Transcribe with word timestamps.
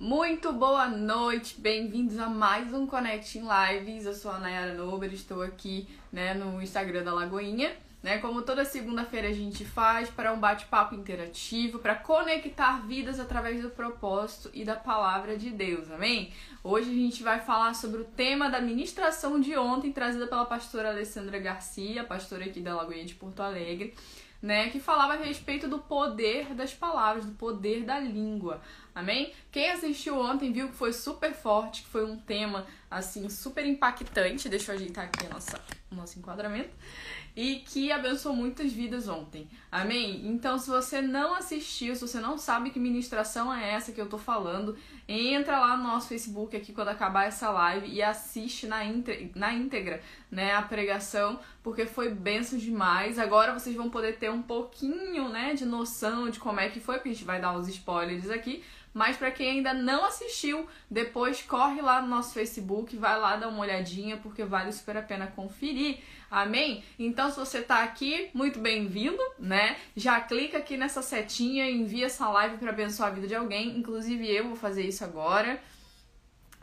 Muito 0.00 0.52
boa 0.52 0.86
noite, 0.86 1.60
bem-vindos 1.60 2.20
a 2.20 2.28
mais 2.28 2.72
um 2.72 2.86
Connecting 2.86 3.42
Lives. 3.42 4.06
Eu 4.06 4.14
sou 4.14 4.30
a 4.30 4.38
Nayara 4.38 4.72
Nober, 4.72 5.12
estou 5.12 5.42
aqui 5.42 5.88
né, 6.12 6.34
no 6.34 6.62
Instagram 6.62 7.02
da 7.02 7.12
Lagoinha. 7.12 7.72
Né, 8.00 8.18
como 8.18 8.42
toda 8.42 8.64
segunda-feira 8.64 9.26
a 9.26 9.32
gente 9.32 9.64
faz 9.64 10.08
para 10.08 10.32
um 10.32 10.38
bate-papo 10.38 10.94
interativo, 10.94 11.80
para 11.80 11.96
conectar 11.96 12.86
vidas 12.86 13.18
através 13.18 13.60
do 13.60 13.70
propósito 13.70 14.48
e 14.54 14.64
da 14.64 14.76
palavra 14.76 15.36
de 15.36 15.50
Deus, 15.50 15.90
amém? 15.90 16.32
Hoje 16.62 16.88
a 16.88 16.94
gente 16.94 17.24
vai 17.24 17.40
falar 17.40 17.74
sobre 17.74 18.02
o 18.02 18.04
tema 18.04 18.48
da 18.48 18.60
ministração 18.60 19.40
de 19.40 19.56
ontem, 19.56 19.90
trazida 19.90 20.28
pela 20.28 20.44
pastora 20.44 20.90
Alessandra 20.90 21.40
Garcia, 21.40 22.04
pastora 22.04 22.44
aqui 22.44 22.60
da 22.60 22.76
Lagoinha 22.76 23.04
de 23.04 23.16
Porto 23.16 23.40
Alegre 23.40 23.92
né, 24.40 24.68
que 24.70 24.78
falava 24.78 25.14
a 25.14 25.16
respeito 25.16 25.68
do 25.68 25.78
poder 25.78 26.54
das 26.54 26.72
palavras, 26.72 27.24
do 27.24 27.32
poder 27.32 27.84
da 27.84 27.98
língua. 27.98 28.60
Amém? 28.94 29.32
Quem 29.58 29.72
assistiu 29.72 30.16
ontem 30.20 30.52
viu 30.52 30.68
que 30.68 30.76
foi 30.76 30.92
super 30.92 31.34
forte, 31.34 31.82
que 31.82 31.88
foi 31.88 32.04
um 32.04 32.16
tema 32.16 32.64
assim 32.88 33.28
super 33.28 33.66
impactante. 33.66 34.48
Deixa 34.48 34.70
eu 34.70 34.76
ajeitar 34.76 35.06
aqui 35.06 35.26
a 35.26 35.30
nossa, 35.30 35.60
o 35.90 35.96
nosso 35.96 36.16
enquadramento 36.16 36.70
e 37.34 37.56
que 37.56 37.90
abençoou 37.90 38.36
muitas 38.36 38.72
vidas 38.72 39.08
ontem. 39.08 39.48
Amém? 39.70 40.26
Então, 40.28 40.58
se 40.58 40.70
você 40.70 41.00
não 41.00 41.34
assistiu, 41.34 41.94
se 41.96 42.00
você 42.00 42.20
não 42.20 42.38
sabe 42.38 42.70
que 42.70 42.78
ministração 42.78 43.52
é 43.52 43.72
essa 43.72 43.90
que 43.90 44.00
eu 44.00 44.08
tô 44.08 44.16
falando, 44.16 44.76
entra 45.08 45.58
lá 45.58 45.76
no 45.76 45.82
nosso 45.82 46.08
Facebook 46.08 46.56
aqui 46.56 46.72
quando 46.72 46.88
acabar 46.88 47.26
essa 47.26 47.50
live 47.50 47.88
e 47.88 48.02
assiste 48.02 48.66
na, 48.66 48.78
na 49.34 49.54
íntegra, 49.54 50.00
né, 50.30 50.54
a 50.54 50.62
pregação, 50.62 51.38
porque 51.62 51.86
foi 51.86 52.10
benção 52.10 52.58
demais. 52.58 53.18
Agora 53.18 53.58
vocês 53.58 53.74
vão 53.74 53.90
poder 53.90 54.18
ter 54.18 54.30
um 54.30 54.42
pouquinho, 54.42 55.28
né, 55.28 55.54
de 55.54 55.64
noção 55.64 56.30
de 56.30 56.38
como 56.38 56.60
é 56.60 56.68
que 56.68 56.78
foi, 56.80 56.96
porque 56.96 57.10
a 57.10 57.12
gente 57.12 57.24
vai 57.24 57.40
dar 57.40 57.56
uns 57.56 57.68
spoilers 57.68 58.30
aqui, 58.30 58.64
mas 58.98 59.16
para 59.16 59.30
quem 59.30 59.48
ainda 59.48 59.72
não 59.72 60.04
assistiu, 60.04 60.66
depois 60.90 61.40
corre 61.40 61.80
lá 61.80 62.02
no 62.02 62.08
nosso 62.08 62.34
Facebook, 62.34 62.96
vai 62.96 63.16
lá 63.16 63.36
dar 63.36 63.46
uma 63.46 63.60
olhadinha, 63.60 64.16
porque 64.16 64.44
vale 64.44 64.72
super 64.72 64.96
a 64.96 65.02
pena 65.02 65.28
conferir. 65.28 66.00
Amém? 66.28 66.82
Então, 66.98 67.30
se 67.30 67.36
você 67.36 67.62
tá 67.62 67.84
aqui, 67.84 68.28
muito 68.34 68.58
bem-vindo, 68.58 69.22
né? 69.38 69.76
Já 69.94 70.20
clica 70.20 70.58
aqui 70.58 70.76
nessa 70.76 71.00
setinha 71.00 71.70
envia 71.70 72.06
essa 72.06 72.28
live 72.28 72.56
para 72.56 72.70
abençoar 72.70 73.12
a 73.12 73.14
vida 73.14 73.28
de 73.28 73.36
alguém. 73.36 73.78
Inclusive, 73.78 74.28
eu 74.28 74.48
vou 74.48 74.56
fazer 74.56 74.82
isso 74.82 75.04
agora. 75.04 75.62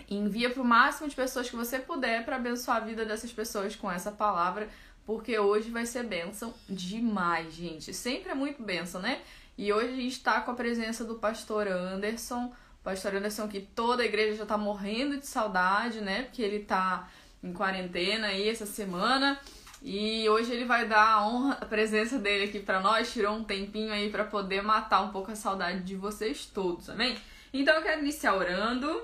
Envia 0.10 0.50
para 0.50 0.62
o 0.62 0.66
máximo 0.66 1.08
de 1.08 1.16
pessoas 1.16 1.50
que 1.50 1.56
você 1.56 1.80
puder 1.80 2.26
para 2.26 2.36
abençoar 2.36 2.78
a 2.78 2.82
vida 2.82 3.06
dessas 3.06 3.32
pessoas 3.32 3.78
com 3.78 3.90
essa 3.90 4.12
palavra, 4.12 4.68
porque 5.06 5.40
hoje 5.40 5.70
vai 5.70 5.86
ser 5.86 6.04
bênção 6.04 6.54
demais, 6.68 7.54
gente. 7.54 7.94
Sempre 7.94 8.32
é 8.32 8.36
muito 8.36 8.62
bênção, 8.62 9.00
né? 9.00 9.22
E 9.58 9.72
hoje 9.72 9.94
a 9.94 9.96
gente 9.96 10.12
está 10.12 10.42
com 10.42 10.52
a 10.52 10.56
presença 10.56 11.04
do 11.04 11.16
pastor 11.16 11.68
Anderson. 11.68 12.54
O 12.82 12.84
pastor 12.84 13.16
Anderson 13.16 13.48
que 13.48 13.62
toda 13.62 14.04
a 14.04 14.06
igreja 14.06 14.38
já 14.38 14.44
está 14.44 14.58
morrendo 14.58 15.18
de 15.18 15.26
saudade, 15.26 16.02
né? 16.02 16.24
Porque 16.24 16.42
ele 16.42 16.58
está 16.58 17.10
em 17.42 17.54
quarentena 17.54 18.28
aí 18.28 18.50
essa 18.50 18.66
semana. 18.66 19.40
E 19.82 20.28
hoje 20.30 20.52
ele 20.52 20.66
vai 20.66 20.88
dar 20.88 21.06
a 21.06 21.28
honra, 21.28 21.60
a 21.62 21.66
presença 21.66 22.18
dele 22.18 22.46
aqui 22.46 22.60
para 22.60 22.80
nós, 22.80 23.14
tirou 23.14 23.36
um 23.36 23.44
tempinho 23.44 23.94
aí 23.94 24.10
para 24.10 24.24
poder 24.24 24.62
matar 24.64 25.02
um 25.02 25.10
pouco 25.10 25.32
a 25.32 25.36
saudade 25.36 25.82
de 25.82 25.96
vocês 25.96 26.46
todos, 26.46 26.90
amém? 26.90 27.16
Então 27.54 27.76
eu 27.76 27.84
quero 27.84 28.02
iniciar 28.02 28.34
orando 28.34 29.04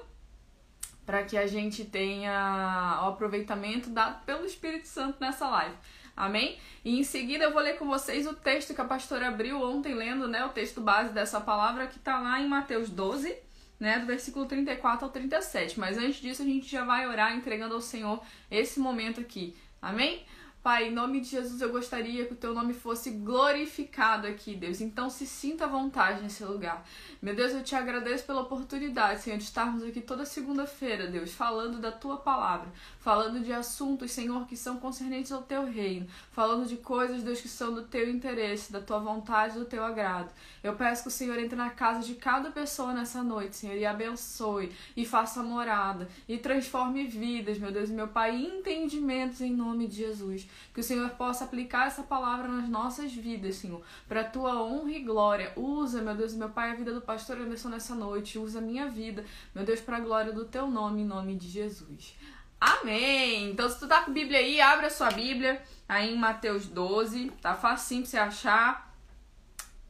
para 1.06 1.24
que 1.24 1.38
a 1.38 1.46
gente 1.46 1.86
tenha 1.86 3.00
o 3.04 3.10
aproveitamento 3.10 3.90
dado 3.90 4.24
pelo 4.26 4.46
Espírito 4.46 4.88
Santo 4.88 5.18
nessa 5.20 5.48
live. 5.50 5.76
Amém? 6.22 6.60
E 6.86 7.00
em 7.00 7.04
seguida 7.04 7.46
eu 7.46 7.52
vou 7.52 7.64
ler 7.64 7.80
com 7.80 7.88
vocês 7.88 8.28
o 8.28 8.36
texto 8.36 8.76
que 8.76 8.82
a 8.82 8.86
pastora 8.86 9.30
abriu 9.30 9.60
ontem 9.60 9.96
lendo, 9.96 10.28
né, 10.28 10.46
o 10.46 10.50
texto 10.50 10.80
base 10.80 11.12
dessa 11.12 11.42
palavra 11.42 11.88
que 11.88 11.98
está 11.98 12.20
lá 12.20 12.40
em 12.40 12.48
Mateus 12.48 12.92
12, 12.92 13.36
né, 13.80 13.98
do 13.98 14.06
versículo 14.06 14.46
34 14.46 15.04
ao 15.04 15.12
37. 15.12 15.80
Mas 15.80 15.98
antes 15.98 16.22
disso 16.22 16.44
a 16.44 16.46
gente 16.46 16.70
já 16.70 16.86
vai 16.86 17.08
orar 17.08 17.36
entregando 17.36 17.74
ao 17.74 17.82
Senhor 17.82 18.22
esse 18.52 18.80
momento 18.80 19.20
aqui. 19.20 19.58
Amém? 19.82 20.24
Pai, 20.64 20.90
em 20.90 20.92
nome 20.92 21.22
de 21.22 21.30
Jesus, 21.30 21.59
eu 21.59 21.72
gostaria 21.72 22.24
que 22.24 22.34
o 22.34 22.38
teu 22.38 22.53
nome 22.53 22.75
fosse 22.75 23.09
glorificado 23.09 24.28
aqui, 24.28 24.56
Deus. 24.56 24.80
Então 24.80 25.09
se 25.09 25.25
sinta 25.25 25.66
à 25.66 25.68
vontade 25.68 26.22
nesse 26.22 26.46
lugar. 26.46 26.86
Meu 27.19 27.36
Deus, 27.36 27.52
eu 27.52 27.63
te 27.63 27.75
agradeço 27.75 28.25
pela 28.25 28.41
oportunidade, 28.41 29.22
Senhor, 29.22 29.38
de 29.38 29.44
estarmos 29.44 29.84
aqui 29.84 30.00
toda 30.00 30.24
segunda-feira, 30.24 31.08
Deus, 31.08 31.34
falando 31.34 31.80
da 31.80 31.91
tua 31.91 32.18
palavra, 32.18 32.72
falando 33.00 33.44
de 33.44 33.52
assuntos, 33.52 34.12
Senhor, 34.12 34.46
que 34.46 34.56
são 34.56 34.78
concernentes 34.78 35.31
ao 35.31 35.41
teu 35.41 35.66
reino, 35.66 36.06
falando 36.31 36.68
de 36.68 36.78
coisas, 36.78 37.24
Deus, 37.24 37.41
que 37.41 37.50
são 37.50 37.74
do 37.74 37.81
teu 37.81 38.07
interesse, 38.07 38.72
da 38.72 38.81
tua 38.81 39.00
vontade, 39.00 39.57
do 39.57 39.66
teu 39.66 39.84
agrado. 39.84 40.31
Eu 40.63 40.75
peço 40.75 41.02
que 41.02 41.07
o 41.07 41.12
Senhor 41.12 41.40
entre 41.40 41.56
na 41.56 41.72
casa 41.72 42.06
de 42.06 42.13
cada 42.13 42.52
pessoa 42.52 42.94
nessa 42.94 43.24
noite, 43.24 43.56
Senhor, 43.56 43.78
e 43.78 43.86
abençoe, 43.86 44.72
e 44.96 45.07
faça 45.07 45.41
morada, 45.41 46.07
e 46.28 46.38
transforme 46.38 47.07
vidas, 47.07 47.57
meu 47.57 47.72
Deus, 47.72 47.90
meu 47.90 48.07
Pai, 48.07 48.36
entendimentos 48.36 49.41
em 49.41 49.52
nome 49.52 49.88
de 49.88 49.96
Jesus. 49.96 50.50
Que 50.73 50.79
o 50.79 50.84
Senhor 50.84 51.09
possa 51.12 51.44
aplicar 51.44 51.88
essa 51.88 52.03
palavra 52.03 52.47
nas 52.47 52.69
nossas 52.69 53.13
vidas, 53.13 53.56
Senhor, 53.56 53.81
para 54.07 54.22
a 54.22 54.23
tua 54.23 54.62
honra 54.63 54.91
e 54.91 55.03
glória. 55.03 55.53
Usa, 55.56 56.01
meu 56.01 56.16
Deus, 56.16 56.34
meu 56.34 56.50
Pai, 56.50 56.72
a 56.72 56.75
vida 56.75 56.94
do 56.94 57.01
pastor 57.01 57.38
Anderson 57.38 57.69
nessa 57.69 57.95
noite. 57.95 58.39
Usa 58.39 58.59
a 58.59 58.62
minha 58.62 58.88
vida, 58.88 59.25
meu 59.53 59.66
Deus, 59.66 59.81
para 59.81 59.97
a 59.97 60.00
glória 60.00 60.31
do 60.31 60.45
teu 60.45 60.69
nome, 60.69 61.01
em 61.01 61.06
nome 61.06 61.35
de 61.35 61.50
Jesus. 61.50 62.16
Amém! 62.59 63.50
Então, 63.50 63.67
se 63.67 63.79
tu 63.79 63.88
tá 63.88 64.03
com 64.03 64.12
a 64.12 64.13
Bíblia 64.13 64.38
aí, 64.38 64.62
abre 64.62 64.85
a 64.85 64.91
sua 64.91 65.09
Bíblia 65.09 65.62
aí 65.89 66.13
em 66.13 66.17
Mateus 66.17 66.68
12. 66.68 67.31
Tá 67.41 67.56
facinho 67.56 68.03
pra 68.03 68.12
você 68.12 68.18
achar. 68.18 68.95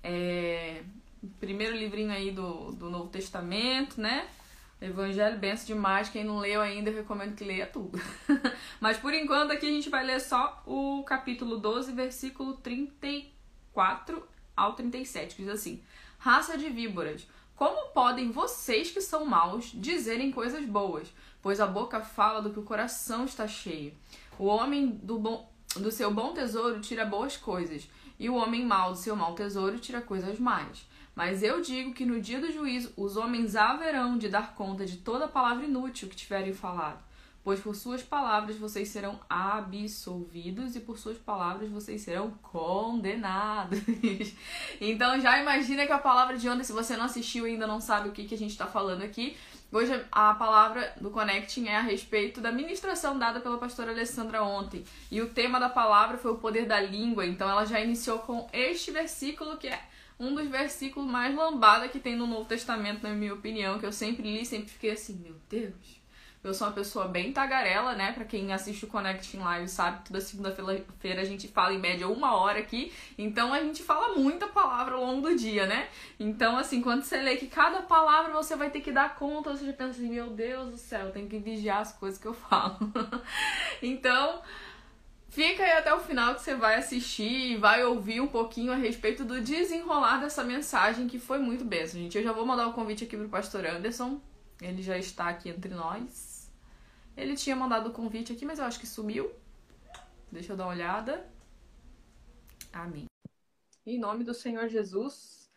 É... 0.01 0.81
Primeiro 1.39 1.75
livrinho 1.75 2.11
aí 2.11 2.31
do, 2.31 2.71
do 2.71 2.89
Novo 2.89 3.09
Testamento, 3.09 3.99
né? 3.99 4.25
Evangelho, 4.81 5.37
benção 5.37 5.67
demais. 5.67 6.09
Quem 6.09 6.23
não 6.23 6.39
leu 6.39 6.59
ainda, 6.59 6.89
eu 6.89 6.95
recomendo 6.95 7.35
que 7.35 7.43
leia 7.43 7.67
tudo. 7.67 8.01
Mas 8.81 8.97
por 8.97 9.13
enquanto 9.13 9.51
aqui 9.51 9.67
a 9.67 9.71
gente 9.71 9.91
vai 9.91 10.03
ler 10.03 10.19
só 10.19 10.63
o 10.65 11.03
capítulo 11.03 11.57
12, 11.57 11.91
versículo 11.91 12.55
34 12.55 14.27
ao 14.57 14.73
37, 14.73 15.35
que 15.35 15.43
diz 15.43 15.51
assim: 15.51 15.83
Raça 16.17 16.57
de 16.57 16.67
víboras, 16.67 17.27
como 17.55 17.89
podem 17.89 18.31
vocês 18.31 18.89
que 18.89 19.01
são 19.01 19.23
maus 19.23 19.71
dizerem 19.71 20.31
coisas 20.31 20.65
boas? 20.65 21.13
Pois 21.43 21.59
a 21.59 21.67
boca 21.67 22.01
fala 22.01 22.41
do 22.41 22.49
que 22.49 22.59
o 22.59 22.63
coração 22.63 23.25
está 23.25 23.47
cheio. 23.47 23.93
O 24.39 24.45
homem 24.45 24.87
do, 24.87 25.19
bom, 25.19 25.47
do 25.75 25.91
seu 25.91 26.11
bom 26.11 26.33
tesouro 26.33 26.81
tira 26.81 27.05
boas 27.05 27.37
coisas, 27.37 27.87
e 28.17 28.27
o 28.31 28.35
homem 28.35 28.65
mau 28.65 28.93
do 28.93 28.97
seu 28.97 29.15
mau 29.15 29.35
tesouro 29.35 29.77
tira 29.77 30.01
coisas 30.01 30.39
más. 30.39 30.89
Mas 31.15 31.43
eu 31.43 31.61
digo 31.61 31.93
que 31.93 32.05
no 32.05 32.21
dia 32.21 32.39
do 32.39 32.51
juízo 32.51 32.93
os 32.95 33.17
homens 33.17 33.55
haverão 33.55 34.17
de 34.17 34.29
dar 34.29 34.55
conta 34.55 34.85
de 34.85 34.97
toda 34.97 35.27
palavra 35.27 35.65
inútil 35.65 36.07
que 36.07 36.15
tiverem 36.15 36.53
falado. 36.53 36.99
Pois 37.43 37.59
por 37.59 37.75
suas 37.75 38.03
palavras 38.03 38.55
vocês 38.55 38.89
serão 38.89 39.19
absolvidos 39.27 40.75
e 40.75 40.79
por 40.79 40.99
suas 40.99 41.17
palavras 41.17 41.69
vocês 41.69 42.01
serão 42.01 42.29
condenados. 42.41 43.79
então 44.79 45.19
já 45.19 45.41
imagina 45.41 45.87
que 45.87 45.91
a 45.91 45.97
palavra 45.97 46.37
de 46.37 46.47
ontem, 46.47 46.63
se 46.63 46.71
você 46.71 46.95
não 46.95 47.05
assistiu 47.05 47.45
ainda 47.45 47.65
não 47.65 47.81
sabe 47.81 48.09
o 48.09 48.11
que, 48.11 48.25
que 48.25 48.35
a 48.35 48.37
gente 48.37 48.51
está 48.51 48.67
falando 48.67 49.01
aqui, 49.01 49.35
Hoje 49.73 50.05
a 50.11 50.33
palavra 50.33 50.93
do 50.99 51.09
Connecting 51.09 51.69
é 51.69 51.77
a 51.77 51.81
respeito 51.81 52.41
da 52.41 52.51
ministração 52.51 53.17
dada 53.17 53.39
pela 53.39 53.57
pastora 53.57 53.91
Alessandra 53.91 54.43
ontem. 54.43 54.83
E 55.09 55.21
o 55.21 55.29
tema 55.29 55.61
da 55.61 55.69
palavra 55.69 56.17
foi 56.17 56.31
o 56.31 56.37
poder 56.37 56.65
da 56.65 56.81
língua. 56.81 57.25
Então 57.25 57.49
ela 57.49 57.63
já 57.63 57.79
iniciou 57.79 58.19
com 58.19 58.49
este 58.51 58.91
versículo 58.91 59.55
que 59.55 59.69
é 59.69 59.81
um 60.21 60.35
dos 60.35 60.47
versículos 60.47 61.09
mais 61.09 61.35
lambada 61.35 61.89
que 61.89 61.99
tem 61.99 62.15
no 62.15 62.27
Novo 62.27 62.45
Testamento, 62.45 63.01
na 63.01 63.09
minha 63.09 63.33
opinião, 63.33 63.79
que 63.79 63.85
eu 63.85 63.91
sempre 63.91 64.21
li, 64.21 64.45
sempre 64.45 64.69
fiquei 64.69 64.91
assim, 64.91 65.15
meu 65.15 65.35
Deus. 65.49 65.99
Eu 66.43 66.53
sou 66.53 66.67
uma 66.67 66.73
pessoa 66.73 67.07
bem 67.07 67.31
tagarela, 67.31 67.93
né? 67.93 68.11
Pra 68.13 68.25
quem 68.25 68.51
assiste 68.51 68.85
o 68.85 68.87
Connecting 68.87 69.39
Live 69.39 69.67
sabe, 69.67 70.03
toda 70.05 70.19
segunda-feira 70.19 71.21
a 71.21 71.25
gente 71.25 71.47
fala 71.47 71.73
em 71.73 71.79
média 71.79 72.07
uma 72.07 72.35
hora 72.35 72.59
aqui. 72.59 72.91
Então 73.15 73.53
a 73.53 73.61
gente 73.61 73.83
fala 73.83 74.15
muita 74.15 74.47
palavra 74.47 74.95
ao 74.95 75.05
longo 75.05 75.29
do 75.29 75.35
dia, 75.35 75.67
né? 75.67 75.87
Então, 76.19 76.57
assim, 76.57 76.81
quando 76.81 77.03
você 77.03 77.21
lê 77.21 77.35
que 77.35 77.47
cada 77.47 77.83
palavra 77.83 78.33
você 78.33 78.55
vai 78.55 78.71
ter 78.71 78.81
que 78.81 78.91
dar 78.91 79.15
conta, 79.15 79.51
você 79.51 79.65
já 79.65 79.73
pensa 79.73 79.91
assim, 79.91 80.09
meu 80.09 80.31
Deus 80.31 80.71
do 80.71 80.77
céu, 80.77 81.07
eu 81.07 81.11
tenho 81.11 81.27
que 81.27 81.37
vigiar 81.37 81.81
as 81.81 81.93
coisas 81.93 82.19
que 82.19 82.27
eu 82.27 82.33
falo. 82.33 82.91
então, 83.81 84.41
Fica 85.31 85.63
aí 85.63 85.71
até 85.71 85.93
o 85.93 86.01
final 86.01 86.35
que 86.35 86.41
você 86.41 86.53
vai 86.53 86.75
assistir 86.75 87.53
e 87.53 87.55
vai 87.55 87.85
ouvir 87.85 88.19
um 88.19 88.27
pouquinho 88.27 88.73
a 88.73 88.75
respeito 88.75 89.23
do 89.23 89.39
desenrolar 89.39 90.17
dessa 90.17 90.43
mensagem 90.43 91.07
que 91.07 91.17
foi 91.17 91.39
muito 91.39 91.63
benção, 91.63 92.01
gente. 92.01 92.17
Eu 92.17 92.23
já 92.23 92.33
vou 92.33 92.45
mandar 92.45 92.67
o 92.67 92.73
convite 92.73 93.05
aqui 93.05 93.15
pro 93.15 93.29
pastor 93.29 93.65
Anderson. 93.65 94.19
Ele 94.61 94.83
já 94.83 94.97
está 94.97 95.29
aqui 95.29 95.47
entre 95.47 95.73
nós. 95.73 96.51
Ele 97.15 97.33
tinha 97.37 97.55
mandado 97.55 97.89
o 97.89 97.93
convite 97.93 98.33
aqui, 98.33 98.43
mas 98.43 98.59
eu 98.59 98.65
acho 98.65 98.77
que 98.77 98.85
sumiu. 98.85 99.31
Deixa 100.29 100.51
eu 100.51 100.57
dar 100.57 100.65
uma 100.65 100.73
olhada. 100.73 101.25
Amém. 102.73 103.05
Em 103.85 103.97
nome 103.97 104.25
do 104.25 104.33
Senhor 104.33 104.67
Jesus. 104.67 105.49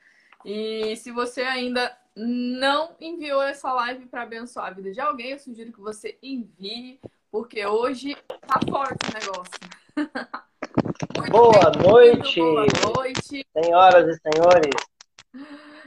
E 0.45 0.95
se 0.95 1.11
você 1.11 1.43
ainda 1.43 1.99
não 2.15 2.95
enviou 3.01 3.43
essa 3.43 3.73
live 3.73 4.07
para 4.07 4.23
abençoar 4.23 4.69
a 4.69 4.71
vida 4.71 4.93
de 4.93 5.01
alguém, 5.01 5.33
eu 5.33 5.39
sugiro 5.41 5.73
que 5.73 5.81
você 5.81 6.17
envie 6.23 7.01
porque 7.35 7.67
hoje 7.67 8.15
tá 8.47 8.61
forte 8.71 9.11
o 9.11 9.13
negócio. 9.13 9.59
boa 11.33 11.73
noite. 11.83 12.39
Boa 12.39 12.67
noite. 12.95 13.45
Senhoras 13.53 14.07
e 14.07 14.21
senhores. 14.21 14.77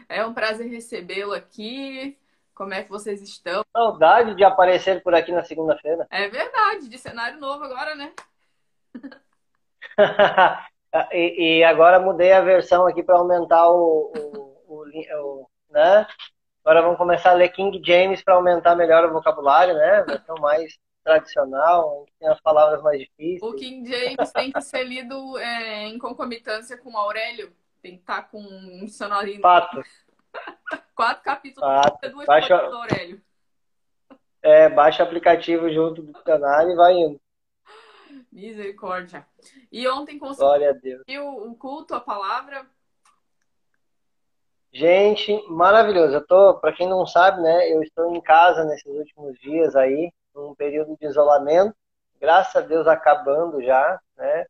É 0.09 0.25
um 0.25 0.33
prazer 0.33 0.69
recebê-lo 0.69 1.31
aqui. 1.31 2.19
Como 2.53 2.73
é 2.73 2.83
que 2.83 2.89
vocês 2.89 3.21
estão? 3.21 3.63
Saudade 3.71 4.35
de 4.35 4.43
aparecer 4.43 5.01
por 5.01 5.15
aqui 5.15 5.31
na 5.31 5.45
segunda-feira. 5.45 6.05
É 6.11 6.27
verdade, 6.27 6.89
de 6.89 6.97
cenário 6.97 7.39
novo 7.39 7.63
agora, 7.63 7.95
né? 7.95 8.11
e, 11.13 11.59
e, 11.59 11.63
agora 11.63 11.97
mudei 11.97 12.33
a 12.33 12.41
versão 12.41 12.85
aqui 12.85 13.01
para 13.01 13.19
aumentar 13.19 13.69
o, 13.69 14.11
o, 14.13 14.63
o, 14.67 14.83
o, 14.83 15.49
né? 15.69 16.05
Agora 16.65 16.81
vamos 16.81 16.97
começar 16.97 17.29
a 17.29 17.35
ler 17.35 17.53
King 17.53 17.81
James 17.81 18.21
para 18.21 18.33
aumentar 18.33 18.75
melhor 18.75 19.05
o 19.05 19.13
vocabulário, 19.13 19.73
né? 19.75 20.03
Versão 20.03 20.35
mais 20.41 20.77
tradicional, 21.07 22.05
tem 22.19 22.27
as 22.27 22.41
palavras 22.41 22.83
mais 22.83 22.99
difíceis. 22.99 23.41
O 23.41 23.55
King 23.55 23.89
James 23.89 24.31
tem 24.33 24.51
que 24.51 24.61
ser 24.61 24.83
lido 24.83 25.37
é, 25.37 25.85
em 25.85 25.97
concomitância 25.97 26.77
com 26.77 26.97
Aurélio. 26.97 27.55
Tem 27.81 27.93
que 27.93 28.01
estar 28.01 28.23
tá 28.23 28.27
com 28.27 28.41
um 28.41 28.83
dicionário. 28.83 29.39
Fato. 29.39 29.81
Quatro 30.93 31.23
capítulos, 31.23 31.69
duas 32.11 32.25
baixa... 32.25 32.57
do 32.57 32.75
Aurélio. 32.75 33.21
É, 34.41 34.69
baixa 34.69 35.03
o 35.03 35.05
aplicativo 35.05 35.71
junto 35.71 36.01
do 36.01 36.11
dicionário 36.11 36.71
e 36.71 36.75
vai 36.75 36.93
indo. 36.93 37.21
Misericórdia. 38.31 39.25
E 39.71 39.87
ontem 39.87 40.19
conseguiu 40.19 41.27
o 41.27 41.55
culto, 41.55 41.95
a 41.95 42.01
palavra? 42.01 42.65
Gente, 44.73 45.41
maravilhoso. 45.49 46.15
Eu 46.15 46.25
tô, 46.25 46.55
para 46.55 46.73
quem 46.73 46.87
não 46.87 47.05
sabe, 47.05 47.41
né, 47.41 47.71
eu 47.71 47.81
estou 47.81 48.13
em 48.13 48.21
casa 48.21 48.65
nesses 48.65 48.85
últimos 48.85 49.39
dias 49.39 49.75
aí, 49.75 50.11
num 50.41 50.55
período 50.55 50.95
de 50.99 51.07
isolamento, 51.07 51.75
graças 52.19 52.55
a 52.55 52.65
Deus 52.65 52.87
acabando 52.87 53.61
já, 53.61 53.99
né? 54.15 54.45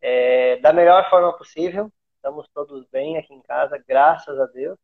É, 0.00 0.56
da 0.58 0.72
melhor 0.72 1.08
forma 1.08 1.32
possível. 1.36 1.90
Estamos 2.16 2.48
todos 2.54 2.84
bem 2.86 3.16
aqui 3.16 3.32
em 3.32 3.40
casa, 3.40 3.82
graças 3.86 4.38
a 4.38 4.46
Deus. 4.46 4.78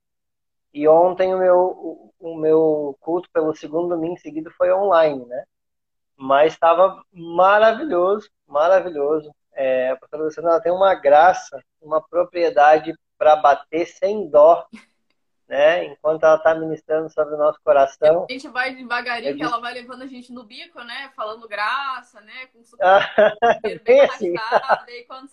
E 0.72 0.86
ontem 0.86 1.34
o 1.34 1.38
meu, 1.38 1.58
o, 1.58 2.14
o 2.20 2.36
meu 2.36 2.96
culto 3.00 3.28
pelo 3.32 3.54
segundo 3.54 3.88
domingo 3.88 4.18
seguido 4.18 4.50
foi 4.52 4.72
online, 4.72 5.24
né? 5.26 5.44
Mas 6.16 6.52
estava 6.52 7.02
maravilhoso, 7.12 8.30
maravilhoso. 8.46 9.34
É, 9.52 9.90
a 9.90 9.96
professora 9.96 10.24
Luciana 10.24 10.60
tem 10.60 10.72
uma 10.72 10.94
graça, 10.94 11.62
uma 11.80 12.00
propriedade 12.00 12.94
para 13.18 13.36
bater 13.36 13.86
sem 13.86 14.28
dó, 14.28 14.66
né? 15.50 15.84
Enquanto 15.84 16.22
ela 16.22 16.36
está 16.36 16.54
ministrando 16.54 17.10
sobre 17.10 17.34
o 17.34 17.36
nosso 17.36 17.58
coração. 17.64 18.24
A 18.30 18.32
gente 18.32 18.46
vai 18.46 18.72
devagarinho, 18.72 19.36
que 19.36 19.42
ela 19.42 19.58
vai 19.58 19.74
levando 19.74 20.02
a 20.02 20.06
gente 20.06 20.32
no 20.32 20.44
bico, 20.44 20.80
né? 20.84 21.10
Falando 21.16 21.48
graça, 21.48 22.20
né? 22.20 22.46
Com 22.52 22.62
super... 22.62 23.82
bem 23.82 24.00
assim. 24.02 24.32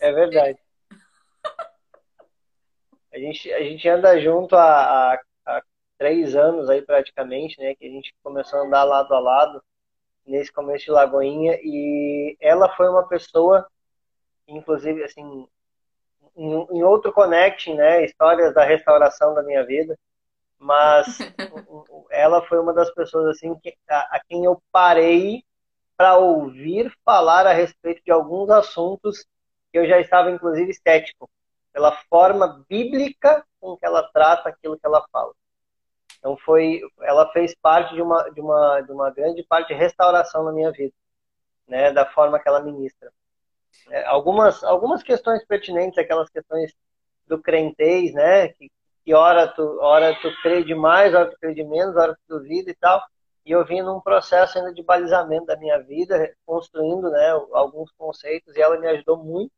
é 0.00 0.12
verdade. 0.12 0.58
a, 3.14 3.18
gente, 3.18 3.52
a 3.52 3.60
gente 3.60 3.88
anda 3.88 4.20
junto 4.20 4.56
há, 4.56 5.12
há, 5.14 5.20
há 5.46 5.62
três 5.96 6.34
anos 6.34 6.68
aí 6.68 6.82
praticamente, 6.82 7.56
né? 7.60 7.76
Que 7.76 7.86
a 7.86 7.90
gente 7.90 8.12
começou 8.20 8.58
a 8.58 8.62
andar 8.64 8.82
lado 8.82 9.14
a 9.14 9.20
lado 9.20 9.62
nesse 10.26 10.52
começo 10.52 10.86
de 10.86 10.90
Lagoinha 10.90 11.56
e 11.62 12.36
ela 12.40 12.68
foi 12.74 12.88
uma 12.88 13.06
pessoa, 13.06 13.68
inclusive, 14.48 15.04
assim, 15.04 15.48
em, 16.34 16.66
em 16.72 16.82
outro 16.82 17.12
connecting, 17.12 17.74
né? 17.74 18.04
Histórias 18.04 18.52
da 18.52 18.64
restauração 18.64 19.32
da 19.32 19.44
minha 19.44 19.64
vida. 19.64 19.96
Mas 20.58 21.18
ela 22.10 22.44
foi 22.46 22.58
uma 22.58 22.72
das 22.72 22.92
pessoas 22.92 23.36
assim 23.36 23.54
que, 23.58 23.74
a, 23.88 24.16
a 24.16 24.20
quem 24.28 24.44
eu 24.44 24.60
parei 24.72 25.44
para 25.96 26.16
ouvir 26.16 26.92
falar 27.04 27.46
a 27.46 27.52
respeito 27.52 28.02
de 28.04 28.10
alguns 28.10 28.50
assuntos 28.50 29.24
que 29.72 29.78
eu 29.78 29.86
já 29.86 30.00
estava 30.00 30.30
inclusive 30.30 30.70
estético 30.70 31.28
pela 31.72 31.92
forma 32.08 32.64
bíblica 32.68 33.44
com 33.60 33.76
que 33.76 33.84
ela 33.84 34.02
trata 34.12 34.48
aquilo 34.48 34.78
que 34.78 34.86
ela 34.86 35.04
fala. 35.12 35.32
Então 36.18 36.36
foi, 36.38 36.80
ela 37.02 37.30
fez 37.32 37.54
parte 37.60 37.94
de 37.94 38.02
uma 38.02 38.30
de 38.30 38.40
uma 38.40 38.80
de 38.80 38.92
uma 38.92 39.10
grande 39.10 39.42
parte 39.44 39.68
de 39.68 39.74
restauração 39.74 40.44
na 40.44 40.52
minha 40.52 40.72
vida, 40.72 40.94
né, 41.66 41.92
da 41.92 42.06
forma 42.06 42.38
que 42.40 42.48
ela 42.48 42.62
ministra. 42.62 43.12
É, 43.90 44.04
algumas, 44.06 44.62
algumas 44.64 45.02
questões 45.02 45.44
pertinentes, 45.46 45.98
aquelas 45.98 46.28
questões 46.28 46.74
do 47.26 47.40
crentez, 47.40 48.12
né? 48.12 48.48
Que, 48.48 48.70
que 49.08 49.14
hora 49.14 49.48
tu, 49.48 49.62
hora 49.80 50.14
tu 50.20 50.30
crê 50.42 50.62
demais, 50.62 51.14
hora 51.14 51.30
tu 51.30 51.38
crê 51.38 51.54
de 51.54 51.64
menos, 51.64 51.96
hora 51.96 52.14
tu 52.14 52.20
duvida 52.38 52.70
e 52.70 52.74
tal. 52.74 53.02
E 53.42 53.52
eu 53.52 53.64
vim 53.64 53.80
num 53.80 54.02
processo 54.02 54.58
ainda 54.58 54.70
de 54.70 54.82
balizamento 54.82 55.46
da 55.46 55.56
minha 55.56 55.78
vida, 55.78 56.30
construindo 56.44 57.08
né, 57.10 57.30
alguns 57.54 57.90
conceitos, 57.92 58.54
e 58.54 58.60
ela 58.60 58.78
me 58.78 58.86
ajudou 58.88 59.16
muito. 59.16 59.50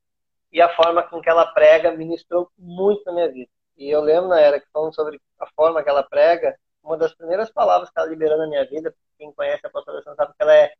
E 0.53 0.63
a 0.63 0.69
forma 0.77 1.03
com 1.03 1.21
que 1.21 1.29
ela 1.29 1.45
prega 1.47 1.91
ministrou 1.91 2.49
muito 2.57 3.05
na 3.07 3.13
minha 3.13 3.29
vida. 3.29 3.51
E 3.77 3.91
eu 3.91 4.01
lembro 4.01 4.29
na 4.29 4.39
era 4.39 4.61
que 4.61 4.69
falando 4.73 4.95
sobre 4.95 5.21
a 5.41 5.47
forma 5.49 5.83
que 5.83 5.91
ela 5.91 6.05
prega, 6.05 6.57
uma 6.81 6.97
das 6.97 7.13
primeiras 7.13 7.51
palavras 7.51 7.91
que 7.91 7.99
ela 7.99 8.09
liberou 8.09 8.39
na 8.39 8.47
minha 8.47 8.65
vida, 8.67 8.95
quem 9.19 9.33
conhece 9.33 9.67
a 9.67 9.71
pastora 9.71 10.01
sabe 10.15 10.33
que 10.33 10.43
ela 10.45 10.55
é, 10.55 10.73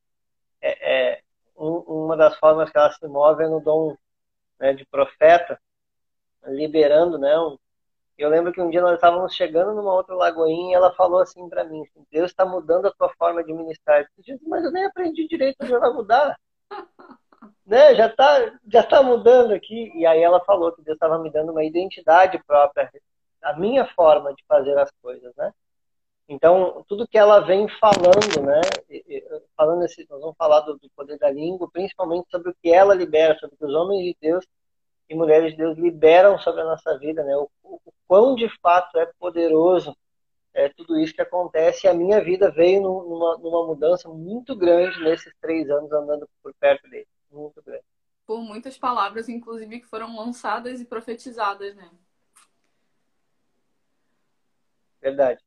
é, 0.61 1.11
é 1.15 1.23
um, 1.57 2.05
uma 2.05 2.17
das 2.17 2.37
formas 2.39 2.71
que 2.71 2.79
ela 2.79 2.93
se 2.93 3.09
move 3.09 3.43
é 3.43 3.49
no 3.49 3.59
dom 3.59 3.97
né, 4.61 4.73
de 4.75 4.87
profeta, 4.87 5.61
liberando, 6.47 7.19
né? 7.19 7.37
Um, 7.37 7.59
eu 8.23 8.29
lembro 8.29 8.53
que 8.53 8.61
um 8.61 8.71
dia 8.71 8.83
nós 8.83 8.95
estávamos 8.95 9.35
chegando 9.35 9.75
numa 9.75 9.95
outra 9.95 10.15
lagoinha 10.15 10.73
e 10.73 10.75
ela 10.75 10.93
falou 10.95 11.21
assim 11.21 11.49
para 11.49 11.65
mim: 11.65 11.83
assim, 11.83 12.05
Deus 12.11 12.31
está 12.31 12.45
mudando 12.45 12.87
a 12.87 12.93
tua 12.93 13.09
forma 13.19 13.43
de 13.43 13.53
ministrar. 13.53 14.01
Eu 14.01 14.07
disse, 14.19 14.49
mas 14.49 14.65
eu 14.65 14.73
nem 14.73 14.85
aprendi 14.85 15.27
direito, 15.27 15.65
já 15.67 15.79
vai 15.79 15.93
mudar. 15.93 16.39
né? 17.67 17.95
Já 17.95 18.07
está 18.07 18.53
já 18.71 18.83
tá 18.83 19.03
mudando 19.03 19.53
aqui. 19.53 19.93
E 19.95 20.05
aí 20.07 20.23
ela 20.23 20.41
falou 20.45 20.73
que 20.73 20.83
Deus 20.83 20.97
estava 20.97 21.19
me 21.19 21.31
dando 21.31 21.53
uma 21.53 21.65
identidade 21.65 22.43
própria, 22.47 22.91
a 23.43 23.57
minha 23.57 23.87
forma 23.95 24.35
de 24.35 24.45
fazer 24.47 24.77
as 24.79 24.91
coisas, 25.03 25.35
né? 25.37 25.53
Então, 26.29 26.85
tudo 26.87 27.09
que 27.09 27.19
ela 27.19 27.41
vem 27.41 27.67
falando, 27.69 28.43
né? 28.47 28.61
Falando 29.57 29.85
esse, 29.85 30.07
nós 30.09 30.21
vamos 30.21 30.37
falar 30.37 30.61
do, 30.61 30.79
do, 30.79 30.89
poder 30.95 31.19
da 31.19 31.29
língua, 31.31 31.69
principalmente 31.73 32.31
sobre 32.31 32.51
o 32.51 32.55
que 32.63 32.73
ela 32.73 32.95
libera, 32.95 33.37
sobre 33.39 33.57
o 33.57 33.59
que 33.59 33.65
os 33.65 33.75
homens 33.75 34.05
de 34.05 34.17
Deus 34.21 34.47
e 35.11 35.15
mulheres 35.15 35.51
de 35.51 35.59
Deus 35.59 35.77
liberam 35.77 36.39
sobre 36.39 36.63
a 36.63 36.65
nossa 36.65 36.97
vida, 36.99 37.23
né? 37.23 37.37
O, 37.37 37.51
o, 37.63 37.81
o 37.85 37.93
quão 38.07 38.35
de 38.35 38.49
fato 38.61 38.99
é 38.99 39.07
poderoso 39.19 39.95
é, 40.55 40.69
tudo 40.71 40.99
isso 40.99 41.13
que 41.13 41.21
acontece. 41.21 41.87
E 41.87 41.91
a 41.91 41.95
minha 41.95 42.23
vida 42.23 42.51
veio 42.51 42.81
numa, 42.81 43.37
numa 43.39 43.67
mudança 43.67 44.09
muito 44.09 44.57
grande 44.57 45.03
nesses 45.03 45.35
três 45.41 45.69
anos 45.69 45.93
andando 45.93 46.29
por 46.43 46.55
perto 46.55 46.89
dele. 46.89 47.07
Muito 47.31 47.61
grande. 47.63 47.85
Por 48.25 48.41
muitas 48.41 48.79
palavras, 48.79 49.29
inclusive, 49.29 49.81
que 49.81 49.87
foram 49.87 50.17
lançadas 50.17 50.81
e 50.81 50.85
profetizadas, 50.85 51.75
né? 51.75 51.91
Verdade 55.03 55.41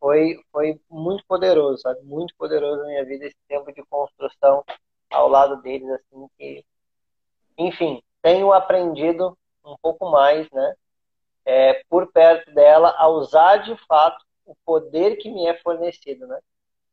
foi, 0.00 0.42
foi 0.50 0.80
muito 0.90 1.24
poderoso, 1.26 1.82
sabe? 1.82 2.00
Muito 2.02 2.34
poderoso 2.36 2.78
na 2.82 2.88
minha 2.88 3.04
vida 3.04 3.26
esse 3.26 3.36
tempo 3.46 3.70
de 3.72 3.84
construção 3.84 4.64
ao 5.10 5.28
lado 5.28 5.60
deles, 5.60 5.88
assim, 5.90 6.26
que, 6.38 6.64
enfim, 7.58 8.02
tenho 8.22 8.52
aprendido 8.52 9.36
um 9.64 9.76
pouco 9.82 10.10
mais, 10.10 10.50
né? 10.50 10.74
É, 11.44 11.82
por 11.88 12.10
perto 12.12 12.52
dela, 12.54 12.94
a 12.98 13.08
usar 13.08 13.58
de 13.58 13.76
fato 13.86 14.24
o 14.44 14.54
poder 14.64 15.16
que 15.16 15.30
me 15.30 15.46
é 15.46 15.56
fornecido, 15.58 16.26
né? 16.26 16.38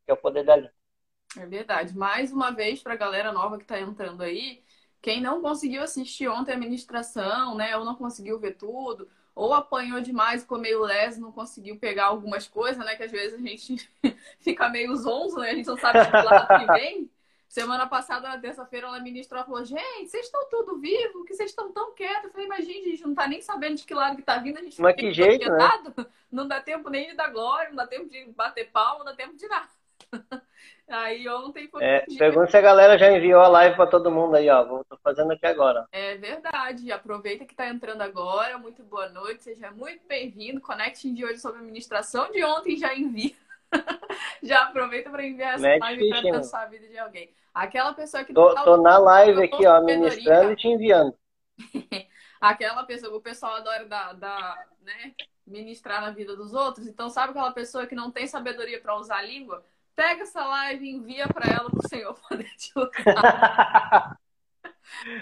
Que 0.05 0.11
é 0.11 0.13
o 0.13 0.17
poder 0.17 0.43
da 0.43 0.55
língua. 0.55 0.71
É 1.37 1.45
verdade. 1.45 1.95
Mais 1.95 2.31
uma 2.31 2.51
vez, 2.51 2.81
para 2.81 2.93
a 2.93 2.97
galera 2.97 3.31
nova 3.31 3.57
que 3.57 3.63
está 3.63 3.79
entrando 3.79 4.23
aí, 4.23 4.63
quem 5.01 5.21
não 5.21 5.41
conseguiu 5.41 5.83
assistir 5.83 6.27
ontem 6.27 6.53
a 6.53 6.57
ministração, 6.57 7.55
né? 7.55 7.75
Ou 7.77 7.85
não 7.85 7.95
conseguiu 7.95 8.39
ver 8.39 8.53
tudo, 8.55 9.09
ou 9.35 9.53
apanhou 9.53 10.01
demais, 10.01 10.41
ficou 10.41 10.57
meio 10.57 10.81
leso, 10.81 11.21
não 11.21 11.31
conseguiu 11.31 11.77
pegar 11.77 12.05
algumas 12.07 12.47
coisas, 12.47 12.83
né? 12.83 12.95
Que 12.95 13.03
às 13.03 13.11
vezes 13.11 13.33
a 13.39 13.41
gente 13.41 13.89
fica 14.39 14.69
meio 14.69 14.95
zonzo, 14.95 15.37
né? 15.39 15.51
A 15.51 15.55
gente 15.55 15.67
não 15.67 15.77
sabe 15.77 15.99
lado 16.23 16.59
que 16.59 16.65
vem. 16.73 17.11
Semana 17.47 17.87
passada, 17.87 18.27
na 18.27 18.37
terça-feira, 18.37 18.87
ela 18.87 18.99
ministrou, 18.99 19.37
ela 19.37 19.47
falou, 19.47 19.63
gente, 19.63 20.09
vocês 20.09 20.25
estão 20.25 20.49
tudo 20.49 20.77
vivo, 20.79 21.23
que 21.23 21.33
vocês 21.33 21.49
estão 21.49 21.71
tão 21.71 21.93
quietos. 21.93 22.25
Eu 22.25 22.31
falei, 22.31 22.47
mas 22.47 22.65
gente, 22.65 22.87
a 22.87 22.91
gente 22.91 23.07
não 23.07 23.15
tá 23.15 23.27
nem 23.27 23.41
sabendo 23.41 23.75
de 23.75 23.85
que 23.85 23.93
lado 23.93 24.17
que 24.17 24.21
tá 24.21 24.37
vindo, 24.37 24.57
a 24.57 24.61
gente 24.61 24.81
mas 24.81 24.95
que 24.95 25.11
jeito, 25.11 25.49
né? 25.49 25.69
Não 26.31 26.47
dá 26.47 26.59
tempo 26.59 26.89
nem 26.89 27.07
de 27.07 27.15
dar 27.15 27.29
glória, 27.29 27.69
não 27.69 27.77
dá 27.77 27.87
tempo 27.87 28.09
de 28.09 28.25
bater 28.31 28.69
palma, 28.69 28.99
não 28.99 29.05
dá 29.05 29.15
tempo 29.15 29.35
de 29.35 29.47
nada. 29.47 29.69
Aí 30.87 31.27
ontem 31.27 31.67
foi. 31.67 31.83
É, 31.83 32.05
pergunta 32.17 32.49
se 32.49 32.57
a 32.57 32.61
galera 32.61 32.97
já 32.97 33.11
enviou 33.11 33.41
a 33.41 33.47
live 33.49 33.75
para 33.75 33.87
todo 33.87 34.09
mundo 34.09 34.37
aí, 34.37 34.49
ó. 34.49 34.63
Vou, 34.63 34.85
tô 34.85 34.95
fazendo 34.97 35.33
aqui 35.33 35.45
agora. 35.45 35.85
É 35.91 36.15
verdade. 36.15 36.89
Aproveita 36.93 37.43
que 37.43 37.51
está 37.51 37.67
entrando 37.67 38.01
agora. 38.01 38.57
Muito 38.57 38.83
boa 38.83 39.09
noite, 39.09 39.43
seja 39.43 39.69
muito 39.69 40.07
bem-vindo. 40.07 40.61
Conecting 40.61 41.13
de 41.13 41.25
hoje 41.25 41.39
sobre 41.39 41.59
administração 41.59 42.31
de 42.31 42.41
ontem 42.41 42.77
já 42.77 42.95
envia. 42.95 43.35
já 44.43 44.63
aproveita 44.63 45.09
para 45.09 45.25
enviar 45.25 45.55
essa 45.55 45.77
live 45.85 46.09
para 46.09 46.21
pensar 46.21 46.61
a 46.63 46.65
vida 46.65 46.87
de 46.87 46.97
alguém. 46.97 47.33
Aquela 47.53 47.93
pessoa 47.93 48.23
que 48.23 48.33
tô, 48.33 48.53
tá 48.53 48.63
tô 48.63 48.77
na 48.77 48.97
live 48.97 49.43
aqui, 49.43 49.65
ó, 49.65 49.81
ministrando 49.81 50.51
e 50.51 50.55
te 50.55 50.67
enviando. 50.67 51.13
aquela 52.39 52.83
pessoa, 52.83 53.15
o 53.15 53.21
pessoal 53.21 53.55
adora 53.55 53.85
da, 53.85 54.13
da, 54.13 54.65
né, 54.81 55.13
ministrar 55.45 56.01
na 56.01 56.11
vida 56.11 56.35
dos 56.35 56.53
outros. 56.53 56.87
Então, 56.87 57.09
sabe 57.09 57.31
aquela 57.31 57.51
pessoa 57.51 57.87
que 57.87 57.95
não 57.95 58.11
tem 58.11 58.27
sabedoria 58.27 58.79
para 58.79 58.95
usar 58.95 59.17
a 59.17 59.23
língua? 59.23 59.63
Pega 59.95 60.23
essa 60.23 60.45
live 60.45 60.85
e 60.85 60.91
envia 60.91 61.27
para 61.27 61.51
ela 61.51 61.69
para 61.69 61.79
o 61.79 61.89
Senhor 61.89 62.13
poder 62.29 62.49
te 62.55 62.71
usar. 62.75 64.17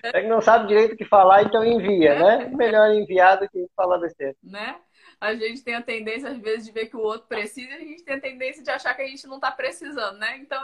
É 0.04 0.22
que 0.22 0.28
não 0.28 0.42
sabe 0.42 0.68
direito 0.68 0.94
o 0.94 0.98
que 0.98 1.06
falar, 1.06 1.44
então 1.44 1.64
envia, 1.64 2.14
é. 2.14 2.20
né? 2.20 2.48
Melhor 2.50 2.92
enviar 2.92 3.40
do 3.40 3.50
que 3.50 3.66
falar 3.76 3.98
besteira. 3.98 4.36
Né? 4.44 4.80
A 5.20 5.34
gente 5.36 5.64
tem 5.64 5.76
a 5.76 5.82
tendência, 5.82 6.30
às 6.30 6.38
vezes, 6.38 6.66
de 6.66 6.72
ver 6.72 6.88
que 6.88 6.96
o 6.96 7.02
outro 7.02 7.28
precisa 7.28 7.72
e 7.72 7.74
a 7.74 7.80
gente 7.80 8.04
tem 8.04 8.16
a 8.16 8.22
tendência 8.22 8.64
de 8.64 8.70
achar 8.70 8.94
que 8.94 9.02
a 9.02 9.08
gente 9.08 9.26
não 9.28 9.36
está 9.36 9.52
precisando, 9.52 10.18
né? 10.18 10.38
Então, 10.38 10.62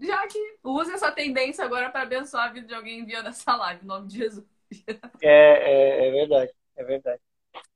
já 0.00 0.26
que 0.26 0.56
use 0.62 0.92
essa 0.92 1.12
tendência 1.12 1.64
agora 1.64 1.90
para 1.90 2.02
abençoar 2.02 2.48
a 2.48 2.52
vida 2.52 2.66
de 2.66 2.74
alguém 2.74 3.00
enviando 3.00 3.28
essa 3.28 3.54
live, 3.56 3.84
em 3.84 3.86
nome 3.86 4.08
de 4.08 4.18
Jesus. 4.18 4.46
É, 5.20 5.28
é, 5.28 6.08
é 6.08 6.10
verdade, 6.10 6.52
é 6.76 6.84
verdade. 6.84 7.22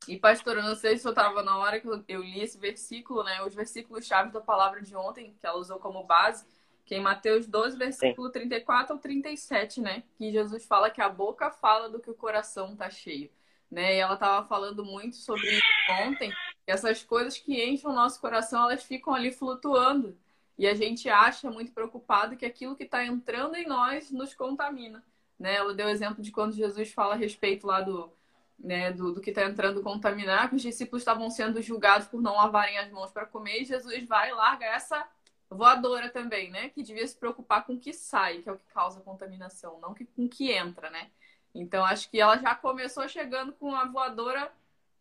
E, 0.08 0.18
pastor, 0.18 0.56
eu 0.56 0.62
não 0.62 0.74
sei 0.74 0.96
se 0.96 1.06
eu 1.06 1.10
estava 1.10 1.42
na 1.42 1.56
hora 1.58 1.78
que 1.78 1.86
eu 2.08 2.22
li 2.22 2.40
esse 2.40 2.58
versículo, 2.58 3.22
né? 3.22 3.42
Os 3.42 3.54
versículos 3.54 4.06
chave 4.06 4.32
da 4.32 4.40
palavra 4.40 4.80
de 4.80 4.96
ontem, 4.96 5.34
que 5.38 5.46
ela 5.46 5.58
usou 5.58 5.78
como 5.78 6.02
base, 6.04 6.46
que 6.84 6.94
é 6.94 6.98
em 6.98 7.02
Mateus 7.02 7.46
12, 7.46 7.76
versículo 7.76 8.28
Sim. 8.28 8.32
34 8.32 8.94
ao 8.94 8.98
37, 8.98 9.80
né? 9.80 10.02
Que 10.16 10.32
Jesus 10.32 10.64
fala 10.66 10.90
que 10.90 11.02
a 11.02 11.08
boca 11.08 11.50
fala 11.50 11.88
do 11.88 12.00
que 12.00 12.10
o 12.10 12.14
coração 12.14 12.74
tá 12.74 12.88
cheio. 12.88 13.30
Né? 13.70 13.96
E 13.96 13.98
ela 13.98 14.14
estava 14.14 14.46
falando 14.46 14.84
muito 14.84 15.16
sobre 15.16 15.48
isso 15.50 15.66
ontem, 16.02 16.30
que 16.30 16.70
essas 16.70 17.02
coisas 17.02 17.38
que 17.38 17.62
enchem 17.62 17.90
o 17.90 17.92
nosso 17.92 18.20
coração, 18.20 18.64
elas 18.64 18.82
ficam 18.82 19.14
ali 19.14 19.30
flutuando. 19.30 20.16
E 20.56 20.66
a 20.66 20.74
gente 20.74 21.08
acha 21.08 21.50
muito 21.50 21.72
preocupado 21.72 22.36
que 22.36 22.44
aquilo 22.44 22.74
que 22.74 22.84
está 22.84 23.04
entrando 23.04 23.54
em 23.54 23.66
nós 23.66 24.10
nos 24.10 24.34
contamina. 24.34 25.04
Né? 25.38 25.54
Ela 25.54 25.74
deu 25.74 25.88
exemplo 25.88 26.22
de 26.22 26.32
quando 26.32 26.52
Jesus 26.52 26.90
fala 26.92 27.14
a 27.14 27.16
respeito 27.16 27.66
lá 27.66 27.80
do, 27.80 28.12
né, 28.58 28.92
do, 28.92 29.12
do 29.12 29.20
que 29.20 29.30
está 29.30 29.44
entrando 29.44 29.82
contaminar, 29.82 30.48
que 30.48 30.56
os 30.56 30.62
discípulos 30.62 31.02
estavam 31.02 31.30
sendo 31.30 31.62
julgados 31.62 32.08
por 32.08 32.20
não 32.20 32.36
lavarem 32.36 32.78
as 32.78 32.90
mãos 32.90 33.10
para 33.12 33.24
comer, 33.24 33.62
e 33.62 33.64
Jesus 33.64 34.04
vai 34.04 34.30
e 34.30 34.34
larga 34.34 34.66
essa 34.66 35.06
voadora 35.48 36.10
também, 36.10 36.50
né? 36.50 36.68
Que 36.68 36.82
devia 36.82 37.06
se 37.06 37.16
preocupar 37.16 37.64
com 37.64 37.74
o 37.74 37.78
que 37.78 37.92
sai, 37.92 38.38
que 38.38 38.48
é 38.48 38.52
o 38.52 38.56
que 38.56 38.66
causa 38.66 39.00
contaminação, 39.00 39.78
não 39.80 39.94
com 39.94 40.24
o 40.24 40.28
que 40.28 40.50
entra, 40.50 40.90
né? 40.90 41.10
Então 41.54 41.84
acho 41.84 42.10
que 42.10 42.20
ela 42.20 42.38
já 42.38 42.54
começou 42.54 43.08
chegando 43.08 43.52
com 43.52 43.74
a 43.74 43.84
voadora 43.86 44.52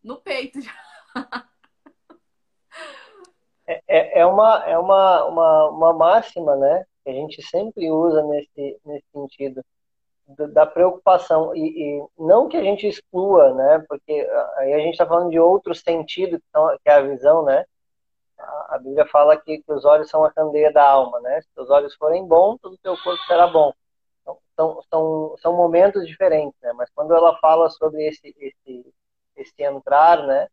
no 0.02 0.16
peito. 0.16 0.58
É, 3.66 3.82
é, 3.86 4.20
é, 4.20 4.26
uma, 4.26 4.64
é 4.64 4.78
uma, 4.78 5.24
uma, 5.26 5.68
uma 5.68 5.92
máxima, 5.92 6.56
né? 6.56 6.86
Que 7.04 7.10
a 7.10 7.12
gente 7.12 7.42
sempre 7.42 7.90
usa 7.90 8.22
nesse, 8.22 8.80
nesse 8.82 9.04
sentido 9.12 9.62
da 10.52 10.66
preocupação 10.66 11.54
e, 11.54 11.60
e, 11.60 12.06
não 12.18 12.48
que 12.48 12.56
a 12.56 12.62
gente 12.62 12.86
exclua, 12.86 13.54
né? 13.54 13.84
Porque 13.88 14.12
aí 14.56 14.74
a 14.74 14.78
gente 14.78 14.92
está 14.92 15.06
falando 15.06 15.30
de 15.30 15.38
outro 15.38 15.74
sentido 15.74 16.38
que 16.82 16.88
é 16.88 16.92
a 16.92 17.02
visão, 17.02 17.42
né? 17.44 17.64
A 18.68 18.78
Bíblia 18.78 19.06
fala 19.06 19.36
que, 19.36 19.58
que 19.58 19.72
os 19.72 19.84
olhos 19.84 20.08
são 20.08 20.24
a 20.24 20.32
candeia 20.32 20.72
da 20.72 20.86
alma, 20.88 21.20
né? 21.20 21.40
Se 21.40 21.60
os 21.60 21.70
olhos 21.70 21.94
forem 21.94 22.26
bons, 22.26 22.58
todo 22.60 22.74
o 22.74 22.78
teu 22.78 22.96
corpo 23.02 23.22
será 23.26 23.46
bom. 23.46 23.72
Então, 24.28 24.38
são, 24.56 24.82
são, 24.90 25.36
são 25.38 25.56
momentos 25.56 26.06
diferentes, 26.06 26.58
né? 26.60 26.72
Mas 26.74 26.90
quando 26.94 27.14
ela 27.14 27.36
fala 27.38 27.70
sobre 27.70 28.06
esse, 28.06 28.34
esse, 28.38 28.94
esse 29.36 29.62
entrar, 29.62 30.26
né? 30.26 30.48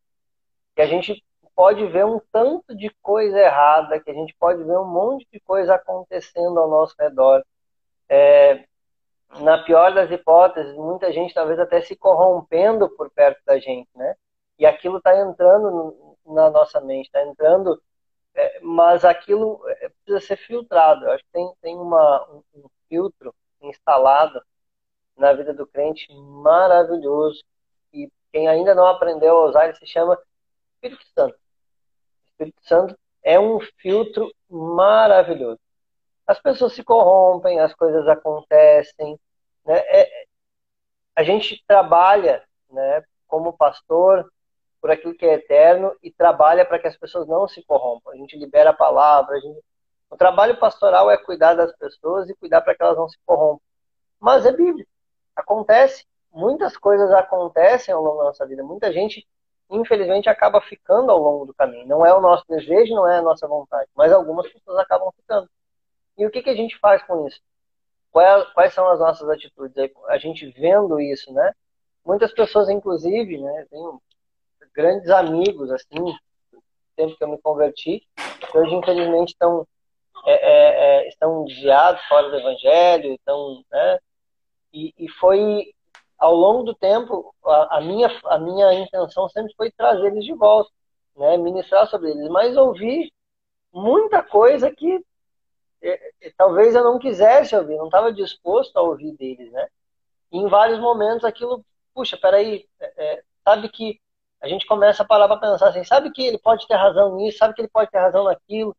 Que 0.76 0.82
a 0.82 0.88
gente 0.88 1.24
pode 1.56 1.86
ver 1.88 2.06
um 2.06 2.20
tanto 2.32 2.76
de 2.76 2.90
coisa 3.02 3.40
errada, 3.40 4.00
que 4.00 4.12
a 4.12 4.14
gente 4.14 4.36
pode 4.40 4.64
ver 4.64 4.78
um 4.78 4.88
monte 4.88 5.28
de 5.32 5.40
coisa 5.40 5.76
acontecendo 5.76 6.60
ao 6.60 6.70
nosso 6.70 6.96
redor. 7.00 7.44
É, 8.10 8.66
na 9.40 9.64
pior 9.64 9.94
das 9.94 10.12
hipóteses, 10.12 10.76
muita 10.76 11.12
gente 11.12 11.34
talvez 11.34 11.60
até 11.60 11.82
se 11.82 11.96
corrompendo 11.96 12.90
por 12.90 13.10
perto 13.10 13.42
da 13.46 13.60
gente, 13.60 13.90
né? 13.96 14.16
E 14.60 14.66
aquilo 14.66 14.98
está 14.98 15.18
entrando 15.18 16.16
na 16.26 16.50
nossa 16.50 16.80
mente, 16.82 17.08
está 17.08 17.24
entrando, 17.24 17.82
é, 18.34 18.60
mas 18.62 19.04
aquilo 19.06 19.62
é, 19.68 19.90
precisa 19.90 20.28
ser 20.28 20.38
filtrado. 20.38 21.06
Eu 21.06 21.12
acho 21.12 21.24
que 21.24 21.32
tem, 21.32 21.54
tem 21.62 21.76
uma, 21.78 22.26
um, 22.30 22.44
um 22.56 22.70
filtro 22.90 23.34
instalado 23.70 24.42
na 25.18 25.34
vida 25.34 25.54
do 25.54 25.66
crente 25.66 26.14
maravilhoso. 26.14 27.44
E 27.94 28.12
quem 28.32 28.48
ainda 28.48 28.76
não 28.76 28.86
aprendeu 28.86 29.38
a 29.38 29.46
usar, 29.46 29.66
ele 29.66 29.76
se 29.76 29.86
chama 29.86 30.18
Espírito 30.76 31.06
Santo. 31.14 31.38
Espírito 32.28 32.62
Santo 32.64 32.98
é 33.24 33.40
um 33.40 33.60
filtro 33.78 34.32
maravilhoso. 34.50 35.60
As 36.28 36.40
pessoas 36.40 36.74
se 36.74 36.84
corrompem, 36.84 37.60
as 37.60 37.74
coisas 37.74 38.08
acontecem. 38.08 39.20
Né? 39.66 39.78
É, 39.78 40.26
a 41.16 41.24
gente 41.24 41.64
trabalha 41.68 42.44
né, 42.70 43.04
como 43.28 43.54
pastor 43.54 44.30
por 44.82 44.92
aquilo 44.92 45.16
que 45.16 45.26
é 45.26 45.34
eterno 45.34 45.96
e 46.04 46.12
trabalha 46.12 46.66
para 46.66 46.78
que 46.78 46.88
as 46.88 46.98
pessoas 46.98 47.28
não 47.28 47.48
se 47.48 47.64
corrompam. 47.64 48.14
A 48.14 48.18
gente 48.18 48.38
libera 48.38 48.72
a 48.72 48.74
palavra. 48.74 49.36
A 49.36 49.40
gente... 49.40 49.60
O 50.16 50.18
trabalho 50.18 50.58
pastoral 50.58 51.12
é 51.12 51.18
cuidar 51.18 51.56
das 51.56 51.76
pessoas 51.76 52.30
e 52.30 52.34
cuidar 52.34 52.62
para 52.62 52.74
que 52.74 52.82
elas 52.82 52.96
não 52.96 53.10
se 53.10 53.18
corrompam. 53.26 53.60
Mas 54.18 54.46
é 54.46 54.52
bíblico. 54.54 54.90
Acontece. 55.36 56.06
Muitas 56.32 56.78
coisas 56.78 57.12
acontecem 57.12 57.94
ao 57.94 58.02
longo 58.02 58.20
da 58.20 58.24
nossa 58.24 58.48
vida. 58.48 58.64
Muita 58.64 58.94
gente, 58.94 59.28
infelizmente, 59.70 60.30
acaba 60.30 60.62
ficando 60.62 61.12
ao 61.12 61.20
longo 61.20 61.46
do 61.46 61.54
caminho. 61.54 61.86
Não 61.86 62.06
é 62.06 62.14
o 62.14 62.22
nosso 62.22 62.46
desejo, 62.48 62.96
não 62.96 63.06
é 63.06 63.18
a 63.18 63.22
nossa 63.22 63.46
vontade. 63.46 63.90
Mas 63.94 64.14
algumas 64.14 64.50
pessoas 64.50 64.78
acabam 64.78 65.12
ficando. 65.18 65.50
E 66.18 66.26
o 66.26 66.32
que, 66.32 66.42
que 66.42 66.50
a 66.50 66.56
gente 66.56 66.80
faz 66.80 67.04
com 67.04 67.28
isso? 67.28 67.42
É, 68.16 68.46
quais 68.54 68.74
são 68.74 68.88
as 68.88 69.00
nossas 69.00 69.30
atitudes? 69.30 69.76
A 70.08 70.18
gente 70.18 70.50
vendo 70.52 70.98
isso, 70.98 71.34
né? 71.34 71.52
Muitas 72.06 72.32
pessoas, 72.32 72.70
inclusive, 72.70 73.38
né? 73.38 73.68
Tenho 73.70 74.02
grandes 74.74 75.10
amigos, 75.10 75.70
assim, 75.72 76.16
tempo 76.96 77.18
que 77.18 77.24
eu 77.26 77.28
me 77.28 77.38
converti, 77.42 78.02
que 78.50 78.58
hoje, 78.58 78.74
infelizmente, 78.74 79.34
estão, 79.34 79.68
é, 80.26 80.34
é, 80.34 81.06
é, 81.06 81.08
estão 81.08 81.46
desviados 81.46 82.02
fora 82.06 82.30
do 82.30 82.38
evangelho, 82.38 83.14
estão, 83.14 83.64
né? 83.72 84.00
E, 84.74 84.94
e 84.98 85.10
foi, 85.10 85.74
ao 86.18 86.36
longo 86.36 86.64
do 86.64 86.76
tempo, 86.76 87.34
a, 87.46 87.78
a, 87.78 87.82
minha, 87.82 88.10
a 88.26 88.40
minha 88.40 88.74
intenção 88.74 89.30
sempre 89.30 89.54
foi 89.56 89.72
trazer 89.72 90.08
eles 90.08 90.26
de 90.26 90.34
volta, 90.34 90.72
né? 91.16 91.38
Ministrar 91.38 91.88
sobre 91.88 92.12
eles, 92.12 92.28
mas 92.30 92.58
ouvi 92.58 93.12
muita 93.72 94.24
coisa 94.24 94.72
que 94.72 95.04
é, 95.82 96.12
é, 96.22 96.34
talvez 96.36 96.74
eu 96.74 96.84
não 96.84 96.98
quisesse 96.98 97.56
ouvir, 97.56 97.78
não 97.78 97.86
estava 97.86 98.12
disposto 98.12 98.76
a 98.78 98.82
ouvir 98.82 99.12
deles, 99.18 99.52
né? 99.52 99.68
E 100.32 100.40
em 100.40 100.48
vários 100.48 100.80
momentos 100.80 101.24
aquilo, 101.24 101.64
puxa, 101.94 102.18
peraí, 102.18 102.68
é, 102.80 103.24
sabe 103.44 103.70
que 103.70 104.00
a 104.42 104.48
gente 104.48 104.66
começa 104.66 105.04
a 105.04 105.06
parar 105.06 105.28
para 105.28 105.38
pensar 105.38 105.70
assim, 105.70 105.84
sabe 105.84 106.12
que 106.12 106.24
ele 106.24 106.40
pode 106.40 106.68
ter 106.68 106.76
razão 106.76 107.16
nisso, 107.16 107.38
sabe 107.38 107.54
que 107.54 107.62
ele 107.62 107.70
pode 107.70 107.92
ter 107.92 108.00
razão 108.00 108.24
naquilo, 108.24 108.76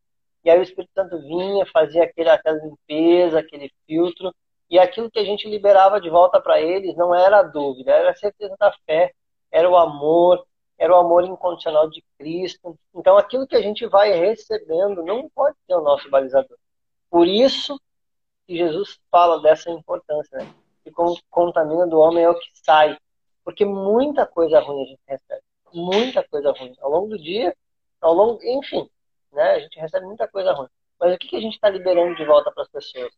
e 0.46 0.50
aí 0.50 0.60
o 0.60 0.62
Espírito 0.62 0.92
Santo 0.94 1.18
vinha, 1.22 1.66
fazia 1.66 2.04
aquele, 2.04 2.28
aquela 2.30 2.56
limpeza, 2.62 3.40
aquele 3.40 3.68
filtro, 3.84 4.32
e 4.70 4.78
aquilo 4.78 5.10
que 5.10 5.18
a 5.18 5.24
gente 5.24 5.50
liberava 5.50 6.00
de 6.00 6.08
volta 6.08 6.40
para 6.40 6.60
eles 6.60 6.94
não 6.94 7.12
era 7.12 7.40
a 7.40 7.42
dúvida, 7.42 7.90
era 7.90 8.10
a 8.10 8.16
certeza 8.16 8.54
da 8.56 8.72
fé, 8.86 9.12
era 9.50 9.68
o 9.68 9.76
amor, 9.76 10.46
era 10.78 10.92
o 10.92 10.96
amor 10.96 11.24
incondicional 11.24 11.90
de 11.90 12.00
Cristo. 12.16 12.78
Então 12.94 13.16
aquilo 13.16 13.44
que 13.44 13.56
a 13.56 13.60
gente 13.60 13.88
vai 13.88 14.12
recebendo 14.12 15.02
não 15.02 15.28
pode 15.30 15.56
ser 15.66 15.74
o 15.74 15.80
nosso 15.80 16.08
balizador. 16.08 16.56
Por 17.10 17.26
isso 17.26 17.76
que 18.46 18.56
Jesus 18.56 19.00
fala 19.10 19.42
dessa 19.42 19.68
importância, 19.68 20.38
né? 20.38 20.48
Que 20.84 20.92
contamina 21.28 21.88
do 21.88 21.98
homem 21.98 22.22
é 22.22 22.30
o 22.30 22.38
que 22.38 22.50
sai. 22.62 22.96
Porque 23.42 23.64
muita 23.64 24.24
coisa 24.24 24.60
ruim 24.60 24.84
a 24.84 24.86
gente 24.86 25.02
recebe. 25.08 25.42
Muita 25.74 26.22
coisa 26.22 26.52
ruim. 26.52 26.72
Ao 26.80 26.88
longo 26.88 27.08
do 27.08 27.18
dia, 27.18 27.52
ao 28.00 28.14
longo, 28.14 28.40
enfim, 28.44 28.88
né? 29.36 29.52
A 29.52 29.60
gente 29.60 29.78
recebe 29.78 30.06
muita 30.06 30.26
coisa 30.26 30.52
ruim. 30.52 30.68
Mas 30.98 31.14
o 31.14 31.18
que, 31.18 31.28
que 31.28 31.36
a 31.36 31.40
gente 31.40 31.54
está 31.54 31.68
liberando 31.68 32.16
de 32.16 32.24
volta 32.24 32.50
para 32.50 32.62
as 32.62 32.68
pessoas? 32.68 33.12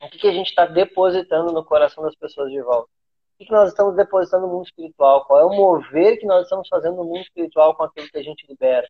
O 0.00 0.08
que, 0.08 0.18
que 0.18 0.28
a 0.28 0.32
gente 0.32 0.48
está 0.48 0.66
depositando 0.66 1.52
no 1.52 1.64
coração 1.64 2.04
das 2.04 2.14
pessoas 2.14 2.50
de 2.50 2.60
volta? 2.62 2.84
O 2.84 3.38
que, 3.38 3.46
que 3.46 3.52
nós 3.52 3.70
estamos 3.70 3.96
depositando 3.96 4.46
no 4.46 4.52
mundo 4.52 4.66
espiritual? 4.66 5.24
Qual 5.24 5.40
é 5.40 5.44
o 5.44 5.50
mover 5.50 6.18
que 6.18 6.26
nós 6.26 6.44
estamos 6.44 6.68
fazendo 6.68 6.96
no 6.96 7.04
mundo 7.04 7.20
espiritual 7.20 7.74
com 7.74 7.82
aquilo 7.82 8.08
que 8.08 8.18
a 8.18 8.22
gente 8.22 8.46
libera? 8.46 8.88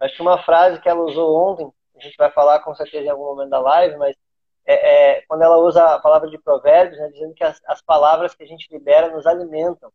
Acho 0.00 0.14
que 0.14 0.22
uma 0.22 0.42
frase 0.42 0.80
que 0.80 0.88
ela 0.88 1.00
usou 1.00 1.36
ontem, 1.36 1.70
a 1.96 2.00
gente 2.00 2.16
vai 2.16 2.30
falar 2.30 2.60
com 2.60 2.74
certeza 2.74 3.06
em 3.06 3.10
algum 3.10 3.24
momento 3.24 3.50
da 3.50 3.58
live, 3.58 3.96
mas 3.96 4.16
é, 4.64 5.18
é, 5.18 5.22
quando 5.22 5.42
ela 5.42 5.56
usa 5.56 5.82
a 5.82 5.98
palavra 5.98 6.28
de 6.28 6.38
provérbios, 6.38 6.98
né, 6.98 7.08
dizendo 7.08 7.34
que 7.34 7.42
as, 7.42 7.60
as 7.66 7.80
palavras 7.82 8.34
que 8.34 8.42
a 8.42 8.46
gente 8.46 8.68
libera 8.70 9.08
nos 9.10 9.26
alimentam. 9.26 9.90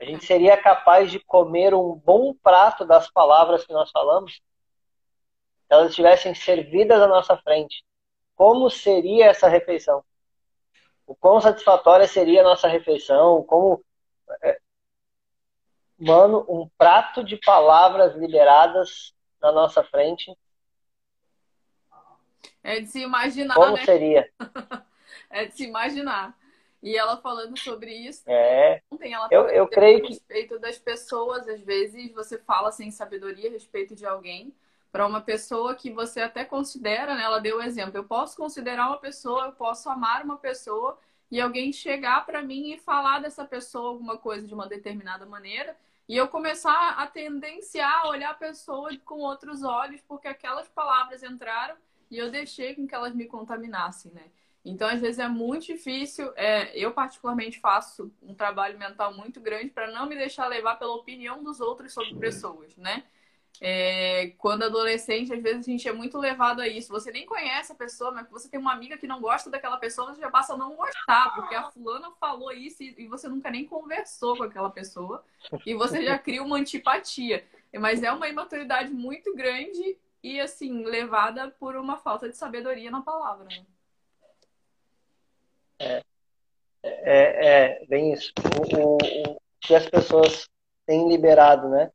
A 0.00 0.04
gente 0.04 0.24
seria 0.24 0.56
capaz 0.56 1.10
de 1.10 1.20
comer 1.20 1.74
um 1.74 1.94
bom 1.94 2.34
prato 2.42 2.84
das 2.84 3.10
palavras 3.10 3.64
que 3.64 3.72
nós 3.72 3.90
falamos? 3.90 4.40
Elas 5.68 5.90
estivessem 5.90 6.34
servidas 6.34 7.00
à 7.00 7.06
nossa 7.06 7.36
frente. 7.38 7.84
Como 8.34 8.70
seria 8.70 9.26
essa 9.26 9.48
refeição? 9.48 10.04
O 11.06 11.14
quão 11.14 11.40
satisfatória 11.40 12.06
seria 12.06 12.40
a 12.40 12.44
nossa 12.44 12.68
refeição? 12.68 13.42
Como. 13.42 13.84
É, 14.42 14.58
mano, 15.98 16.44
um 16.48 16.68
prato 16.76 17.24
de 17.24 17.36
palavras 17.38 18.14
liberadas 18.16 19.14
na 19.40 19.52
nossa 19.52 19.82
frente 19.84 20.36
é 22.66 22.80
de 22.80 22.88
se 22.88 23.00
imaginar, 23.00 23.54
Como 23.54 23.76
né? 23.76 23.84
seria? 23.84 24.28
é 25.30 25.44
de 25.44 25.54
se 25.54 25.64
imaginar. 25.64 26.36
E 26.82 26.96
ela 26.96 27.16
falando 27.16 27.56
sobre 27.56 27.94
isso. 27.94 28.24
É. 28.26 28.82
Ontem 28.90 29.14
ela 29.14 29.28
eu, 29.30 29.46
eu 29.46 29.68
creio 29.68 30.00
que. 30.00 30.06
A 30.06 30.10
respeito 30.10 30.58
das 30.58 30.76
pessoas, 30.76 31.46
às 31.46 31.60
vezes 31.60 32.12
você 32.12 32.36
fala 32.38 32.72
sem 32.72 32.90
sabedoria 32.90 33.48
a 33.48 33.52
respeito 33.52 33.94
de 33.94 34.04
alguém 34.04 34.52
para 34.96 35.06
uma 35.06 35.20
pessoa 35.20 35.74
que 35.74 35.90
você 35.90 36.22
até 36.22 36.42
considera, 36.42 37.14
né? 37.14 37.22
Ela 37.22 37.38
deu 37.38 37.58
o 37.58 37.62
exemplo. 37.62 37.98
Eu 37.98 38.04
posso 38.04 38.34
considerar 38.34 38.86
uma 38.86 38.96
pessoa, 38.96 39.44
eu 39.44 39.52
posso 39.52 39.90
amar 39.90 40.24
uma 40.24 40.38
pessoa 40.38 40.98
e 41.30 41.38
alguém 41.38 41.70
chegar 41.70 42.24
para 42.24 42.40
mim 42.40 42.72
e 42.72 42.78
falar 42.78 43.18
dessa 43.18 43.44
pessoa 43.44 43.90
alguma 43.90 44.16
coisa 44.16 44.46
de 44.46 44.54
uma 44.54 44.66
determinada 44.66 45.26
maneira 45.26 45.76
e 46.08 46.16
eu 46.16 46.26
começar 46.28 46.94
a 46.96 47.06
tendenciar 47.06 48.06
a 48.06 48.08
olhar 48.08 48.30
a 48.30 48.34
pessoa 48.34 48.90
com 49.04 49.16
outros 49.16 49.62
olhos, 49.62 50.00
porque 50.08 50.28
aquelas 50.28 50.66
palavras 50.66 51.22
entraram 51.22 51.76
e 52.10 52.16
eu 52.16 52.30
deixei 52.30 52.74
com 52.74 52.86
que 52.86 52.94
elas 52.94 53.14
me 53.14 53.26
contaminassem, 53.26 54.10
né? 54.12 54.30
Então, 54.64 54.88
às 54.88 55.02
vezes 55.02 55.18
é 55.18 55.28
muito 55.28 55.66
difícil. 55.66 56.32
É, 56.36 56.74
eu, 56.74 56.90
particularmente, 56.92 57.60
faço 57.60 58.10
um 58.22 58.34
trabalho 58.34 58.78
mental 58.78 59.12
muito 59.12 59.42
grande 59.42 59.68
para 59.68 59.90
não 59.90 60.06
me 60.06 60.16
deixar 60.16 60.46
levar 60.46 60.76
pela 60.76 60.94
opinião 60.94 61.44
dos 61.44 61.60
outros 61.60 61.92
sobre 61.92 62.14
pessoas, 62.14 62.74
né? 62.78 63.04
É, 63.60 64.32
quando 64.38 64.64
adolescente, 64.64 65.32
às 65.32 65.42
vezes 65.42 65.66
a 65.66 65.70
gente 65.70 65.88
é 65.88 65.92
muito 65.92 66.18
levado 66.18 66.60
a 66.60 66.68
isso. 66.68 66.92
Você 66.92 67.10
nem 67.10 67.24
conhece 67.24 67.72
a 67.72 67.74
pessoa, 67.74 68.10
mas 68.10 68.28
você 68.28 68.48
tem 68.48 68.60
uma 68.60 68.72
amiga 68.72 68.98
que 68.98 69.06
não 69.06 69.20
gosta 69.20 69.50
daquela 69.50 69.76
pessoa, 69.76 70.14
você 70.14 70.20
já 70.20 70.30
passa 70.30 70.54
a 70.54 70.56
não 70.56 70.76
gostar, 70.76 71.34
porque 71.34 71.54
a 71.54 71.70
fulana 71.70 72.10
falou 72.20 72.52
isso 72.52 72.82
e 72.82 73.06
você 73.06 73.28
nunca 73.28 73.50
nem 73.50 73.64
conversou 73.66 74.36
com 74.36 74.44
aquela 74.44 74.70
pessoa 74.70 75.24
e 75.64 75.74
você 75.74 76.04
já 76.04 76.18
cria 76.18 76.42
uma 76.42 76.56
antipatia. 76.56 77.44
Mas 77.74 78.02
é 78.02 78.10
uma 78.10 78.28
imaturidade 78.28 78.92
muito 78.92 79.34
grande 79.34 79.96
e, 80.22 80.40
assim, 80.40 80.84
levada 80.84 81.50
por 81.58 81.76
uma 81.76 81.96
falta 81.96 82.28
de 82.28 82.36
sabedoria 82.36 82.90
na 82.90 83.02
palavra. 83.02 83.44
Né? 83.44 83.64
É, 85.78 86.02
é, 86.82 87.80
é 87.80 87.86
bem 87.86 88.12
isso. 88.12 88.32
O, 88.72 88.76
o, 88.76 89.32
o, 89.32 89.40
que 89.60 89.74
as 89.74 89.88
pessoas 89.88 90.48
têm 90.86 91.08
liberado, 91.08 91.68
né? 91.68 91.90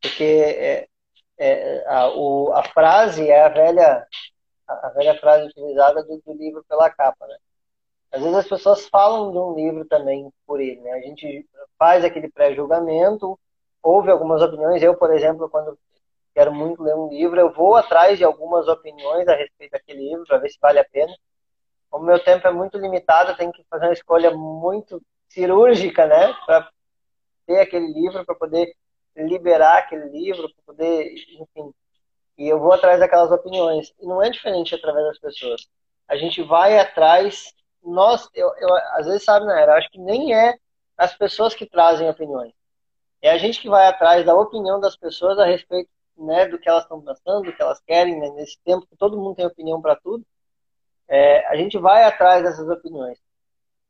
Porque 0.00 0.24
é, 0.24 0.88
é, 1.38 1.84
a, 1.86 2.08
o, 2.08 2.52
a 2.52 2.62
frase 2.64 3.28
é 3.28 3.44
a 3.44 3.48
velha, 3.48 4.06
a 4.68 4.88
velha 4.90 5.18
frase 5.18 5.46
utilizada 5.48 6.02
do, 6.04 6.20
do, 6.24 6.32
livro 6.34 6.64
pela 6.68 6.90
capa, 6.90 7.26
né? 7.26 7.36
Às 8.12 8.20
vezes 8.20 8.36
as 8.36 8.48
pessoas 8.48 8.88
falam 8.88 9.32
de 9.32 9.38
um 9.38 9.54
livro 9.54 9.86
também 9.86 10.30
por 10.46 10.60
ele, 10.60 10.80
né? 10.80 10.92
A 10.92 11.00
gente 11.00 11.46
faz 11.78 12.04
aquele 12.04 12.30
pré-julgamento, 12.30 13.38
ouve 13.82 14.10
algumas 14.10 14.42
opiniões. 14.42 14.82
Eu, 14.82 14.96
por 14.96 15.12
exemplo, 15.12 15.48
quando 15.48 15.78
quero 16.34 16.52
muito 16.54 16.82
ler 16.82 16.94
um 16.94 17.08
livro, 17.08 17.40
eu 17.40 17.52
vou 17.52 17.76
atrás 17.76 18.18
de 18.18 18.24
algumas 18.24 18.68
opiniões 18.68 19.28
a 19.28 19.34
respeito 19.34 19.72
daquele 19.72 20.08
livro 20.10 20.24
para 20.26 20.38
ver 20.38 20.50
se 20.50 20.58
vale 20.60 20.78
a 20.78 20.84
pena 20.84 21.12
o 21.92 21.98
meu 21.98 22.18
tempo 22.18 22.48
é 22.48 22.50
muito 22.50 22.78
limitado, 22.78 23.30
eu 23.30 23.36
tenho 23.36 23.52
que 23.52 23.62
fazer 23.68 23.86
uma 23.86 23.92
escolha 23.92 24.30
muito 24.30 25.00
cirúrgica, 25.28 26.06
né, 26.06 26.32
para 26.46 26.68
ter 27.46 27.60
aquele 27.60 27.92
livro, 27.92 28.24
para 28.24 28.34
poder 28.34 28.74
liberar 29.16 29.78
aquele 29.78 30.08
livro, 30.08 30.48
para 30.54 30.64
poder, 30.66 31.12
enfim. 31.38 31.72
E 32.38 32.48
eu 32.48 32.58
vou 32.58 32.72
atrás 32.72 33.00
daquelas 33.00 33.30
opiniões. 33.30 33.92
E 34.00 34.06
não 34.06 34.22
é 34.22 34.30
diferente 34.30 34.74
através 34.74 35.06
das 35.06 35.18
pessoas. 35.18 35.68
A 36.08 36.16
gente 36.16 36.42
vai 36.42 36.78
atrás, 36.78 37.54
nós, 37.82 38.28
eu, 38.34 38.52
eu 38.58 38.74
às 38.94 39.06
vezes 39.06 39.24
sabe, 39.24 39.46
né, 39.46 39.64
eu 39.64 39.72
acho 39.72 39.90
que 39.90 39.98
nem 39.98 40.34
é 40.34 40.56
as 40.96 41.14
pessoas 41.16 41.54
que 41.54 41.66
trazem 41.66 42.08
opiniões. 42.08 42.52
É 43.20 43.30
a 43.30 43.38
gente 43.38 43.60
que 43.60 43.68
vai 43.68 43.86
atrás 43.86 44.24
da 44.26 44.34
opinião 44.34 44.80
das 44.80 44.96
pessoas 44.96 45.38
a 45.38 45.46
respeito 45.46 45.90
né, 46.16 46.46
do 46.46 46.58
que 46.58 46.68
elas 46.68 46.82
estão 46.84 47.00
pensando, 47.00 47.44
do 47.44 47.52
que 47.54 47.62
elas 47.62 47.80
querem, 47.80 48.18
né, 48.18 48.30
nesse 48.30 48.58
tempo 48.64 48.86
que 48.86 48.96
todo 48.96 49.16
mundo 49.16 49.36
tem 49.36 49.46
opinião 49.46 49.80
para 49.80 49.96
tudo 49.96 50.24
é, 51.12 51.46
a 51.46 51.56
gente 51.56 51.76
vai 51.78 52.04
atrás 52.04 52.42
dessas 52.42 52.66
opiniões. 52.68 53.18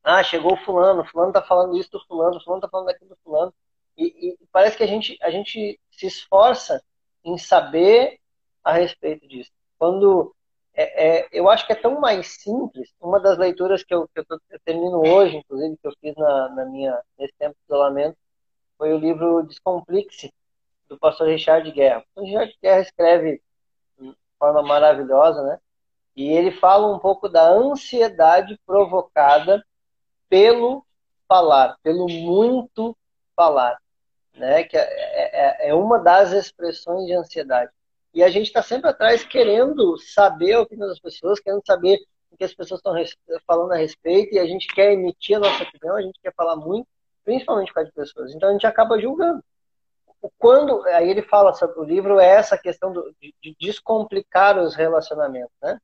Ah, 0.03 0.25
chegou 0.25 0.57
fulano, 0.57 1.05
fulano 1.05 1.31
está 1.31 1.41
falando 1.41 1.77
isso 1.77 1.91
do 1.93 2.01
fulano, 2.05 2.41
fulano 2.43 2.59
está 2.59 2.69
falando 2.69 2.87
daquilo 2.87 3.11
do 3.11 3.19
fulano. 3.23 3.55
E, 3.97 4.31
e, 4.31 4.39
parece 4.51 4.77
que 4.77 4.83
a 4.83 4.87
gente, 4.87 5.19
a 5.23 5.31
gente 5.31 5.79
se 5.91 6.07
esforça 6.07 6.83
em 7.25 7.37
saber 7.39 8.19
a 8.65 8.73
respeito 8.73 9.27
disso. 9.29 9.51
Quando 9.79 10.35
é, 10.75 11.21
é, 11.21 11.29
eu 11.33 11.49
acho 11.51 11.67
que 11.67 11.73
é 11.73 11.77
tão 11.77 12.01
mais 12.01 12.41
simples. 12.41 12.93
Uma 13.01 13.21
das 13.21 13.37
leituras 13.39 13.85
que 13.85 13.95
eu, 13.95 14.09
que 14.09 14.21
eu, 14.21 14.25
eu 14.51 14.61
termino 14.65 15.01
hoje, 15.01 15.37
inclusive, 15.37 15.77
que 15.77 15.87
eu 15.87 15.93
fiz 16.01 16.15
na, 16.17 16.49
na, 16.51 16.65
minha, 16.65 16.99
nesse 17.19 17.35
tempo 17.39 17.55
de 17.55 17.65
isolamento, 17.65 18.17
foi 18.79 18.93
o 18.93 18.99
livro 18.99 19.43
Descomplixe, 19.43 20.33
do 20.89 20.99
pastor 20.99 21.29
Richard 21.29 21.71
Guerra. 21.71 22.05
O 22.15 22.23
Richard 22.23 22.57
Guerra 22.63 22.81
escreve 22.81 23.43
de 23.99 24.17
forma 24.39 24.63
maravilhosa, 24.63 25.43
né? 25.43 25.59
E 26.17 26.29
ele 26.29 26.53
fala 26.53 26.95
um 26.95 26.99
pouco 26.99 27.29
da 27.29 27.49
ansiedade 27.51 28.59
provocada 28.67 29.65
pelo 30.29 30.85
falar, 31.29 31.79
pelo 31.83 32.07
muito 32.09 32.97
falar, 33.35 33.79
né? 34.35 34.65
Que 34.65 34.77
é, 34.77 35.67
é, 35.67 35.69
é 35.69 35.75
uma 35.75 35.99
das 35.99 36.33
expressões 36.33 37.07
de 37.07 37.13
ansiedade. 37.13 37.71
E 38.15 38.23
a 38.23 38.29
gente 38.29 38.47
está 38.47 38.63
sempre 38.63 38.91
atrás 38.91 39.25
querendo 39.25 39.97
saber 39.99 40.55
a 40.55 40.61
opinião 40.61 40.89
das 40.89 41.01
pessoas, 41.01 41.41
querendo 41.41 41.63
saber 41.67 41.99
o 42.31 42.37
que 42.37 42.45
as 42.45 42.55
pessoas 42.55 42.81
estão 42.81 42.95
falando 43.47 43.73
a 43.73 43.77
respeito, 43.77 44.35
e 44.35 44.39
a 44.39 44.47
gente 44.47 44.67
quer 44.69 44.93
emitir 44.93 45.37
a 45.37 45.41
nossa 45.41 45.63
opinião, 45.63 45.97
a 45.97 46.03
gente 46.03 46.19
quer 46.23 46.33
falar 46.35 46.57
muito, 46.57 46.87
principalmente 47.25 47.73
com 47.73 47.81
as 47.81 47.91
pessoas. 47.91 48.35
Então 48.35 48.49
a 48.49 48.53
gente 48.53 48.67
acaba 48.67 49.01
julgando. 49.01 49.43
Quando, 50.39 50.85
aí 50.87 51.11
ele 51.11 51.23
fala 51.23 51.53
sobre 51.53 51.81
o 51.81 51.85
livro, 51.85 52.21
é 52.21 52.29
essa 52.29 52.57
questão 52.57 52.93
do, 52.93 53.15
de, 53.21 53.35
de 53.43 53.57
descomplicar 53.59 54.59
os 54.59 54.75
relacionamentos, 54.75 55.55
né? 55.61 55.81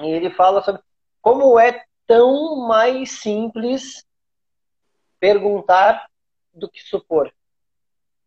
E 0.00 0.10
ele 0.10 0.30
fala 0.30 0.62
sobre 0.62 0.80
como 1.20 1.58
é 1.58 1.84
tão 2.06 2.56
mais 2.66 3.10
simples 3.10 4.06
perguntar 5.18 6.06
do 6.54 6.70
que 6.70 6.82
supor. 6.82 7.32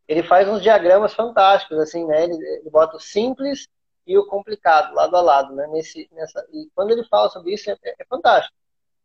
Ele 0.09 0.23
faz 0.23 0.49
uns 0.49 0.63
diagramas 0.63 1.13
fantásticos, 1.13 1.77
assim, 1.77 2.03
né? 2.03 2.23
Ele, 2.23 2.33
ele 2.33 2.69
bota 2.71 2.97
o 2.97 2.99
simples 2.99 3.67
e 4.07 4.17
o 4.17 4.25
complicado 4.25 4.95
lado 4.95 5.15
a 5.15 5.21
lado, 5.21 5.53
né? 5.53 5.67
Nesse, 5.67 6.09
nessa, 6.11 6.43
e 6.51 6.67
quando 6.73 6.89
ele 6.89 7.03
fala 7.03 7.29
sobre 7.29 7.53
isso, 7.53 7.69
é, 7.69 7.77
é 7.83 8.05
fantástico. 8.09 8.55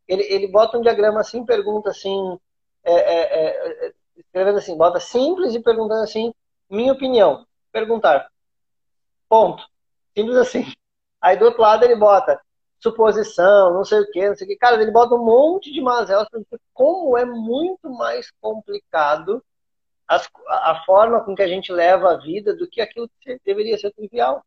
Ele, 0.09 0.23
ele 0.23 0.49
bota 0.49 0.79
um 0.79 0.81
diagrama 0.81 1.21
assim, 1.21 1.45
pergunta 1.45 1.90
assim, 1.90 2.38
é, 2.83 2.95
é, 2.95 3.87
é, 3.87 3.93
escrevendo 4.17 4.57
assim, 4.57 4.79
bota 4.79 4.99
simples 4.99 5.55
e 5.55 5.61
perguntando 5.61 6.03
assim, 6.03 6.33
minha 6.71 6.95
opinião. 6.95 7.47
Perguntar. 7.71 8.31
Ponto. 9.29 9.62
Simples 10.17 10.38
assim. 10.38 10.73
Aí 11.21 11.37
do 11.37 11.45
outro 11.45 11.61
lado 11.61 11.85
ele 11.85 11.97
bota 11.97 12.40
suposição, 12.81 13.75
não 13.75 13.85
sei 13.85 14.01
o 14.01 14.11
que, 14.11 14.27
não 14.27 14.37
sei 14.37 14.47
o 14.47 14.49
que. 14.49 14.57
Cara, 14.57 14.81
ele 14.81 14.90
bota 14.90 15.14
um 15.14 15.25
monte 15.25 15.71
de 15.71 15.83
mazelas 15.83 16.29
como 16.73 17.19
é 17.19 17.27
muito 17.27 17.90
mais 17.90 18.31
complicado 18.40 19.45
as, 20.07 20.29
a 20.49 20.83
forma 20.85 21.25
com 21.25 21.35
que 21.35 21.43
a 21.43 21.49
gente 21.49 21.73
leva 21.73 22.12
a 22.12 22.17
vida 22.17 22.55
do 22.55 22.69
que 22.69 22.81
aquilo 22.81 23.11
que 23.21 23.40
deveria 23.45 23.79
ser 23.79 23.93
trivial. 23.93 24.45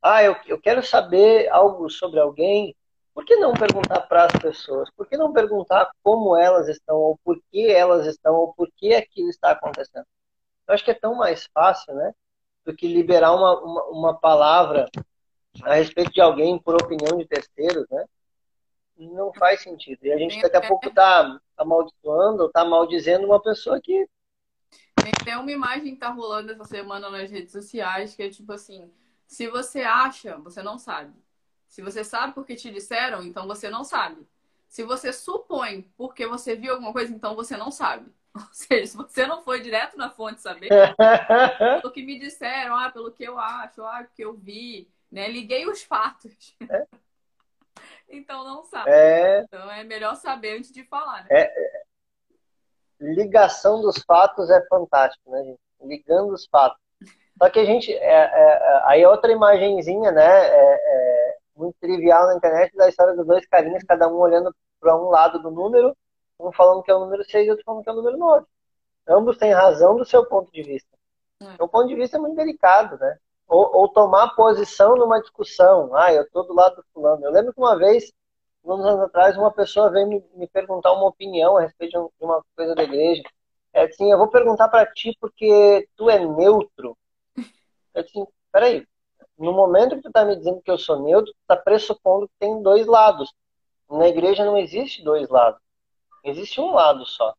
Ah, 0.00 0.22
eu, 0.22 0.36
eu 0.46 0.60
quero 0.60 0.82
saber 0.82 1.48
algo 1.48 1.88
sobre 1.88 2.20
alguém. 2.20 2.74
Por 3.14 3.24
que 3.24 3.36
não 3.36 3.52
perguntar 3.52 4.00
para 4.02 4.24
as 4.24 4.32
pessoas? 4.32 4.90
Por 4.96 5.06
que 5.06 5.16
não 5.16 5.32
perguntar 5.32 5.90
como 6.02 6.36
elas 6.36 6.68
estão, 6.68 6.96
ou 6.96 7.18
por 7.24 7.40
que 7.50 7.70
elas 7.70 8.06
estão, 8.06 8.34
ou 8.34 8.54
por 8.54 8.70
que 8.76 8.94
aquilo 8.94 9.28
está 9.28 9.52
acontecendo? 9.52 10.06
Eu 10.66 10.74
acho 10.74 10.84
que 10.84 10.90
é 10.90 10.94
tão 10.94 11.14
mais 11.14 11.48
fácil, 11.52 11.94
né? 11.94 12.14
Do 12.64 12.74
que 12.74 12.86
liberar 12.86 13.34
uma, 13.34 13.60
uma, 13.60 13.84
uma 13.84 14.18
palavra 14.18 14.88
a 15.64 15.74
respeito 15.74 16.12
de 16.12 16.20
alguém 16.20 16.58
por 16.58 16.74
opinião 16.74 17.18
de 17.18 17.26
terceiros, 17.26 17.86
né? 17.90 18.04
Não 18.96 19.32
faz 19.34 19.62
sentido. 19.62 20.04
E 20.04 20.12
a 20.12 20.16
gente 20.16 20.40
daqui 20.40 20.56
a 20.56 20.66
pouco 20.66 20.88
está 20.88 21.38
amaldiçoando 21.56 22.42
ou 22.42 22.46
está 22.46 22.64
maldizendo 22.64 23.26
uma 23.26 23.40
pessoa 23.40 23.80
que. 23.80 24.08
Tem 25.02 25.12
até 25.20 25.36
uma 25.36 25.50
imagem 25.50 25.94
que 25.94 26.00
tá 26.00 26.10
rolando 26.10 26.52
essa 26.52 26.64
semana 26.64 27.10
nas 27.10 27.30
redes 27.30 27.52
sociais 27.52 28.14
que 28.14 28.22
é 28.22 28.30
tipo 28.30 28.52
assim: 28.52 28.90
se 29.26 29.48
você 29.48 29.82
acha, 29.82 30.36
você 30.38 30.62
não 30.62 30.78
sabe. 30.78 31.12
Se 31.68 31.82
você 31.82 32.04
sabe 32.04 32.34
porque 32.34 32.54
te 32.54 32.70
disseram, 32.70 33.22
então 33.22 33.46
você 33.46 33.68
não 33.68 33.82
sabe. 33.82 34.26
Se 34.68 34.84
você 34.84 35.12
supõe 35.12 35.82
porque 35.96 36.26
você 36.26 36.54
viu 36.54 36.74
alguma 36.74 36.92
coisa, 36.92 37.12
então 37.12 37.34
você 37.34 37.56
não 37.56 37.70
sabe. 37.70 38.12
Ou 38.34 38.46
seja, 38.52 38.86
se 38.86 38.96
você 38.96 39.26
não 39.26 39.42
foi 39.42 39.60
direto 39.60 39.96
na 39.96 40.08
fonte 40.08 40.40
saber, 40.40 40.68
pelo 41.80 41.92
que 41.92 42.02
me 42.02 42.18
disseram, 42.18 42.76
ah, 42.76 42.90
pelo 42.90 43.10
que 43.10 43.24
eu 43.24 43.38
acho, 43.38 43.82
ah, 43.84 44.04
que 44.04 44.22
eu 44.22 44.34
vi, 44.34 44.88
né? 45.10 45.28
Liguei 45.28 45.66
os 45.66 45.82
fatos. 45.82 46.56
É. 48.08 48.16
então 48.18 48.44
não 48.44 48.62
sabe. 48.64 48.90
É... 48.90 49.42
Então 49.42 49.70
é 49.70 49.82
melhor 49.82 50.14
saber 50.16 50.58
antes 50.58 50.70
de 50.70 50.84
falar. 50.84 51.22
Né? 51.22 51.28
É... 51.30 51.82
é. 53.02 53.14
Ligação 53.14 53.80
dos 53.80 53.98
fatos 54.04 54.50
é 54.50 54.64
fantástico, 54.66 55.30
né, 55.30 55.44
gente? 55.44 55.60
Ligando 55.82 56.32
os 56.32 56.46
fatos. 56.46 56.78
Só 57.38 57.50
que 57.50 57.58
a 57.58 57.64
gente. 57.64 57.92
É, 57.92 58.14
é, 58.14 58.80
aí 58.84 59.04
outra 59.04 59.32
imagenzinha, 59.32 60.12
né? 60.12 60.22
muito 61.54 61.76
trivial 61.80 62.26
na 62.26 62.36
internet 62.36 62.74
da 62.74 62.88
história 62.88 63.14
dos 63.14 63.26
dois 63.26 63.46
carinhas, 63.46 63.84
cada 63.84 64.08
um 64.08 64.16
olhando 64.16 64.54
para 64.80 64.96
um 64.96 65.10
lado 65.10 65.40
do 65.40 65.50
número, 65.50 65.94
um 66.40 66.50
falando 66.50 66.82
que 66.82 66.90
é 66.90 66.94
o 66.94 67.00
número 67.00 67.22
6 67.22 67.46
e 67.46 67.50
outro 67.50 67.64
falando 67.64 67.84
que 67.84 67.90
é 67.90 67.92
o 67.92 67.96
número 67.96 68.16
9. 68.16 68.46
Ambos 69.06 69.36
têm 69.36 69.52
razão 69.52 69.96
do 69.96 70.04
seu 70.04 70.24
ponto 70.26 70.50
de 70.50 70.62
vista. 70.62 70.88
É. 71.40 71.54
Então, 71.54 71.66
o 71.66 71.68
ponto 71.68 71.88
de 71.88 71.94
vista 71.94 72.16
é 72.16 72.20
muito 72.20 72.36
delicado, 72.36 72.96
né? 72.98 73.18
ou, 73.52 73.70
ou 73.74 73.88
tomar 73.88 74.34
posição 74.34 74.96
numa 74.96 75.20
discussão. 75.20 75.94
Ah, 75.94 76.12
eu 76.12 76.22
estou 76.22 76.46
do 76.46 76.54
lado 76.54 76.76
do 76.76 76.84
fulano. 76.94 77.24
Eu 77.24 77.30
lembro 77.30 77.52
que 77.52 77.60
uma 77.60 77.76
vez, 77.76 78.10
uns 78.64 78.84
anos 78.84 79.00
atrás, 79.02 79.36
uma 79.36 79.50
pessoa 79.50 79.90
veio 79.90 80.06
me, 80.06 80.24
me 80.34 80.46
perguntar 80.46 80.92
uma 80.92 81.06
opinião 81.06 81.56
a 81.56 81.62
respeito 81.62 82.12
de 82.18 82.24
uma 82.24 82.42
coisa 82.56 82.74
da 82.74 82.82
igreja. 82.82 83.22
É 83.72 83.84
assim, 83.84 84.10
eu 84.10 84.18
vou 84.18 84.28
perguntar 84.28 84.68
para 84.68 84.86
ti 84.86 85.16
porque 85.20 85.88
tu 85.96 86.10
é 86.10 86.18
neutro. 86.18 86.96
Eu 87.94 88.02
disse, 88.02 88.26
peraí, 88.52 88.86
no 89.38 89.52
momento 89.52 89.96
que 89.96 90.02
tu 90.02 90.08
está 90.08 90.24
me 90.24 90.36
dizendo 90.36 90.62
que 90.62 90.70
eu 90.70 90.78
sou 90.78 91.02
neutro, 91.02 91.32
tu 91.32 91.40
está 91.40 91.56
pressupondo 91.56 92.28
que 92.28 92.34
tem 92.38 92.62
dois 92.62 92.86
lados. 92.86 93.32
Na 93.90 94.08
igreja 94.08 94.44
não 94.44 94.56
existe 94.56 95.02
dois 95.02 95.28
lados. 95.28 95.60
Existe 96.24 96.60
um 96.60 96.72
lado 96.72 97.04
só. 97.04 97.34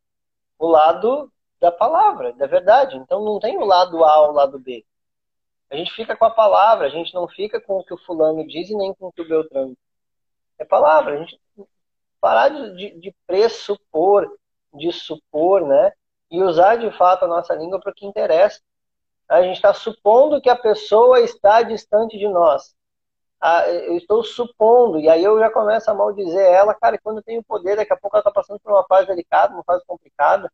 O 0.60 0.68
lado 0.68 1.32
da 1.60 1.72
palavra, 1.72 2.34
da 2.34 2.46
verdade. 2.46 2.98
Então 2.98 3.24
não 3.24 3.40
tem 3.40 3.58
o 3.58 3.66
lado 3.66 4.04
A 4.04 4.22
ou 4.22 4.30
o 4.32 4.34
lado 4.34 4.60
B. 4.60 4.86
A 5.70 5.76
gente 5.76 5.92
fica 5.94 6.16
com 6.16 6.26
a 6.26 6.30
palavra, 6.30 6.86
a 6.86 6.90
gente 6.90 7.14
não 7.14 7.28
fica 7.28 7.60
com 7.60 7.80
o 7.80 7.84
que 7.84 7.94
o 7.94 7.98
fulano 7.98 8.46
diz 8.46 8.70
e 8.70 8.76
nem 8.76 8.94
com 8.94 9.08
o 9.08 9.12
que 9.12 9.22
o 9.22 9.28
Beltrano. 9.28 9.76
É 10.58 10.66
palavra, 10.66 11.16
a 11.16 11.18
gente 11.18 11.40
parar 12.22 12.50
de, 12.50 12.76
de, 12.76 13.00
de 13.00 13.16
pressupor, 13.28 14.32
de 14.74 14.92
supor, 14.92 15.66
né? 15.66 15.92
E 16.32 16.42
usar 16.42 16.78
de 16.78 16.90
fato 16.98 17.26
a 17.26 17.28
nossa 17.28 17.54
língua 17.54 17.80
para 17.80 17.92
o 17.92 17.94
que 17.94 18.06
interessa. 18.06 18.62
A 19.28 19.42
gente 19.42 19.56
está 19.56 19.74
supondo 19.74 20.42
que 20.42 20.50
a 20.50 20.56
pessoa 20.56 21.20
está 21.20 21.62
distante 21.62 22.18
de 22.18 22.28
nós. 22.28 22.76
Eu 23.86 23.98
estou 23.98 24.24
supondo, 24.24 25.00
e 25.00 25.10
aí 25.10 25.22
eu 25.22 25.38
já 25.38 25.50
começo 25.50 25.92
a 25.92 25.94
maldizer 25.94 26.46
ela, 26.46 26.74
cara, 26.74 26.98
quando 26.98 27.18
eu 27.18 27.24
tenho 27.24 27.44
poder, 27.44 27.76
daqui 27.76 27.92
a 27.92 27.98
pouco 27.98 28.16
ela 28.16 28.22
está 28.22 28.32
passando 28.32 28.58
por 28.62 28.72
uma 28.72 28.86
fase 28.86 29.06
delicada, 29.06 29.54
uma 29.54 29.64
fase 29.66 29.84
complicada, 29.86 30.50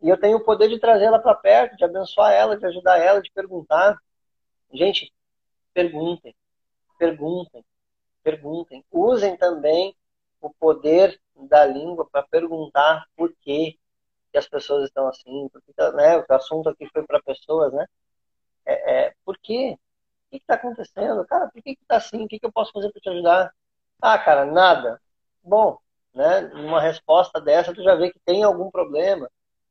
e 0.00 0.08
eu 0.08 0.16
tenho 0.16 0.36
o 0.36 0.44
poder 0.44 0.68
de 0.68 0.78
trazer 0.78 1.06
ela 1.06 1.18
para 1.18 1.34
perto, 1.34 1.76
de 1.76 1.84
abençoar 1.84 2.32
ela, 2.32 2.56
de 2.56 2.64
ajudar 2.64 2.98
ela, 2.98 3.20
de 3.20 3.30
perguntar. 3.32 3.96
Gente, 4.72 5.12
perguntem, 5.74 6.34
perguntem, 6.96 7.64
perguntem. 8.22 8.84
Usem 8.90 9.36
também 9.36 9.94
o 10.40 10.50
poder 10.50 11.20
da 11.36 11.64
língua 11.66 12.08
para 12.10 12.22
perguntar 12.26 13.06
por 13.16 13.34
quê 13.42 13.78
que 14.32 14.38
as 14.38 14.48
pessoas 14.48 14.84
estão 14.84 15.06
assim, 15.08 15.48
porque, 15.52 15.72
né, 15.94 16.18
o 16.18 16.24
assunto 16.30 16.68
aqui 16.68 16.88
foi 16.92 17.04
para 17.06 17.22
pessoas, 17.22 17.72
né? 17.72 17.86
É, 18.66 19.06
é, 19.08 19.14
por 19.24 19.38
quê? 19.38 19.78
O 20.28 20.30
que 20.30 20.36
está 20.38 20.54
acontecendo? 20.54 21.24
Cara, 21.26 21.48
por 21.50 21.62
que 21.62 21.72
está 21.72 21.96
assim? 21.96 22.24
O 22.24 22.28
que, 22.28 22.38
que 22.40 22.46
eu 22.46 22.52
posso 22.52 22.72
fazer 22.72 22.90
para 22.90 23.00
te 23.00 23.10
ajudar? 23.10 23.54
Ah, 24.00 24.18
cara, 24.18 24.44
nada. 24.46 25.00
Bom, 25.42 25.78
né? 26.14 26.40
Numa 26.42 26.80
resposta 26.80 27.40
dessa, 27.40 27.74
tu 27.74 27.82
já 27.82 27.94
vê 27.94 28.12
que 28.12 28.20
tem 28.20 28.42
algum 28.42 28.70
problema. 28.70 29.30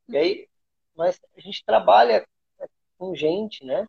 E 0.09 0.17
aí, 0.17 0.49
mas 0.95 1.19
a 1.35 1.41
gente 1.41 1.63
trabalha 1.65 2.25
com 2.97 3.15
gente, 3.15 3.65
né? 3.65 3.87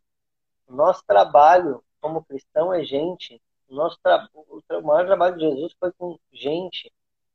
Nosso 0.68 1.04
trabalho 1.06 1.84
como 2.00 2.24
cristão 2.24 2.72
é 2.72 2.84
gente. 2.84 3.40
O 3.72 3.74
nosso 3.74 3.98
tra... 4.02 4.28
o 4.34 4.82
maior 4.82 5.06
trabalho 5.06 5.34
de 5.38 5.48
Jesus 5.48 5.72
foi 5.80 5.90
com 5.92 6.18
gente. 6.30 6.92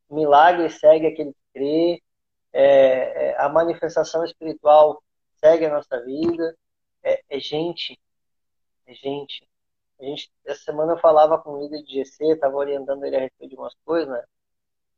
Milagre 0.08 0.70
segue 0.70 1.08
aquele 1.08 1.34
que 1.34 1.40
crê. 1.52 2.04
É, 2.54 3.30
é, 3.30 3.42
a 3.42 3.50
manifestação 3.50 4.24
espiritual 4.24 5.02
segue 5.38 5.66
a 5.66 5.74
nossa 5.74 6.00
vida. 6.06 6.56
É, 7.02 7.24
é 7.28 7.40
gente. 7.40 8.00
É 8.86 8.94
gente. 8.94 9.50
A 10.00 10.06
gente. 10.06 10.32
Essa 10.46 10.66
semana 10.66 10.94
eu 10.94 11.00
falava 11.00 11.40
com 11.40 11.54
o 11.54 11.64
líder 11.64 11.82
de 11.82 12.04
GC, 12.04 12.34
estava 12.34 12.56
orientando 12.56 13.04
ele 13.04 13.16
a 13.16 13.22
respeito 13.22 13.50
de 13.50 13.58
umas 13.58 13.74
coisas, 13.84 14.08
né? 14.08 14.24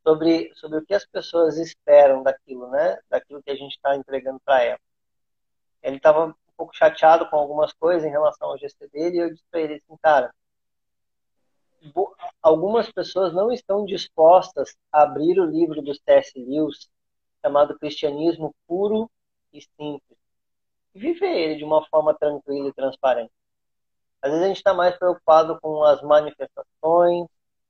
Sobre, 0.04 0.54
sobre 0.56 0.80
o 0.80 0.86
que 0.86 0.94
as 0.94 1.06
pessoas 1.06 1.58
esperam 1.58 2.22
daquilo, 2.22 2.70
né? 2.70 3.00
Daquilo 3.10 3.42
que 3.42 3.52
a 3.52 3.56
gente 3.56 3.76
está 3.76 3.96
entregando 3.96 4.42
para 4.42 4.62
ela. 4.62 4.80
Ele 5.82 5.96
estava 5.96 6.26
um 6.26 6.34
pouco 6.58 6.76
chateado 6.76 7.30
com 7.30 7.38
algumas 7.38 7.72
coisas 7.72 8.04
em 8.06 8.12
relação 8.12 8.50
ao 8.50 8.58
GC 8.58 8.90
dele 8.90 9.18
e 9.18 9.20
eu 9.22 9.30
disse 9.30 9.46
para 9.50 9.62
ele 9.62 9.76
assim, 9.76 9.98
cara, 10.02 10.34
algumas 12.42 12.92
pessoas 12.92 13.34
não 13.34 13.52
estão 13.52 13.86
dispostas 13.86 14.76
a 14.92 15.04
abrir 15.04 15.40
o 15.40 15.46
livro 15.46 15.82
do 15.82 15.94
C.S. 15.94 16.32
Lewis 16.38 16.90
chamado 17.42 17.78
Cristianismo 17.80 18.54
Puro 18.68 19.10
e 19.54 19.62
Simples 19.62 20.20
e 20.94 21.00
viver 21.00 21.36
ele 21.36 21.56
de 21.56 21.64
uma 21.64 21.86
forma 21.88 22.14
tranquila 22.14 22.70
e 22.70 22.74
transparente. 22.74 23.32
Às 24.22 24.32
vezes 24.32 24.44
a 24.44 24.48
gente 24.48 24.58
está 24.58 24.74
mais 24.74 24.98
preocupado 24.98 25.60
com 25.62 25.84
as 25.84 26.02
manifestações, 26.02 27.28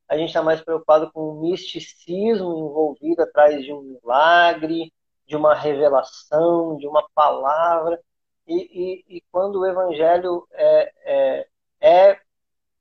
a 0.08 0.18
gente 0.18 0.30
está 0.30 0.42
mais 0.42 0.62
preocupado 0.62 1.12
com 1.12 1.30
o 1.30 1.42
misticismo 1.42 2.58
envolvido 2.58 3.22
atrás 3.22 3.64
de 3.64 3.72
um 3.72 3.82
milagre, 3.82 4.92
de 5.28 5.36
uma 5.36 5.54
revelação, 5.54 6.78
de 6.78 6.88
uma 6.88 7.08
palavra. 7.14 8.00
E, 8.48 8.56
e, 8.56 9.18
e 9.18 9.24
quando 9.32 9.60
o 9.60 9.66
evangelho 9.68 10.48
é, 10.52 10.94
é, 11.06 11.48
é, 11.80 12.20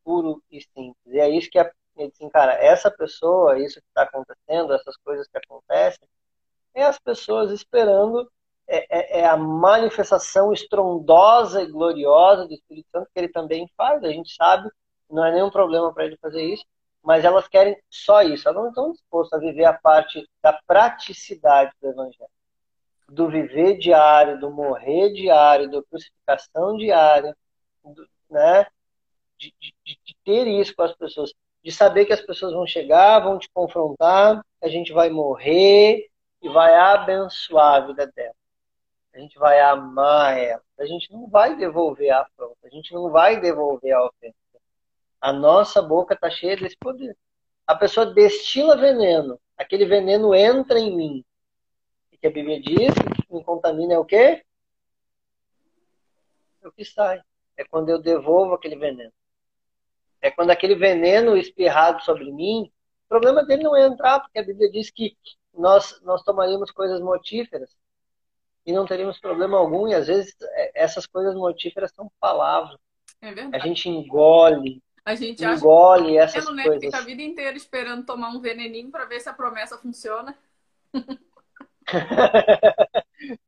puro 0.08 0.42
e 0.50 0.62
simples, 0.62 0.96
e 1.06 1.20
é 1.20 1.28
isso 1.28 1.50
que 1.50 1.58
a, 1.58 1.70
ele 1.98 2.10
diz, 2.18 2.30
cara, 2.32 2.54
essa 2.54 2.90
pessoa, 2.90 3.58
isso 3.58 3.78
que 3.78 3.86
está 3.88 4.04
acontecendo, 4.04 4.72
essas 4.72 4.96
coisas 5.04 5.28
que 5.28 5.36
acontecem, 5.36 6.08
é 6.74 6.84
as 6.84 6.98
pessoas 6.98 7.50
esperando 7.50 8.26
é, 8.66 9.18
é, 9.18 9.20
é, 9.20 9.26
a 9.26 9.36
manifestação 9.36 10.50
estrondosa 10.52 11.62
e 11.62 11.70
gloriosa 11.70 12.46
do 12.46 12.54
Espírito 12.54 12.88
Santo 12.90 13.10
que 13.12 13.20
ele 13.20 13.28
também 13.28 13.68
faz. 13.76 14.02
A 14.02 14.08
gente 14.08 14.34
sabe, 14.34 14.70
não 15.10 15.24
é 15.24 15.32
nenhum 15.32 15.50
problema 15.50 15.92
para 15.92 16.06
ele 16.06 16.16
fazer 16.18 16.42
isso, 16.42 16.64
mas 17.02 17.24
elas 17.24 17.48
querem 17.48 17.76
só 17.90 18.22
isso. 18.22 18.48
Elas 18.48 18.62
não 18.62 18.68
estão 18.68 18.92
dispostas 18.92 19.38
a 19.38 19.42
viver 19.44 19.64
a 19.64 19.74
parte 19.74 20.26
da 20.42 20.58
praticidade 20.66 21.72
do 21.82 21.88
Evangelho 21.88 22.30
do 23.08 23.28
viver 23.28 23.78
diário, 23.78 24.38
do 24.38 24.50
morrer 24.50 25.12
diário, 25.12 25.70
da 25.70 25.82
crucificação 25.82 26.76
diária, 26.76 27.34
do, 27.82 28.06
né? 28.30 28.66
De, 29.38 29.54
de, 29.60 29.74
de, 30.04 30.16
ter 30.24 30.46
isso 30.46 30.74
com 30.74 30.82
as 30.82 30.94
pessoas, 30.94 31.32
de 31.62 31.70
saber 31.70 32.04
que 32.04 32.12
as 32.12 32.20
pessoas 32.20 32.52
vão 32.52 32.66
chegar, 32.66 33.20
vão 33.20 33.38
te 33.38 33.48
confrontar, 33.50 34.44
a 34.60 34.68
gente 34.68 34.92
vai 34.92 35.10
morrer 35.10 36.08
e 36.42 36.48
vai 36.48 36.74
abençoar 36.74 37.76
a 37.76 37.86
vida 37.86 38.06
dela. 38.08 38.34
A 39.14 39.18
gente 39.18 39.38
vai 39.38 39.60
amar 39.60 40.38
ela. 40.38 40.62
A 40.78 40.86
gente 40.86 41.10
não 41.12 41.28
vai 41.28 41.56
devolver 41.56 42.10
a 42.10 42.22
afronta, 42.22 42.58
a 42.64 42.68
gente 42.68 42.92
não 42.92 43.10
vai 43.10 43.40
devolver 43.40 43.92
a 43.92 44.04
ofensa. 44.04 44.36
A 45.20 45.32
nossa 45.32 45.80
boca 45.82 46.14
está 46.14 46.30
cheia 46.30 46.56
desse 46.56 46.76
poder. 46.76 47.16
A 47.66 47.74
pessoa 47.74 48.06
destila 48.06 48.76
veneno, 48.76 49.40
aquele 49.56 49.84
veneno 49.84 50.34
entra 50.34 50.78
em 50.78 50.94
mim, 50.94 51.24
que 52.20 52.26
a 52.26 52.30
Bíblia 52.30 52.60
diz, 52.60 52.94
que 52.94 53.34
me 53.34 53.44
contamina 53.44 53.94
é 53.94 53.98
o 53.98 54.04
quê? 54.04 54.44
É 56.62 56.68
o 56.68 56.72
que 56.72 56.84
sai. 56.84 57.22
É 57.56 57.64
quando 57.64 57.88
eu 57.88 57.98
devolvo 57.98 58.54
aquele 58.54 58.76
veneno. 58.76 59.12
É 60.20 60.30
quando 60.30 60.50
aquele 60.50 60.74
veneno 60.74 61.36
espirrado 61.36 62.02
sobre 62.02 62.30
mim, 62.32 62.70
o 63.06 63.08
problema 63.08 63.44
dele 63.44 63.62
não 63.62 63.76
é 63.76 63.86
entrar, 63.86 64.20
porque 64.20 64.38
a 64.38 64.44
Bíblia 64.44 64.70
diz 64.70 64.90
que 64.90 65.16
nós, 65.54 66.00
nós 66.02 66.22
tomaríamos 66.22 66.70
coisas 66.70 67.00
mortíferas 67.00 67.74
e 68.66 68.72
não 68.72 68.84
teríamos 68.84 69.18
problema 69.18 69.56
algum, 69.56 69.88
e 69.88 69.94
às 69.94 70.08
vezes 70.08 70.36
é, 70.42 70.84
essas 70.84 71.06
coisas 71.06 71.34
mortíferas 71.34 71.92
são 71.92 72.10
palavras. 72.20 72.78
É 73.20 73.32
verdade. 73.32 73.56
A 73.56 73.66
gente 73.66 73.88
engole. 73.88 74.82
A 75.04 75.14
gente 75.14 75.42
engole 75.42 76.18
acha 76.18 76.38
essas 76.38 76.54
né, 76.54 76.64
coisas. 76.64 76.84
fica 76.84 76.98
a 76.98 77.00
vida 77.00 77.22
inteira 77.22 77.56
esperando 77.56 78.04
tomar 78.04 78.28
um 78.28 78.40
veneninho 78.40 78.90
para 78.90 79.06
ver 79.06 79.20
se 79.20 79.28
a 79.28 79.32
promessa 79.32 79.78
funciona. 79.78 80.36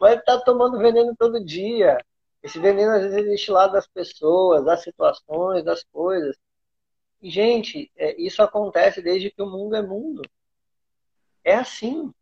Mas 0.01 0.25
tá 0.25 0.41
tomando 0.41 0.79
veneno 0.79 1.15
todo 1.19 1.45
dia. 1.45 1.99
Esse 2.43 2.59
veneno 2.59 2.93
às 2.93 3.03
vezes 3.03 3.19
existe 3.19 3.51
lá 3.51 3.67
das 3.67 3.87
pessoas, 3.87 4.65
das 4.65 4.83
situações, 4.83 5.63
das 5.63 5.85
coisas. 5.85 6.35
Gente, 7.23 7.91
é, 7.97 8.21
isso 8.21 8.43
acontece 8.43 9.03
desde 9.03 9.31
que 9.31 9.43
o 9.43 9.47
mundo 9.47 9.77
é 9.77 9.83
mundo. 9.83 10.23
É 11.45 11.55
assim. 11.55 12.13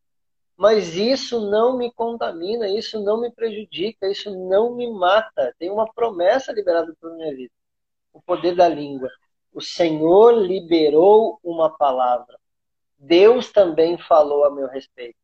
Mas 0.56 0.96
isso 0.96 1.48
não 1.48 1.76
me 1.78 1.92
contamina, 1.92 2.68
isso 2.68 3.00
não 3.00 3.20
me 3.20 3.30
prejudica, 3.30 4.10
isso 4.10 4.30
não 4.48 4.74
me 4.74 4.90
mata. 4.90 5.54
Tem 5.58 5.70
uma 5.70 5.86
promessa 5.92 6.52
liberada 6.52 6.94
por 7.00 7.14
minha 7.14 7.34
vida. 7.34 7.52
O 8.12 8.20
poder 8.20 8.56
da 8.56 8.68
língua. 8.68 9.08
O 9.52 9.60
Senhor 9.60 10.32
liberou 10.32 11.38
uma 11.44 11.70
palavra. 11.70 12.38
Deus 12.98 13.52
também 13.52 13.96
falou 13.98 14.44
a 14.44 14.50
meu 14.50 14.66
respeito. 14.66 15.16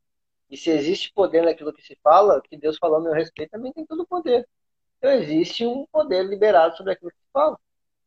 E 0.49 0.57
se 0.57 0.71
existe 0.71 1.13
poder 1.13 1.43
naquilo 1.43 1.73
que 1.73 1.83
se 1.83 1.99
fala, 2.03 2.41
que 2.41 2.57
Deus 2.57 2.79
falou 2.79 2.99
a 2.99 3.01
meu 3.01 3.13
respeito, 3.13 3.51
também 3.51 3.73
tem 3.73 3.85
todo 3.85 4.03
o 4.03 4.07
poder. 4.07 4.49
Então 4.99 5.11
existe 5.11 5.67
um 5.67 5.85
poder 5.87 6.25
liberado 6.25 6.77
sobre 6.77 6.93
aquilo 6.93 7.11
que 7.11 7.19
se 7.19 7.33
fala. 7.33 7.59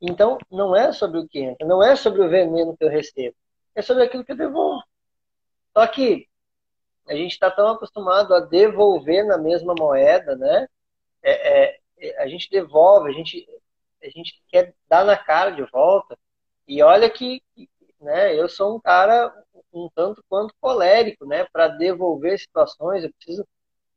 Então 0.01 0.37
não 0.51 0.75
é 0.75 0.91
sobre 0.91 1.19
o 1.19 1.27
que 1.27 1.39
entra, 1.39 1.67
não 1.67 1.81
é 1.83 1.95
sobre 1.95 2.21
o 2.21 2.29
veneno 2.29 2.75
que 2.77 2.83
eu 2.83 2.89
recebo, 2.89 3.35
é 3.75 3.81
sobre 3.81 4.03
aquilo 4.03 4.23
que 4.23 4.31
eu 4.31 4.37
devolvo. 4.37 4.83
Só 5.73 5.85
que 5.87 6.27
a 7.07 7.15
gente 7.15 7.31
está 7.31 7.49
tão 7.49 7.69
acostumado 7.69 8.33
a 8.33 8.39
devolver 8.39 9.25
na 9.25 9.37
mesma 9.37 9.73
moeda, 9.77 10.35
né? 10.35 10.67
É, 11.23 11.79
é, 11.99 12.23
a 12.23 12.27
gente 12.27 12.49
devolve, 12.49 13.09
a 13.09 13.13
gente, 13.13 13.47
a 14.03 14.09
gente 14.09 14.41
quer 14.49 14.73
dar 14.89 15.05
na 15.05 15.17
cara 15.17 15.51
de 15.51 15.63
volta. 15.71 16.17
E 16.67 16.81
olha 16.83 17.09
que 17.09 17.41
né, 18.01 18.35
eu 18.35 18.49
sou 18.49 18.75
um 18.75 18.79
cara 18.79 19.33
um 19.73 19.89
tanto 19.93 20.23
quanto 20.29 20.53
colérico, 20.59 21.25
né? 21.25 21.45
Para 21.45 21.67
devolver 21.67 22.39
situações, 22.39 23.03
eu 23.03 23.13
preciso. 23.13 23.47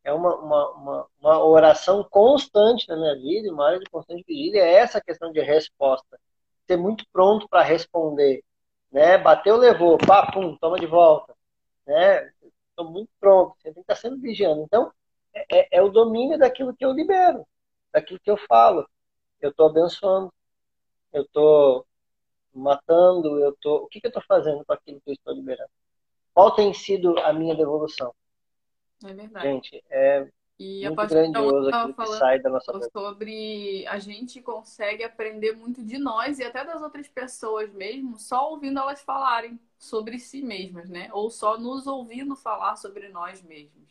É 0.02 0.12
uma, 0.12 0.34
uma, 0.36 0.70
uma, 0.70 1.06
uma, 1.20 1.44
oração 1.44 2.02
constante 2.10 2.88
na 2.88 2.96
minha 2.96 3.14
vida, 3.16 3.52
uma 3.52 3.66
área 3.66 3.78
de 3.78 3.90
constante 3.90 4.24
vigília 4.26 4.62
é 4.62 4.74
essa 4.74 5.00
questão 5.00 5.30
de 5.30 5.40
resposta. 5.40 6.18
Ser 6.66 6.76
muito 6.76 7.04
pronto 7.12 7.48
para 7.48 7.62
responder. 7.62 8.42
Né? 8.90 9.18
Bateu, 9.18 9.56
levou, 9.56 9.98
pá, 9.98 10.30
pum, 10.32 10.56
toma 10.56 10.78
de 10.78 10.86
volta. 10.86 11.34
Né? 11.86 12.32
Estou 12.70 12.90
muito 12.90 13.10
pronto, 13.20 13.54
você 13.58 13.64
tem 13.64 13.74
que 13.74 13.80
estar 13.80 13.94
tá 13.94 14.00
sempre 14.00 14.20
vigiando. 14.20 14.62
Então, 14.62 14.90
é, 15.34 15.58
é, 15.58 15.68
é 15.78 15.82
o 15.82 15.90
domínio 15.90 16.38
daquilo 16.38 16.74
que 16.74 16.84
eu 16.84 16.92
libero, 16.92 17.46
daquilo 17.92 18.20
que 18.20 18.30
eu 18.30 18.36
falo. 18.48 18.88
Eu 19.40 19.50
estou 19.50 19.66
abençoando, 19.66 20.32
eu 21.12 21.22
estou 21.22 21.86
matando, 22.54 23.38
eu 23.40 23.56
tô, 23.60 23.76
o 23.84 23.88
que, 23.88 24.00
que 24.00 24.06
eu 24.06 24.10
estou 24.10 24.22
fazendo 24.26 24.64
com 24.64 24.72
aquilo 24.72 25.00
que 25.00 25.10
eu 25.10 25.14
estou 25.14 25.34
liberando? 25.34 25.70
Qual 26.34 26.54
tem 26.54 26.72
sido 26.74 27.18
a 27.20 27.32
minha 27.32 27.54
devolução? 27.54 28.14
É 29.04 29.12
verdade. 29.14 29.52
Gente, 29.54 29.82
é, 29.90 30.26
E 30.58 30.86
muito 30.86 31.00
a 31.00 31.06
grandioso 31.06 31.68
aquilo 31.68 31.94
que 31.94 32.06
sai 32.06 32.38
da 32.40 32.50
nossa 32.50 32.72
boca. 32.72 32.90
sobre 32.92 33.86
a 33.86 33.98
gente 33.98 34.40
consegue 34.42 35.02
aprender 35.04 35.52
muito 35.56 35.82
de 35.84 35.98
nós 35.98 36.38
e 36.38 36.44
até 36.44 36.64
das 36.64 36.82
outras 36.82 37.08
pessoas 37.08 37.72
mesmo, 37.72 38.18
só 38.18 38.50
ouvindo 38.50 38.78
elas 38.78 39.00
falarem 39.02 39.58
sobre 39.78 40.18
si 40.18 40.42
mesmas, 40.42 40.88
né? 40.88 41.08
Ou 41.12 41.30
só 41.30 41.58
nos 41.58 41.86
ouvindo 41.86 42.36
falar 42.36 42.76
sobre 42.76 43.08
nós 43.08 43.42
mesmos. 43.42 43.88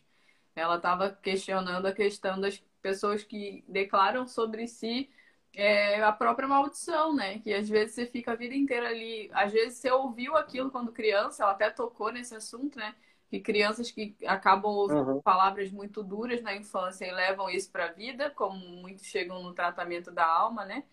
Ela 0.56 0.76
estava 0.78 1.12
questionando 1.12 1.86
a 1.88 1.94
questão 1.94 2.40
das 2.40 2.58
pessoas 2.82 3.24
que 3.24 3.64
declaram 3.68 4.28
sobre 4.28 4.68
si 4.68 5.10
é, 5.54 6.02
a 6.04 6.12
própria 6.12 6.48
maldição, 6.48 7.16
né? 7.16 7.40
Que 7.40 7.54
às 7.54 7.68
vezes 7.70 7.96
você 7.96 8.06
fica 8.06 8.34
a 8.34 8.36
vida 8.36 8.56
inteira 8.56 8.90
ali. 8.90 9.30
Às 9.34 9.52
vezes 9.54 9.80
você 9.80 9.92
ouviu 9.92 10.38
aquilo 10.38 10.70
quando 10.72 10.92
criança, 10.92 11.44
ela 11.44 11.54
até 11.54 11.70
tocou 11.70 12.12
nesse 12.12 12.36
assunto, 12.36 12.78
né? 12.78 12.96
Que 13.30 13.40
crianças 13.40 13.92
que 13.92 14.16
acabam 14.26 14.72
ouvindo 14.72 15.12
uhum. 15.12 15.22
palavras 15.22 15.72
muito 15.72 16.04
duras 16.04 16.42
na 16.42 16.56
infância 16.56 17.06
e 17.06 17.12
levam 17.12 17.50
isso 17.50 17.72
para 17.72 17.86
a 17.86 17.92
vida, 17.92 18.30
como 18.32 18.58
muitos 18.58 19.06
chegam 19.06 19.44
no 19.44 19.54
tratamento 19.54 20.12
da 20.12 20.26
alma, 20.26 20.66
né? 20.66 20.84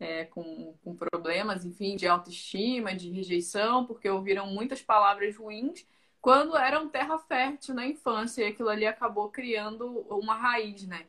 É, 0.00 0.24
com, 0.24 0.74
com 0.82 0.96
problemas, 0.96 1.64
enfim, 1.64 1.94
de 1.94 2.06
autoestima, 2.06 2.94
de 2.94 3.10
rejeição, 3.10 3.86
porque 3.86 4.08
ouviram 4.08 4.46
muitas 4.48 4.82
palavras 4.82 5.36
ruins 5.36 5.86
quando 6.20 6.56
eram 6.56 6.88
terra 6.88 7.18
fértil 7.18 7.74
na 7.74 7.86
infância 7.86 8.42
e 8.42 8.46
aquilo 8.46 8.70
ali 8.70 8.86
acabou 8.86 9.28
criando 9.30 10.00
uma 10.08 10.34
raiz, 10.34 10.86
né? 10.86 11.06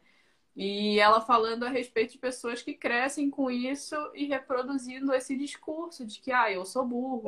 E 0.55 0.97
ela 0.99 1.19
falando 1.19 1.63
a 1.63 1.69
respeito 1.69 2.13
de 2.13 2.17
pessoas 2.17 2.61
que 2.61 2.73
crescem 2.73 3.29
com 3.29 3.51
isso 3.51 3.95
e 4.13 4.25
reproduzindo 4.25 5.13
esse 5.13 5.35
discurso 5.37 6.05
de 6.05 6.21
que, 6.21 6.31
ah, 6.31 6.49
eu 6.49 6.63
sou 6.65 6.85
burro, 6.85 7.23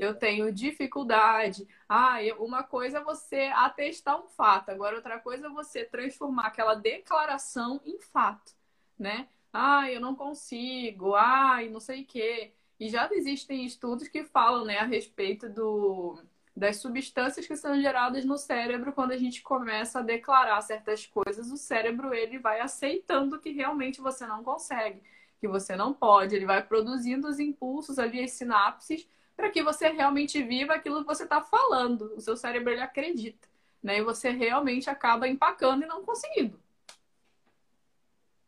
eu 0.00 0.14
tenho 0.14 0.50
dificuldade. 0.50 1.68
Ah, 1.86 2.16
uma 2.38 2.62
coisa 2.62 2.98
é 2.98 3.04
você 3.04 3.50
atestar 3.54 4.18
um 4.18 4.28
fato, 4.28 4.70
agora 4.70 4.96
outra 4.96 5.18
coisa 5.20 5.48
é 5.48 5.50
você 5.50 5.84
transformar 5.84 6.46
aquela 6.46 6.74
declaração 6.74 7.82
em 7.84 8.00
fato, 8.00 8.52
né? 8.98 9.28
Ah, 9.52 9.90
eu 9.90 10.00
não 10.00 10.14
consigo, 10.14 11.14
ah, 11.14 11.62
e 11.62 11.68
não 11.68 11.80
sei 11.80 12.02
o 12.02 12.06
quê. 12.06 12.54
E 12.78 12.88
já 12.88 13.08
existem 13.12 13.66
estudos 13.66 14.08
que 14.08 14.24
falam, 14.24 14.64
né, 14.64 14.78
a 14.78 14.86
respeito 14.86 15.50
do 15.50 16.18
das 16.56 16.76
substâncias 16.76 17.46
que 17.46 17.56
são 17.56 17.80
geradas 17.80 18.24
no 18.24 18.36
cérebro 18.36 18.92
quando 18.92 19.12
a 19.12 19.16
gente 19.16 19.42
começa 19.42 20.00
a 20.00 20.02
declarar 20.02 20.60
certas 20.60 21.06
coisas, 21.06 21.50
o 21.50 21.56
cérebro 21.56 22.12
ele 22.12 22.38
vai 22.38 22.60
aceitando 22.60 23.38
que 23.38 23.50
realmente 23.50 24.00
você 24.00 24.26
não 24.26 24.42
consegue, 24.42 25.02
que 25.40 25.48
você 25.48 25.76
não 25.76 25.92
pode, 25.94 26.34
ele 26.34 26.46
vai 26.46 26.62
produzindo 26.62 27.28
os 27.28 27.38
impulsos 27.38 27.98
ali, 27.98 28.22
as 28.22 28.32
sinapses, 28.32 29.08
para 29.36 29.50
que 29.50 29.62
você 29.62 29.88
realmente 29.88 30.42
viva 30.42 30.74
aquilo 30.74 31.00
que 31.00 31.06
você 31.06 31.24
está 31.24 31.40
falando. 31.40 32.12
O 32.14 32.20
seu 32.20 32.36
cérebro 32.36 32.70
ele 32.70 32.82
acredita, 32.82 33.48
né? 33.82 33.98
E 33.98 34.02
você 34.02 34.30
realmente 34.30 34.90
acaba 34.90 35.26
empacando 35.26 35.82
e 35.82 35.86
não 35.86 36.04
conseguindo. 36.04 36.60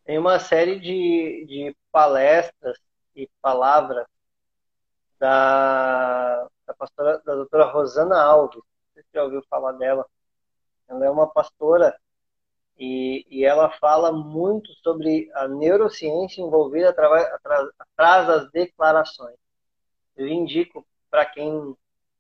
Tem 0.05 0.19
uma 0.19 0.39
série 0.39 0.79
de, 0.79 1.47
de 1.47 1.77
palestras 1.91 2.77
e 3.17 3.29
palavras 3.41 4.07
da 5.19 6.49
da 6.67 6.75
pastora, 6.75 7.19
da 7.25 7.35
doutora 7.35 7.65
Rosana 7.65 8.21
Alves. 8.21 8.63
Você 8.95 9.05
já 9.15 9.25
ouviu 9.25 9.43
falar 9.49 9.73
dela? 9.73 10.07
Ela 10.89 11.07
é 11.07 11.11
uma 11.11 11.27
pastora 11.27 11.99
e, 12.79 13.27
e 13.31 13.45
ela 13.45 13.71
fala 13.79 14.13
muito 14.13 14.73
sobre 14.83 15.31
a 15.35 15.49
neurociência 15.49 16.43
envolvida 16.43 16.91
através, 16.91 17.27
atrás 17.79 18.27
das 18.27 18.51
declarações. 18.51 19.37
Eu 20.17 20.29
indico 20.29 20.87
para 21.11 21.25
quem 21.27 21.77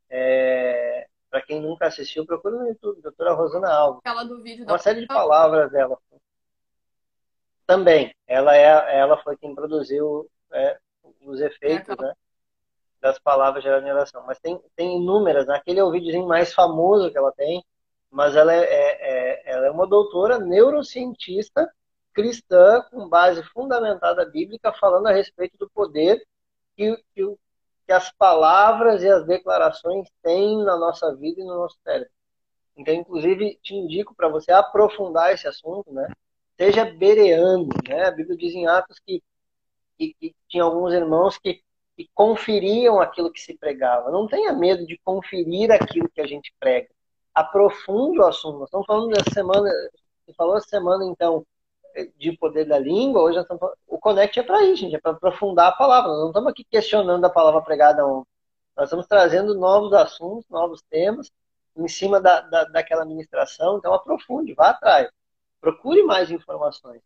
é, 0.09 1.07
para 1.33 1.41
quem 1.41 1.63
nunca 1.63 1.87
assistiu, 1.87 2.27
procura 2.27 2.57
no 2.57 2.69
YouTube, 2.69 3.01
doutora 3.01 3.33
Rosana 3.33 3.73
Alves. 3.73 4.03
Ela 4.05 4.23
do 4.23 4.43
vídeo 4.43 4.67
Uma 4.67 4.77
série 4.77 5.01
de 5.01 5.07
palavras 5.07 5.73
dela. 5.73 5.99
Também. 7.67 8.15
Ela, 8.27 8.55
é, 8.55 8.99
ela 8.99 9.17
foi 9.23 9.35
quem 9.39 9.55
produziu 9.55 10.31
é, 10.53 10.79
os 11.23 11.41
efeitos, 11.41 11.97
é 11.99 12.03
né? 12.03 12.13
Das 13.03 13.19
palavras 13.19 13.63
gerando 13.63 13.87
em. 13.87 14.25
Mas 14.27 14.39
tem, 14.39 14.59
tem 14.77 14.97
inúmeras, 14.97 15.47
naquele 15.47 15.77
né? 15.77 15.83
é 15.83 15.85
o 15.85 15.91
videozinho 15.91 16.27
mais 16.27 16.55
famoso 16.55 17.11
que 17.11 17.19
ela 17.19 17.33
tem, 17.33 17.63
mas 18.09 18.37
ela 18.37 18.55
é, 18.55 18.61
é, 18.61 19.43
é, 19.43 19.53
ela 19.53 19.67
é 19.67 19.71
uma 19.71 19.87
doutora 19.87 20.39
neurocientista 20.39 21.69
cristã 22.15 22.83
com 22.91 23.09
base 23.09 23.43
fundamentada 23.43 24.25
bíblica 24.25 24.73
falando 24.75 25.09
a 25.09 25.13
respeito 25.13 25.59
do 25.59 25.69
poder 25.71 26.23
que, 26.77 26.97
que, 27.15 27.37
que 27.87 27.93
as 27.93 28.13
palavras 28.13 29.03
e 29.03 29.09
as 29.09 29.27
declarações 29.27 30.09
têm 30.23 30.63
na 30.63 30.77
nossa 30.77 31.15
vida 31.17 31.41
e 31.41 31.45
no 31.45 31.57
nosso 31.57 31.77
cérebro. 31.83 32.13
Então, 32.77 32.95
inclusive, 32.95 33.59
te 33.63 33.75
indico 33.75 34.15
para 34.15 34.29
você 34.29 34.53
aprofundar 34.53 35.33
esse 35.33 35.49
assunto, 35.49 35.93
né? 35.93 36.07
Seja 36.57 36.85
bereando, 36.85 37.75
né? 37.89 38.07
A 38.07 38.11
Bíblia 38.11 38.37
diz 38.37 38.55
em 38.55 38.67
Atos 38.67 38.99
que, 39.01 39.23
que, 39.99 40.15
que 40.15 40.35
tinha 40.49 40.63
alguns 40.63 40.93
irmãos 40.93 41.37
que 41.39 41.63
e 41.97 42.09
conferiam 42.15 43.01
aquilo 43.01 43.33
que 43.33 43.41
se 43.41 43.57
pregava. 43.57 44.11
Não 44.11 44.27
tenha 44.27 44.53
medo 44.53 44.87
de 44.87 44.99
conferir 45.05 45.71
aquilo 45.71 46.09
que 46.09 46.21
a 46.21 46.27
gente 46.27 46.53
prega. 46.59 46.89
Aprofunde 47.35 48.19
o 48.19 48.27
assunto. 48.27 48.59
Nós 48.59 48.69
estamos 48.69 48.87
falando 48.87 49.09
dessa 49.09 49.31
semana, 49.33 49.71
você 50.25 50.35
falou 50.35 50.57
essa 50.57 50.69
semana, 50.69 51.05
então, 51.05 51.47
de 52.17 52.33
poder 52.37 52.65
da 52.65 52.79
língua, 52.79 53.23
hoje 53.23 53.39
estamos, 53.39 53.63
o 53.87 53.99
Connect 53.99 54.39
é 54.41 54.43
para 54.43 54.65
isso, 54.65 54.83
gente, 54.83 54.97
é 54.97 55.01
para 55.01 55.13
aprofundar 55.13 55.69
a 55.69 55.73
palavra. 55.73 56.11
Nós 56.11 56.21
não 56.21 56.29
estamos 56.29 56.51
aqui 56.51 56.65
questionando 56.65 57.25
a 57.25 57.31
palavra 57.31 57.61
pregada 57.63 58.07
ontem. 58.07 58.29
Nós 58.77 58.87
estamos 58.87 59.07
trazendo 59.07 59.55
novos 59.55 59.93
assuntos, 59.93 60.49
novos 60.49 60.83
temas, 60.83 61.31
em 61.77 61.89
cima 61.89 62.21
da, 62.21 62.41
da, 62.41 62.65
daquela 62.65 63.05
ministração. 63.05 63.79
Então, 63.79 63.93
aprofunde, 63.93 64.55
vá 64.55 64.71
atrás. 64.71 65.11
Procure 65.61 66.03
mais 66.03 66.31
informações. 66.31 67.01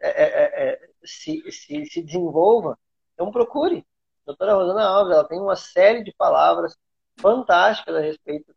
É, 0.00 0.08
é, 0.08 0.24
é, 0.24 0.68
é 0.68 0.88
se, 1.04 1.40
se, 1.52 1.86
se 1.86 2.02
desenvolva. 2.02 2.76
Então, 3.14 3.30
procure 3.30 3.86
doutora 4.24 4.54
Rosana 4.54 4.84
Alves, 4.84 5.14
ela 5.14 5.28
tem 5.28 5.40
uma 5.40 5.56
série 5.56 6.02
de 6.02 6.12
palavras 6.12 6.76
fantásticas 7.20 7.94
a 7.94 8.00
respeito 8.00 8.54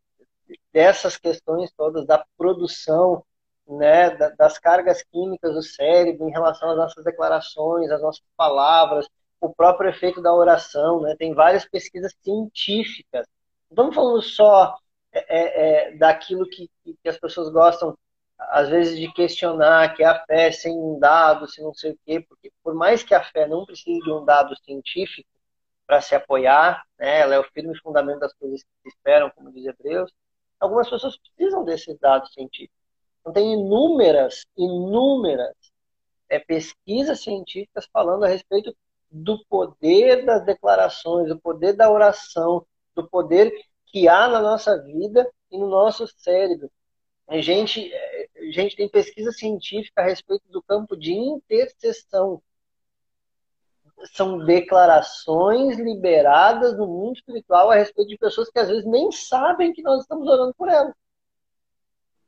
dessas 0.71 1.17
questões 1.17 1.71
todas 1.75 2.06
da 2.06 2.25
produção, 2.38 3.23
né, 3.67 4.12
das 4.38 4.58
cargas 4.58 5.03
químicas 5.03 5.53
do 5.53 5.62
cérebro 5.62 6.27
em 6.27 6.32
relação 6.32 6.71
às 6.71 6.77
nossas 6.77 7.03
declarações, 7.03 7.91
às 7.91 8.01
nossas 8.01 8.23
palavras, 8.36 9.08
o 9.41 9.53
próprio 9.53 9.89
efeito 9.89 10.21
da 10.21 10.34
oração, 10.34 11.01
né, 11.01 11.15
tem 11.17 11.34
várias 11.34 11.65
pesquisas 11.65 12.15
científicas. 12.23 13.27
Não 13.69 13.91
falando 13.91 14.21
só 14.21 14.75
é, 15.12 15.25
é, 15.38 15.89
é 15.91 15.97
daquilo 15.97 16.47
que, 16.47 16.69
que 16.84 17.10
as 17.10 17.17
pessoas 17.17 17.49
gostam 17.49 17.97
às 18.38 18.69
vezes 18.69 18.97
de 18.97 19.12
questionar 19.13 19.95
que 19.95 20.03
a 20.03 20.23
fé 20.25 20.51
sem 20.51 20.77
um 20.77 20.99
dado, 20.99 21.47
se 21.47 21.62
não 21.62 21.73
sei 21.73 21.91
o 21.91 21.99
quê, 22.06 22.19
porque 22.21 22.51
por 22.63 22.73
mais 22.75 23.03
que 23.03 23.13
a 23.13 23.23
fé 23.23 23.47
não 23.47 23.65
precise 23.65 23.99
de 23.99 24.12
um 24.12 24.23
dado 24.23 24.56
científico, 24.63 25.27
para 25.88 26.02
se 26.02 26.13
apoiar, 26.13 26.84
né? 27.00 27.21
ela 27.21 27.36
é 27.36 27.39
o 27.39 27.43
firme 27.45 27.76
fundamento 27.80 28.19
das 28.19 28.34
coisas 28.34 28.62
que 28.62 28.69
se 28.84 28.89
esperam, 28.89 29.32
como 29.34 29.52
diz 29.52 29.65
Hebreus. 29.65 30.12
Algumas 30.60 30.89
pessoas 30.89 31.17
precisam 31.17 31.63
desses 31.63 31.97
dados 31.97 32.34
científicos. 32.34 32.78
Então, 33.21 33.32
tem 33.32 33.54
inúmeras, 33.54 34.45
inúmeras 34.58 35.56
é, 36.30 36.39
pesquisas 36.39 37.21
científicas 37.21 37.88
falando 37.91 38.26
a 38.26 38.28
respeito 38.28 38.76
do 39.10 39.43
poder 39.45 40.26
das 40.26 40.45
declarações, 40.45 41.30
do 41.30 41.39
poder 41.39 41.73
da 41.73 41.89
oração, 41.89 42.65
do 42.93 43.08
poder 43.08 43.54
que 43.86 44.10
há 44.10 44.28
na 44.28 44.41
nossa 44.41 44.78
vida 44.84 45.30
e 45.50 45.58
no 45.58 45.69
nosso 45.69 46.06
cérebro. 46.17 46.69
A 47.28 47.39
gente, 47.39 47.91
a 48.36 48.52
gente 48.52 48.76
tem 48.76 48.89
pesquisa 48.89 49.32
científica 49.32 50.02
a 50.02 50.06
respeito 50.06 50.43
do 50.50 50.62
campo 50.62 50.97
de 50.97 51.13
intercessão 51.13 52.41
são 54.14 54.38
declarações 54.46 55.78
liberadas 55.80 56.78
no 56.78 56.88
mundo 56.88 57.16
espiritual 57.16 57.72
a 57.72 57.76
respeito 57.76 58.10
de 58.10 58.18
pessoas 58.18 58.50
que 58.50 58.60
às 58.60 58.68
vezes 58.68 58.86
nem 58.86 59.12
sabem 59.12 59.74
que 59.74 59.82
nós 59.82 60.02
estamos 60.02 60.28
orando 60.28 60.54
por 60.54 60.70
elas. 60.70 60.94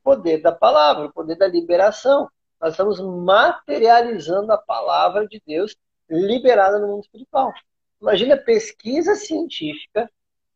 Poder 0.03 0.41
da 0.41 0.51
palavra, 0.51 1.09
poder 1.09 1.35
da 1.35 1.47
liberação. 1.47 2.29
Nós 2.59 2.71
estamos 2.71 2.99
materializando 2.99 4.51
a 4.51 4.57
palavra 4.57 5.27
de 5.27 5.41
Deus 5.45 5.75
liberada 6.09 6.79
no 6.79 6.87
mundo 6.87 7.03
espiritual. 7.03 7.53
Imagina 8.01 8.35
pesquisa 8.35 9.15
científica 9.15 10.09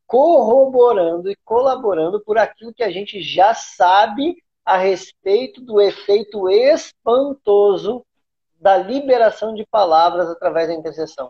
corroborando 0.08 1.30
e 1.30 1.36
colaborando 1.44 2.20
por 2.22 2.38
aquilo 2.38 2.74
que 2.74 2.84
a 2.84 2.92
gente 2.92 3.22
já 3.22 3.54
sabe 3.54 4.38
a 4.66 4.78
respeito 4.78 5.62
do 5.62 5.82
efeito 5.82 6.50
espantoso 6.50 8.06
da 8.64 8.78
liberação 8.78 9.54
de 9.54 9.66
palavras 9.66 10.30
através 10.30 10.70
da 10.70 10.74
intercessão. 10.74 11.30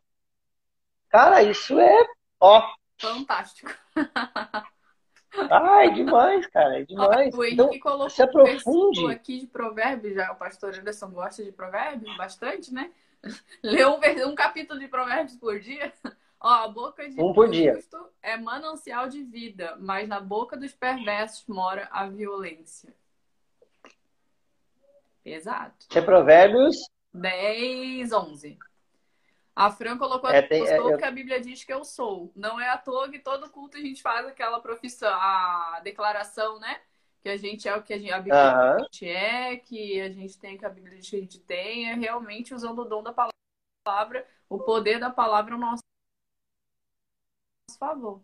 Cara, 1.10 1.42
isso 1.42 1.80
é 1.80 2.06
ó. 2.40 2.72
Fantástico. 3.00 3.72
É 5.36 5.90
demais, 5.90 6.46
cara, 6.46 6.80
é 6.80 6.84
demais. 6.86 7.34
O 7.34 7.44
então, 7.44 7.80
colocou 7.80 8.10
se 8.12 8.22
aprofunde. 8.22 9.12
aqui 9.12 9.40
de 9.40 9.48
provérbios, 9.48 10.14
já 10.14 10.32
o 10.32 10.36
pastor 10.36 10.76
Anderson 10.76 11.10
gosta 11.10 11.44
de 11.44 11.52
provérbios 11.52 12.16
bastante, 12.16 12.72
né? 12.72 12.92
Lê 13.64 13.84
um, 13.84 14.00
um 14.30 14.36
capítulo 14.36 14.80
de 14.80 14.88
provérbios 14.88 15.36
por 15.38 15.60
dia. 15.60 15.92
Ó, 16.40 16.48
a 16.48 16.68
boca 16.68 17.10
de 17.10 17.20
um 17.20 17.34
por 17.34 17.50
dia. 17.50 17.80
é 18.22 18.38
manancial 18.38 19.10
de 19.10 19.24
vida, 19.24 19.76
mas 19.80 20.08
na 20.08 20.20
boca 20.20 20.56
dos 20.56 20.72
perversos 20.72 21.48
mora 21.48 21.90
a 21.92 22.06
violência. 22.06 22.94
Exato. 25.26 25.88
Isso 25.90 25.98
é 25.98 26.02
Provérbios 26.02 26.76
10, 27.14 28.12
11. 28.12 28.58
A 29.56 29.70
Fran 29.70 29.98
colocou 29.98 30.30
É, 30.32 30.42
tem- 30.42 30.68
é, 30.68 30.80
eu- 30.80 30.98
que 30.98 31.04
a 31.06 31.12
Bíblia 31.12 31.40
diz 31.40 31.64
que 31.64 31.72
eu 31.72 31.84
sou. 31.86 32.32
Não 32.36 32.60
é 32.60 32.70
à 32.70 32.78
toa 32.78 33.10
que 33.10 33.20
todo 33.20 33.50
culto 33.52 33.78
a 33.78 33.82
gente 33.82 34.02
faz 34.02 34.26
aquela 34.26 34.60
profissão, 34.60 35.14
a 35.14 35.80
declaração, 35.84 36.60
né? 36.60 36.82
Que 37.22 37.30
a 37.30 37.38
gente 37.38 37.68
é 37.68 37.76
o 37.76 37.84
que 37.84 37.94
a, 37.94 37.98
gente, 37.98 38.12
a 38.12 38.20
Bíblia 38.20 38.42
diz 38.42 38.52
que 38.52 38.58
a 38.58 38.80
gente 38.80 39.08
é, 39.08 39.58
que 39.58 40.02
a 40.02 40.10
gente 40.10 40.40
tem, 40.40 40.58
que 40.58 40.66
a 40.66 40.70
Bíblia 40.70 40.98
diz 40.98 41.10
que 41.10 41.16
a 41.16 41.20
gente 41.20 41.40
tem, 41.40 41.90
é 41.92 41.94
realmente 41.94 42.54
usando 42.54 42.80
o 42.80 42.86
dom 42.86 43.04
da 43.04 43.14
palavra, 43.14 44.28
o 44.50 44.58
poder 44.60 45.00
da 45.00 45.10
palavra 45.12 45.54
ao 45.54 45.60
nosso 45.60 45.84
favor. 47.80 48.22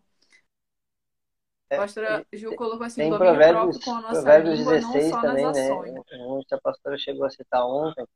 A 1.71 1.75
pastora 1.77 2.25
Ju 2.33 2.55
colocou 2.55 2.85
assim, 2.87 3.01
É, 3.01 3.09
Tem 3.09 3.17
Provérbios, 3.17 3.77
próprio 3.77 3.85
com 3.85 3.91
a 3.91 4.01
nossa 4.01 4.21
Provérbios 4.21 4.57
língua, 4.57 4.73
16 4.73 5.11
não 5.11 5.11
só 5.11 5.21
também, 5.21 5.45
nas 5.45 5.55
né? 5.55 5.71
ações. 5.71 6.03
Onde 6.21 6.55
a 6.55 6.59
pastora 6.59 6.97
chegou 6.97 7.25
a 7.25 7.29
citar 7.29 7.65
ontem. 7.65 8.07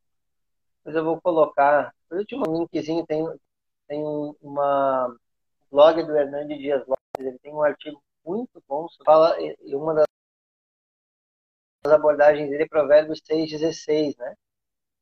Mas 0.86 0.96
eu 0.96 1.04
vou 1.04 1.22
colocar. 1.22 1.94
O 2.12 2.16
último 2.16 2.44
linkzinho 2.46 3.06
tem, 3.06 3.26
tem 3.88 4.04
um- 4.04 4.36
uma 4.42 5.16
blog 5.72 6.04
do 6.04 6.16
Hernandes 6.18 6.58
Dias 6.60 6.82
Lopes. 6.88 7.04
Ele 7.20 7.40
tem 7.40 7.54
um 7.54 7.64
artigo 7.64 8.02
muito 8.26 8.62
bom. 8.68 8.88
Fala, 9.06 9.36
e 9.42 9.76
uma 9.76 9.94
das 9.94 10.06
abordagens 11.94 12.50
dele 12.50 12.64
é 12.64 12.68
Provérbios 12.68 13.22
6,16, 13.26 14.16
né? 14.18 14.34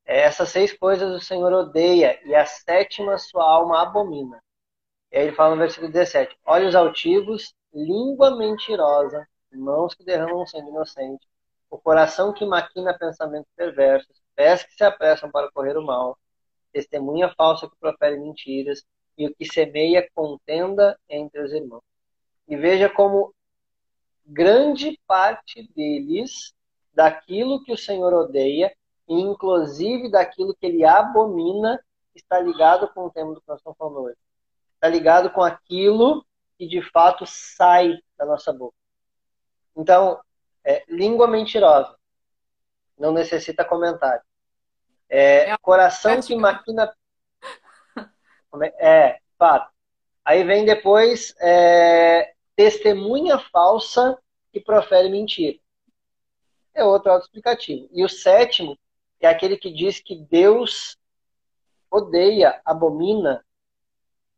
É, 0.06 0.22
Essas 0.22 0.50
seis 0.50 0.74
coisas 0.74 1.12
o 1.14 1.24
Senhor 1.24 1.52
odeia, 1.54 2.20
e 2.26 2.36
a 2.36 2.46
sétima 2.46 3.18
sua 3.18 3.44
alma 3.44 3.82
abomina. 3.82 4.42
E 5.12 5.18
aí 5.18 5.28
ele 5.28 5.36
fala 5.36 5.56
no 5.56 5.62
versículo 5.62 5.92
17: 5.92 6.38
Olhos 6.46 6.76
altivos, 6.76 7.54
língua 7.74 8.36
mentirosa, 8.38 9.28
mãos 9.54 9.94
que 9.94 10.04
derramam 10.04 10.46
sangue 10.48 10.70
inocente, 10.70 11.28
o 11.70 11.78
coração 11.78 12.34
que 12.34 12.46
maquina 12.46 12.98
pensamentos 12.98 13.52
perversos, 13.56 14.21
pés 14.36 14.64
que 14.64 14.74
se 14.74 14.84
apressam 14.84 15.30
para 15.32 15.52
correr 15.52 15.78
o 15.78 15.86
mal, 15.86 16.18
testemunha 16.72 17.34
falsa 17.36 17.70
que 17.70 17.76
profere 17.80 18.18
mentiras, 18.18 18.84
e 19.18 19.28
o 19.28 19.36
que 19.36 19.46
semeia 19.46 20.10
contenda 20.16 20.98
entre 21.10 21.42
os 21.42 21.52
irmãos. 21.52 21.84
E 22.48 22.56
veja 22.56 22.90
como 22.90 23.34
grande 24.26 25.00
parte 25.06 25.70
deles, 25.76 26.54
daquilo 26.94 27.64
que 27.64 27.72
o 27.72 27.78
Senhor 27.78 28.14
odeia, 28.14 28.76
inclusive 29.08 30.10
daquilo 30.10 30.56
que 30.56 30.66
ele 30.66 30.86
abomina, 30.86 31.84
está 32.16 32.40
ligado 32.40 32.88
com 32.94 33.06
o 33.06 33.12
tema 33.12 33.34
do 33.34 33.42
que 33.42 33.48
nós 33.48 33.60
estamos 33.60 33.78
falando 33.78 34.02
hoje. 34.02 34.18
Está 34.76 34.88
ligado 34.88 35.30
com 35.30 35.42
aquilo 35.42 36.26
que 36.58 36.68
de 36.68 36.82
fato 36.92 37.26
sai 37.26 37.98
da 38.18 38.26
nossa 38.26 38.52
boca. 38.52 38.76
Então, 39.76 40.20
é, 40.64 40.84
língua 40.88 41.28
mentirosa. 41.28 41.96
Não 43.02 43.12
necessita 43.12 43.66
comentário. 43.66 44.22
É, 45.10 45.50
É 45.50 45.58
coração 45.58 46.12
prática. 46.12 46.28
que 46.28 46.40
maquina. 46.40 46.96
É, 48.62 48.90
é, 48.90 49.20
fato. 49.40 49.72
Aí 50.24 50.44
vem 50.44 50.66
depois 50.66 51.34
é, 51.40 52.34
testemunha 52.56 53.40
falsa 53.52 54.16
que 54.54 54.60
profere 54.60 55.10
mentira. 55.10 55.58
É 56.76 56.84
outro 56.84 57.12
autoexplicativo. 57.12 57.90
E 57.92 58.06
o 58.06 58.10
sétimo 58.10 58.78
é 59.20 59.28
aquele 59.28 59.58
que 59.58 59.74
diz 59.74 60.00
que 60.00 60.16
Deus 60.16 60.96
odeia, 61.90 62.62
abomina. 62.64 63.44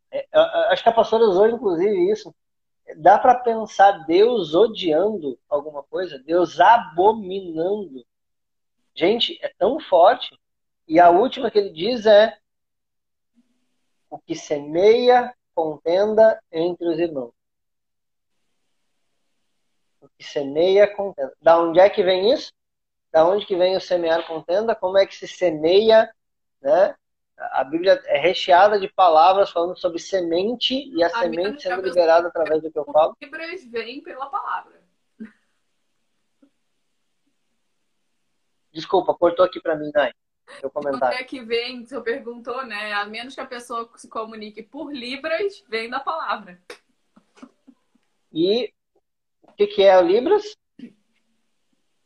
É, 0.10 0.26
acho 0.70 0.84
que 0.84 0.90
a 0.90 0.94
pastora 0.94 1.26
usou 1.26 1.50
inclusive 1.50 2.12
isso. 2.12 2.34
Dá 2.96 3.20
para 3.20 3.36
pensar 3.36 4.06
Deus 4.06 4.56
odiando 4.56 5.38
alguma 5.50 5.84
coisa, 5.84 6.18
Deus 6.20 6.62
abominando. 6.62 8.06
Gente, 8.96 9.40
é 9.42 9.50
tão 9.58 9.80
forte. 9.80 10.38
E 10.88 11.00
a 11.00 11.10
última 11.10 11.50
que 11.50 11.58
ele 11.58 11.72
diz 11.72 12.06
é: 12.06 12.38
o 14.10 14.20
que 14.20 14.36
semeia 14.36 15.34
contenda 15.56 16.40
entre 16.52 16.88
os 16.88 17.00
irmãos. 17.00 17.34
O 20.02 20.08
que 20.10 20.24
semeia 20.24 20.88
contenda. 20.88 21.34
Da 21.42 21.60
onde 21.60 21.80
é 21.80 21.90
que 21.90 22.04
vem 22.04 22.32
isso? 22.32 22.52
Da 23.12 23.26
onde 23.26 23.46
que 23.46 23.56
vem 23.56 23.76
o 23.76 23.82
semear 23.82 24.28
contenda? 24.28 24.76
Como 24.76 24.98
é 24.98 25.06
que 25.06 25.16
se 25.16 25.28
semeia, 25.28 26.14
né? 26.62 26.96
A 27.36 27.64
Bíblia 27.64 28.00
é 28.06 28.20
recheada 28.20 28.80
de 28.80 28.88
palavras 28.88 29.50
falando 29.50 29.78
sobre 29.78 30.00
semente 30.00 30.76
e 30.76 31.04
a, 31.04 31.08
A 31.08 31.22
semente 31.22 31.64
sendo 31.64 31.82
liberada 31.82 32.28
através 32.28 32.62
do 32.62 32.72
que 32.72 32.78
eu 32.78 32.86
falo. 32.86 33.18
Libras 33.22 33.66
vem 33.66 34.02
pela 34.02 34.28
palavra. 34.28 34.83
Desculpa, 38.74 39.14
cortou 39.14 39.46
aqui 39.46 39.62
para 39.62 39.76
mim, 39.76 39.92
Nai. 39.94 40.12
Seu 40.60 40.70
comentário. 40.70 41.18
é 41.18 41.24
que 41.24 41.42
vem, 41.42 41.86
você 41.86 42.00
perguntou, 42.02 42.66
né? 42.66 42.94
A 42.94 43.06
menos 43.06 43.34
que 43.34 43.42
a 43.42 43.46
pessoa 43.46 43.90
se 43.96 44.10
comunique 44.10 44.62
por 44.62 44.92
Libras, 44.92 45.64
vem 45.70 45.90
da 45.90 46.00
palavra. 46.00 46.62
E 48.32 48.74
o 49.44 49.54
que, 49.54 49.68
que 49.68 49.84
é 49.84 49.98
o 49.98 50.02
Libras? 50.02 50.44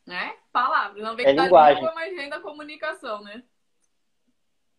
Né? 0.06 0.36
Palavra. 0.52 1.02
Não 1.02 1.16
vem 1.16 1.26
É 1.26 1.34
da 1.34 1.44
linguagem. 1.44 1.76
língua, 1.82 1.94
mas 1.94 2.14
vem 2.14 2.28
da 2.28 2.40
comunicação, 2.40 3.22
né? 3.22 3.42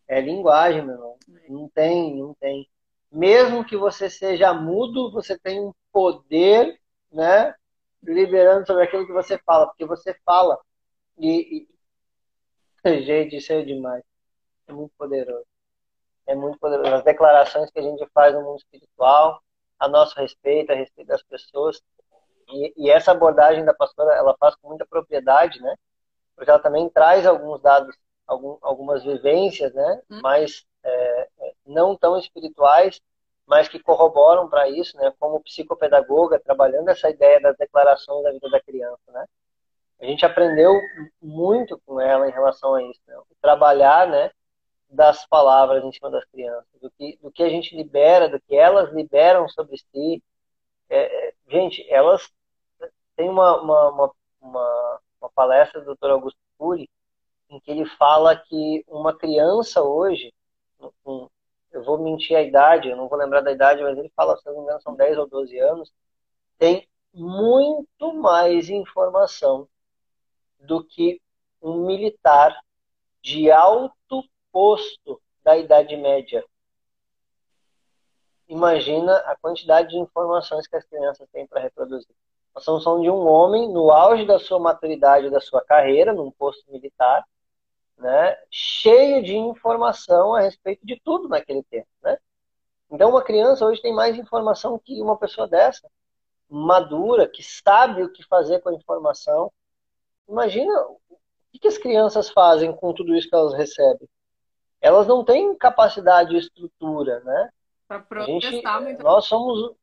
É 0.08 0.22
linguagem, 0.22 0.84
meu 0.84 0.96
irmão. 0.96 1.18
Não 1.48 1.70
tem, 1.70 2.16
não 2.16 2.34
tem. 2.36 2.68
Mesmo 3.12 3.66
que 3.66 3.76
você 3.76 4.10
seja 4.10 4.54
mudo, 4.54 5.12
você 5.12 5.38
tem 5.38 5.60
um 5.60 5.74
poder, 5.92 6.80
né? 7.12 7.54
Liberando 8.02 8.66
sobre 8.66 8.84
aquilo 8.84 9.06
que 9.06 9.14
você 9.14 9.38
fala, 9.40 9.68
porque 9.68 9.86
você 9.86 10.16
fala. 10.26 10.58
E, 11.18 11.58
e... 11.58 11.70
gente, 12.86 13.38
isso 13.38 13.54
é 13.54 13.62
demais. 13.62 14.04
É 14.68 14.74
muito 14.74 14.92
poderoso. 14.98 15.46
É 16.28 16.36
muito 16.36 16.60
poderoso. 16.60 16.94
As 16.94 17.04
declarações 17.04 17.72
que 17.72 17.80
a 17.80 17.84
gente 17.84 18.06
faz 18.14 18.34
no 18.34 18.42
mundo 18.42 18.58
espiritual, 18.60 19.42
a 19.80 19.88
nosso 19.88 20.16
respeito, 20.20 20.72
a 20.72 20.76
respeito 20.76 21.08
das 21.08 21.24
pessoas. 21.24 21.82
E, 22.50 22.86
e 22.86 22.90
essa 22.90 23.12
abordagem 23.12 23.66
da 23.66 23.74
pastora, 23.74 24.16
ela 24.16 24.36
faz 24.40 24.56
com 24.56 24.70
muita 24.70 24.86
propriedade, 24.86 25.62
né? 25.62 25.76
Porque 26.36 26.50
ela 26.50 26.60
também 26.60 26.90
traz 26.90 27.26
alguns 27.26 27.62
dados 27.62 27.96
algum, 28.30 28.58
algumas 28.62 29.04
vivências, 29.04 29.74
né? 29.74 30.02
Hum. 30.10 30.20
Mas 30.22 30.66
é, 30.84 31.30
é, 31.40 31.54
não 31.66 31.98
tão 31.98 32.18
espirituais, 32.18 33.02
mas 33.46 33.68
que 33.68 33.80
corroboram 33.80 34.48
para 34.48 34.70
isso, 34.70 34.96
né? 34.98 35.12
Como 35.20 35.42
psicopedagoga, 35.42 36.40
trabalhando 36.40 36.90
essa 36.90 37.10
ideia 37.10 37.42
das 37.42 37.58
declarações 37.58 38.24
da 38.24 38.32
vida 38.32 38.50
da 38.50 38.62
criança, 38.62 39.12
né? 39.12 39.26
A 40.02 40.06
gente 40.06 40.26
aprendeu 40.26 40.80
muito 41.22 41.80
com 41.86 42.00
ela 42.00 42.28
em 42.28 42.32
relação 42.32 42.76
a 42.76 42.84
isso, 42.84 43.02
né? 43.08 43.16
Trabalhar, 43.42 44.08
né? 44.08 44.32
Das 44.90 45.28
palavras 45.28 45.84
em 45.84 45.92
cima 45.92 46.10
das 46.10 46.26
crianças, 46.26 46.66
do 46.82 46.90
que, 46.92 47.18
do 47.22 47.32
que 47.32 47.44
a 47.44 47.50
gente 47.50 47.76
libera, 47.76 48.30
do 48.30 48.40
que 48.40 48.56
elas 48.56 48.92
liberam 48.94 49.48
sobre 49.50 49.78
si. 49.78 50.24
É, 50.90 51.28
é, 51.30 51.34
gente, 51.50 51.86
elas 51.92 52.32
tem 53.16 53.30
uma, 53.30 53.62
uma, 53.62 54.14
uma, 54.42 55.00
uma, 55.22 55.30
palestra 55.36 55.82
do 55.82 55.94
Dr. 55.96 56.12
Augusto 56.12 56.40
Cury 56.58 56.90
em 57.50 57.60
que 57.60 57.72
ele 57.72 57.86
fala 57.98 58.36
que 58.36 58.86
uma 58.88 59.14
criança 59.16 59.84
hoje, 59.84 60.34
eu 61.72 61.84
vou 61.84 61.98
mentir 61.98 62.38
a 62.38 62.42
idade, 62.42 62.90
eu 62.90 62.96
não 62.96 63.10
vou 63.10 63.18
lembrar 63.18 63.42
da 63.42 63.52
idade, 63.52 63.84
mas 63.84 63.98
ele 63.98 64.10
fala, 64.16 64.38
se 64.38 64.46
não 64.46 64.56
me 64.56 64.62
engano, 64.62 64.82
são 64.82 64.96
10 64.96 65.18
ou 65.18 65.28
12 65.28 65.60
anos, 65.60 65.92
tem 66.58 66.88
muito 67.14 68.14
mais 68.14 68.70
informação 68.70 69.68
do 70.60 70.84
que 70.84 71.22
um 71.62 71.86
militar 71.86 72.58
de 73.22 73.52
alto 73.52 74.24
posto 74.52 75.22
da 75.44 75.58
Idade 75.58 75.96
Média. 75.96 76.44
Imagina 78.48 79.16
a 79.20 79.36
quantidade 79.38 79.90
de 79.90 79.98
informações 79.98 80.68
que 80.68 80.76
as 80.76 80.86
crianças 80.86 81.28
têm 81.32 81.46
para 81.46 81.62
reproduzir. 81.62 82.16
Estamos 82.58 82.84
falando 82.84 83.04
de 83.04 83.10
um 83.10 83.28
homem 83.28 83.72
no 83.72 83.92
auge 83.92 84.26
da 84.26 84.40
sua 84.40 84.60
maturidade, 84.60 85.30
da 85.30 85.40
sua 85.40 85.62
carreira, 85.62 86.14
num 86.14 86.32
posto 86.32 86.70
militar, 86.72 87.24
né, 87.98 88.38
cheio 88.50 89.24
de 89.24 89.36
informação 89.38 90.34
a 90.34 90.42
respeito 90.42 90.86
de 90.86 91.00
tudo 91.04 91.28
naquele 91.28 91.64
tempo. 91.64 91.88
Né? 92.02 92.18
Então, 92.90 93.12
uma 93.12 93.22
criança 93.22 93.66
hoje 93.66 93.82
tem 93.82 93.94
mais 93.94 94.18
informação 94.18 94.80
que 94.80 95.02
uma 95.02 95.18
pessoa 95.18 95.48
dessa, 95.48 95.88
madura, 96.50 97.28
que 97.28 97.44
sabe 97.44 98.04
o 98.04 98.12
que 98.12 98.26
fazer 98.26 98.60
com 98.62 98.70
a 98.70 98.74
informação. 98.74 99.52
Imagina 100.30 100.72
o 100.82 101.00
que 101.60 101.68
as 101.68 101.78
crianças 101.78 102.30
fazem 102.30 102.72
com 102.72 102.94
tudo 102.94 103.16
isso 103.16 103.28
que 103.28 103.36
elas 103.36 103.54
recebem. 103.54 104.08
Elas 104.80 105.08
não 105.08 105.26
têm 105.26 105.58
capacidade 105.58 106.36
e 106.36 106.40
estrutura, 106.40 107.20
né? 107.22 107.50
Para 107.88 108.00
protestar 108.00 108.52
gente, 108.52 108.84
muito. 108.84 109.04
Nós 109.04 109.26
somos 109.26 109.76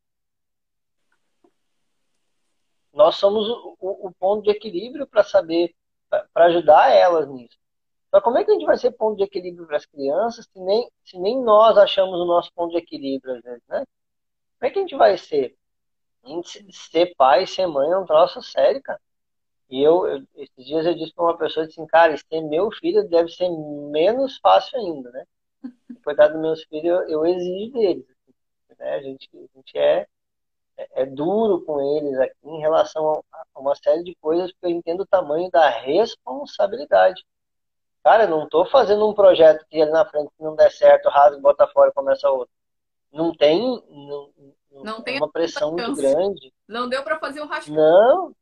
nós 2.93 3.17
somos 3.17 3.47
o, 3.47 3.77
o, 3.79 4.13
ponto 4.19 4.45
de 4.45 4.51
equilíbrio 4.51 5.07
para 5.07 5.23
saber, 5.23 5.75
para 6.09 6.47
ajudar 6.47 6.91
elas 6.91 7.29
nisso. 7.29 7.59
Só 8.11 8.23
como 8.23 8.39
é 8.39 8.45
que 8.45 8.51
a 8.51 8.55
gente 8.55 8.65
vai 8.65 8.79
ser 8.79 8.93
ponto 8.93 9.19
de 9.19 9.25
equilíbrio 9.25 9.67
para 9.67 9.77
as 9.77 9.85
crianças 9.85 10.47
se 10.51 10.59
nem, 10.59 10.91
se 11.05 11.19
nem 11.19 11.39
nós 11.43 11.77
achamos 11.77 12.19
o 12.19 12.25
nosso 12.25 12.51
ponto 12.55 12.71
de 12.71 12.79
equilíbrio, 12.79 13.35
às 13.35 13.43
vezes, 13.43 13.63
né? 13.69 13.85
Como 14.59 14.69
é 14.69 14.71
que 14.71 14.79
a 14.79 14.83
gente 14.83 14.97
vai 14.97 15.19
ser? 15.19 15.55
A 16.25 16.29
gente 16.29 16.73
ser 16.73 17.15
pai, 17.17 17.47
ser 17.47 17.67
mãe 17.67 17.91
é 17.91 17.99
um 17.99 18.07
troço 18.07 18.41
sério, 18.41 18.81
cara. 18.83 19.01
E 19.69 19.83
eu, 19.83 20.07
eu 20.07 20.23
esses 20.37 20.65
dias 20.65 20.87
eu 20.87 20.95
disse 20.95 21.13
para 21.15 21.25
uma 21.25 21.37
pessoa 21.37 21.67
assim, 21.67 21.85
cara, 21.87 22.17
ser 22.17 22.41
meu 22.43 22.71
filho 22.71 23.09
deve 23.09 23.29
ser 23.31 23.49
menos 23.49 24.39
fácil 24.39 24.79
ainda, 24.79 25.11
né? 25.11 25.25
Coitado 26.05 26.35
dos 26.35 26.43
meus 26.43 26.63
filhos, 26.65 26.85
eu, 26.85 27.09
eu 27.09 27.27
exijo 27.27 27.73
deles. 27.73 28.07
Assim, 28.09 28.79
né? 28.79 28.95
A 28.95 29.03
gente, 29.03 29.29
a 29.35 29.59
gente 29.59 29.79
é, 29.79 30.07
é, 30.77 31.03
é, 31.03 31.07
duro 31.07 31.63
com 31.63 31.81
eles 31.81 32.19
aqui 32.19 32.37
em 32.45 32.61
relação 32.61 33.23
a, 33.33 33.61
uma 33.61 33.75
série 33.75 34.05
de 34.05 34.15
coisas, 34.21 34.53
porque 34.53 34.67
eu 34.67 34.71
entendo 34.71 35.01
o 35.01 35.07
tamanho 35.07 35.51
da 35.51 35.69
responsabilidade. 35.69 37.25
Cara, 38.05 38.25
eu 38.25 38.31
não 38.31 38.45
estou 38.45 38.65
fazendo 38.67 39.09
um 39.09 39.15
projeto 39.15 39.67
que 39.69 39.83
ali 39.83 39.91
na 39.91 40.05
frente, 40.05 40.31
não 40.39 40.55
der 40.55 40.71
certo, 40.71 41.09
rasga, 41.09 41.41
bota 41.41 41.67
fora 41.67 41.91
e 41.91 41.95
começa 41.95 42.31
outro. 42.31 42.55
Não 43.13 43.35
tem, 43.35 43.61
não, 43.91 44.31
não 44.85 45.03
tem 45.03 45.17
uma 45.17 45.31
pressão 45.31 45.73
muito 45.73 45.97
grande. 45.97 46.53
Não 46.69 46.89
deu 46.89 47.03
para 47.03 47.19
fazer 47.19 47.41
o 47.41 47.47
raspão. 47.47 47.75
Não, 47.75 48.37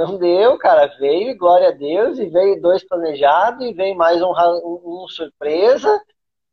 não 0.00 0.18
deu, 0.18 0.56
cara. 0.58 0.86
Veio, 0.98 1.36
glória 1.36 1.68
a 1.68 1.72
Deus, 1.72 2.18
e 2.18 2.26
veio 2.26 2.60
dois 2.60 2.82
planejados, 2.82 3.64
e 3.66 3.72
veio 3.72 3.94
mais 3.96 4.22
um, 4.22 4.32
um, 4.32 5.04
um 5.04 5.08
surpresa, 5.08 6.02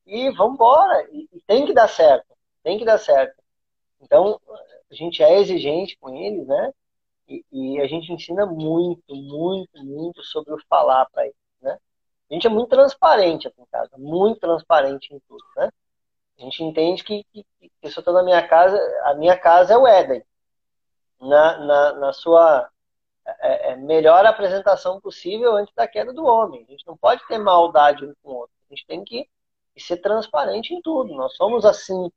e 0.06 0.30
vamos 0.32 0.56
embora. 0.56 1.08
E, 1.12 1.30
e, 1.32 1.42
tem 1.48 1.66
que 1.66 1.74
dar 1.74 1.88
certo, 1.88 2.28
tem 2.64 2.78
que 2.78 2.86
dar 2.86 2.98
certo. 2.98 3.42
Então, 4.02 4.40
a 4.92 4.94
gente 4.94 5.24
é 5.24 5.40
exigente 5.40 5.98
com 6.00 6.14
eles, 6.16 6.46
né? 6.48 6.74
E, 7.28 7.46
e 7.52 7.82
a 7.82 7.88
gente 7.88 8.12
ensina 8.12 8.46
muito, 8.46 9.16
muito, 9.16 9.84
muito 9.84 10.24
sobre 10.24 10.54
o 10.54 10.60
falar 10.70 11.06
para 11.12 11.24
eles, 11.26 11.36
né? 11.62 11.78
A 12.30 12.34
gente 12.34 12.48
é 12.48 12.50
muito 12.50 12.70
transparente 12.70 13.48
aqui 13.48 13.62
em 13.62 13.66
casa, 13.66 13.92
muito 13.98 14.40
transparente 14.40 15.14
em 15.14 15.20
tudo, 15.28 15.44
né? 15.56 15.70
A 16.38 16.42
gente 16.44 16.64
entende 16.64 17.04
que, 17.04 17.24
que, 17.34 17.46
que 17.60 17.72
estou 17.84 18.14
na 18.14 18.24
minha 18.24 18.46
casa, 18.48 18.78
a 19.06 19.14
minha 19.16 19.38
casa 19.38 19.74
é 19.74 19.78
o 19.78 19.88
Éden. 19.88 20.24
Na, 21.20 21.58
na, 21.58 21.94
na 21.94 22.14
sua 22.14 22.70
é, 23.42 23.72
é, 23.72 23.76
melhor 23.76 24.26
apresentação 24.26 25.02
possível 25.02 25.56
antes 25.56 25.74
da 25.76 25.88
queda 25.88 26.14
do 26.14 26.26
homem. 26.26 26.66
A 26.68 26.72
gente 26.72 26.86
não 26.88 26.96
pode 26.96 27.26
ter 27.28 27.38
maldade 27.38 28.06
um 28.06 28.14
com 28.24 28.32
o 28.32 28.36
outro. 28.36 28.56
A 28.70 28.74
gente 28.74 28.86
tem 28.88 29.04
que, 29.04 29.28
que 29.76 29.84
ser 29.84 29.98
transparente 29.98 30.74
em 30.74 30.82
tudo. 30.82 31.14
Nós 31.14 31.36
somos 31.36 31.66
assim 31.66 32.10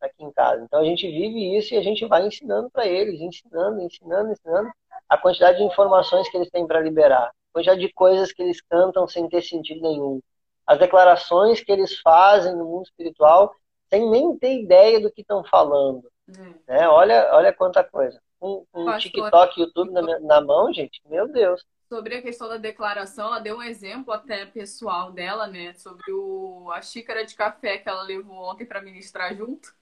aqui 0.00 0.22
em 0.22 0.30
casa. 0.32 0.62
Então 0.62 0.80
a 0.80 0.84
gente 0.84 1.06
vive 1.06 1.56
isso 1.56 1.74
e 1.74 1.76
a 1.76 1.82
gente 1.82 2.06
vai 2.06 2.26
ensinando 2.26 2.70
para 2.70 2.86
eles, 2.86 3.20
ensinando, 3.20 3.80
ensinando, 3.80 4.32
ensinando 4.32 4.70
a 5.08 5.18
quantidade 5.18 5.58
de 5.58 5.64
informações 5.64 6.28
que 6.30 6.36
eles 6.36 6.50
têm 6.50 6.66
para 6.66 6.80
liberar, 6.80 7.28
a 7.28 7.32
quantidade 7.52 7.80
de 7.80 7.92
coisas 7.92 8.32
que 8.32 8.42
eles 8.42 8.60
cantam 8.60 9.06
sem 9.06 9.28
ter 9.28 9.42
sentido 9.42 9.82
nenhum, 9.82 10.20
as 10.66 10.78
declarações 10.78 11.62
que 11.62 11.70
eles 11.70 11.98
fazem 12.00 12.54
no 12.54 12.64
mundo 12.64 12.84
espiritual 12.84 13.54
sem 13.88 14.08
nem 14.10 14.36
ter 14.38 14.60
ideia 14.60 15.00
do 15.00 15.10
que 15.10 15.20
estão 15.20 15.44
falando. 15.44 16.10
Hum. 16.28 16.54
Né? 16.66 16.88
Olha, 16.88 17.30
olha 17.32 17.52
quanta 17.52 17.84
coisa. 17.84 18.20
Um, 18.44 18.66
um 18.74 18.98
TikTok, 18.98 19.58
YouTube 19.58 19.90
na, 19.90 20.02
na 20.20 20.40
mão, 20.42 20.72
gente, 20.72 21.00
meu 21.08 21.26
Deus 21.26 21.64
sobre 21.88 22.16
a 22.16 22.22
questão 22.22 22.48
da 22.48 22.56
declaração, 22.56 23.26
ela 23.26 23.38
deu 23.38 23.58
um 23.58 23.62
exemplo 23.62 24.12
até 24.12 24.44
pessoal 24.46 25.12
dela, 25.12 25.46
né? 25.46 25.74
Sobre 25.74 26.12
o, 26.12 26.68
a 26.72 26.82
xícara 26.82 27.24
de 27.24 27.36
café 27.36 27.78
que 27.78 27.88
ela 27.88 28.02
levou 28.02 28.50
ontem 28.50 28.66
para 28.66 28.82
ministrar 28.82 29.32
junto. 29.36 29.72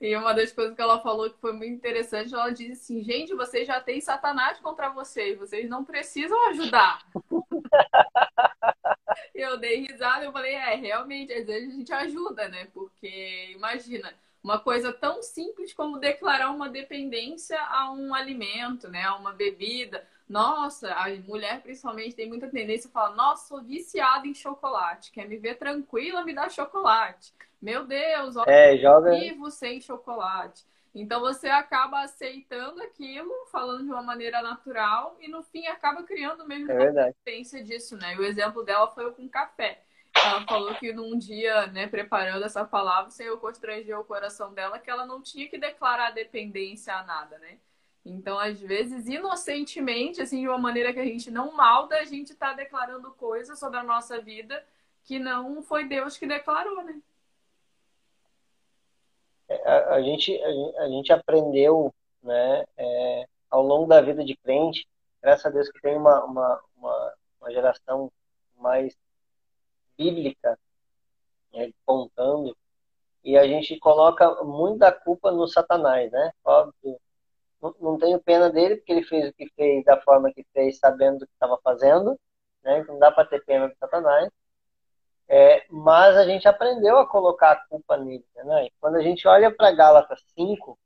E 0.00 0.14
uma 0.16 0.32
das 0.32 0.52
coisas 0.52 0.74
que 0.74 0.82
ela 0.82 1.00
falou 1.00 1.30
que 1.30 1.40
foi 1.40 1.52
muito 1.52 1.72
interessante, 1.72 2.34
ela 2.34 2.50
disse 2.50 2.72
assim, 2.72 3.02
gente, 3.02 3.34
vocês 3.34 3.66
já 3.66 3.80
têm 3.80 4.00
Satanás 4.00 4.58
contra 4.58 4.90
vocês, 4.90 5.38
vocês 5.38 5.68
não 5.68 5.84
precisam 5.84 6.48
ajudar. 6.50 7.06
eu 9.34 9.56
dei 9.58 9.86
risada, 9.86 10.24
eu 10.24 10.32
falei, 10.32 10.54
é, 10.54 10.74
realmente, 10.74 11.32
às 11.32 11.46
vezes 11.46 11.72
a 11.72 11.76
gente 11.76 11.92
ajuda, 11.92 12.48
né? 12.48 12.66
Porque, 12.74 13.52
imagina, 13.54 14.12
uma 14.42 14.58
coisa 14.58 14.92
tão 14.92 15.22
simples 15.22 15.72
como 15.72 15.98
declarar 15.98 16.50
uma 16.50 16.68
dependência 16.68 17.60
a 17.60 17.92
um 17.92 18.14
alimento, 18.14 18.88
né? 18.88 19.04
A 19.04 19.14
uma 19.14 19.32
bebida. 19.32 20.06
Nossa, 20.28 20.92
a 20.94 21.08
mulher 21.26 21.60
principalmente 21.62 22.16
tem 22.16 22.28
muita 22.28 22.48
tendência 22.48 22.88
a 22.88 22.92
falar, 22.92 23.14
nossa, 23.14 23.48
sou 23.48 23.62
viciada 23.62 24.26
em 24.26 24.34
chocolate. 24.34 25.12
Quer 25.12 25.28
me 25.28 25.36
ver 25.36 25.56
tranquila, 25.56 26.24
me 26.24 26.34
dá 26.34 26.48
chocolate. 26.48 27.32
Meu 27.60 27.84
Deus, 27.84 28.36
olha, 28.36 28.50
é, 28.50 28.76
joga... 28.76 29.10
vivo 29.12 29.50
sem 29.50 29.80
chocolate. 29.80 30.64
Então 30.94 31.20
você 31.20 31.48
acaba 31.48 32.02
aceitando 32.02 32.82
aquilo, 32.82 33.32
falando 33.50 33.84
de 33.84 33.90
uma 33.90 34.02
maneira 34.02 34.42
natural, 34.42 35.16
e 35.20 35.28
no 35.28 35.42
fim 35.42 35.66
acaba 35.66 36.02
criando 36.02 36.46
mesmo 36.46 36.70
é 36.70 36.88
a 36.88 37.12
consciência 37.12 37.62
disso, 37.62 37.96
né? 37.96 38.14
E 38.14 38.18
o 38.18 38.24
exemplo 38.24 38.62
dela 38.62 38.88
foi 38.88 39.10
com 39.12 39.28
café. 39.28 39.82
Ela 40.24 40.44
falou 40.46 40.74
que 40.76 40.92
num 40.92 41.18
dia, 41.18 41.66
né, 41.68 41.86
preparando 41.86 42.44
essa 42.44 42.64
palavra, 42.64 43.08
o 43.08 43.12
Senhor 43.12 43.36
constrangeu 43.38 44.00
o 44.00 44.04
coração 44.04 44.52
dela 44.52 44.78
que 44.78 44.90
ela 44.90 45.06
não 45.06 45.20
tinha 45.20 45.48
que 45.48 45.58
declarar 45.58 46.12
dependência 46.12 46.94
a 46.94 47.02
nada, 47.02 47.38
né? 47.38 47.58
Então, 48.04 48.38
às 48.38 48.60
vezes, 48.60 49.06
inocentemente, 49.06 50.20
assim, 50.20 50.40
de 50.40 50.48
uma 50.48 50.58
maneira 50.58 50.92
que 50.92 50.98
a 50.98 51.04
gente 51.04 51.30
não 51.30 51.52
malda, 51.52 51.96
a 51.98 52.04
gente 52.04 52.32
está 52.32 52.52
declarando 52.52 53.10
coisas 53.12 53.58
sobre 53.58 53.78
a 53.78 53.82
nossa 53.84 54.20
vida 54.20 54.64
que 55.04 55.18
não 55.18 55.62
foi 55.62 55.84
Deus 55.84 56.16
que 56.16 56.26
declarou, 56.26 56.82
né? 56.82 57.00
a, 59.64 59.94
a, 59.94 60.02
gente, 60.02 60.40
a, 60.42 60.82
a, 60.82 60.88
gente 60.88 61.12
aprendeu 61.12 61.92
né, 62.22 62.64
é, 62.76 63.24
ao 63.50 63.62
longo 63.62 63.86
da 63.86 64.00
vida 64.00 64.24
de 64.24 64.36
crente, 64.36 64.86
graças 65.20 65.46
a 65.46 65.50
Deus 65.50 65.70
que 65.70 65.80
tem 65.80 65.96
uma, 65.96 66.24
uma, 66.24 66.60
uma, 66.76 67.14
uma 67.40 67.52
geração 67.52 68.10
mais 68.56 68.96
bíblica 69.96 70.58
né, 71.52 71.72
contando, 71.84 72.56
e 73.24 73.36
a 73.36 73.46
gente 73.46 73.78
coloca 73.78 74.42
muito 74.44 74.78
da 74.78 74.92
culpa 74.92 75.30
no 75.30 75.46
Satanás, 75.46 76.10
né? 76.10 76.32
Óbvio, 76.44 77.00
não, 77.60 77.74
não 77.80 77.98
tenho 77.98 78.20
pena 78.20 78.50
dele, 78.50 78.76
porque 78.76 78.92
ele 78.92 79.04
fez 79.04 79.28
o 79.28 79.32
que 79.32 79.48
fez 79.54 79.84
da 79.84 80.00
forma 80.00 80.32
que 80.32 80.44
fez, 80.52 80.78
sabendo 80.78 81.20
do 81.20 81.26
que 81.26 81.32
estava 81.32 81.58
fazendo, 81.62 82.18
né? 82.62 82.84
Não 82.88 82.98
dá 82.98 83.12
para 83.12 83.26
ter 83.28 83.44
pena 83.44 83.68
do 83.68 83.76
Satanás. 83.78 84.28
É, 85.28 85.64
mas 85.70 86.16
a 86.16 86.24
gente 86.24 86.46
aprendeu 86.48 86.98
a 86.98 87.06
colocar 87.08 87.52
a 87.52 87.66
culpa 87.68 87.96
nele. 87.96 88.24
Né? 88.36 88.68
Quando 88.80 88.96
a 88.96 89.02
gente 89.02 89.26
olha 89.26 89.54
para 89.54 89.72
Gálatas 89.72 90.22
5, 90.34 90.78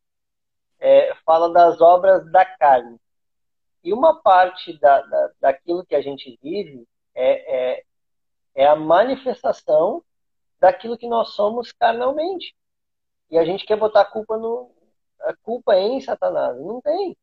é, 0.79 1.15
fala 1.25 1.53
das 1.53 1.81
obras 1.81 2.31
da 2.31 2.45
carne. 2.45 2.97
E 3.83 3.93
uma 3.93 4.21
parte 4.23 4.79
da, 4.79 5.01
da, 5.03 5.31
daquilo 5.41 5.85
que 5.85 5.95
a 5.95 6.01
gente 6.01 6.39
vive 6.43 6.87
é, 7.15 7.79
é, 7.79 7.85
é 8.57 8.67
a 8.67 8.75
manifestação 8.75 10.03
daquilo 10.59 10.97
que 10.97 11.07
nós 11.07 11.31
somos 11.31 11.71
carnalmente. 11.71 12.57
E 13.31 13.39
a 13.39 13.45
gente 13.45 13.67
quer 13.67 13.77
botar 13.77 14.01
a 14.01 14.05
culpa 14.05 14.37
no 14.37 14.71
a 15.21 15.35
culpa 15.37 15.77
em 15.77 16.01
Satanás. 16.01 16.57
Não 16.59 16.81
tem. 16.81 17.17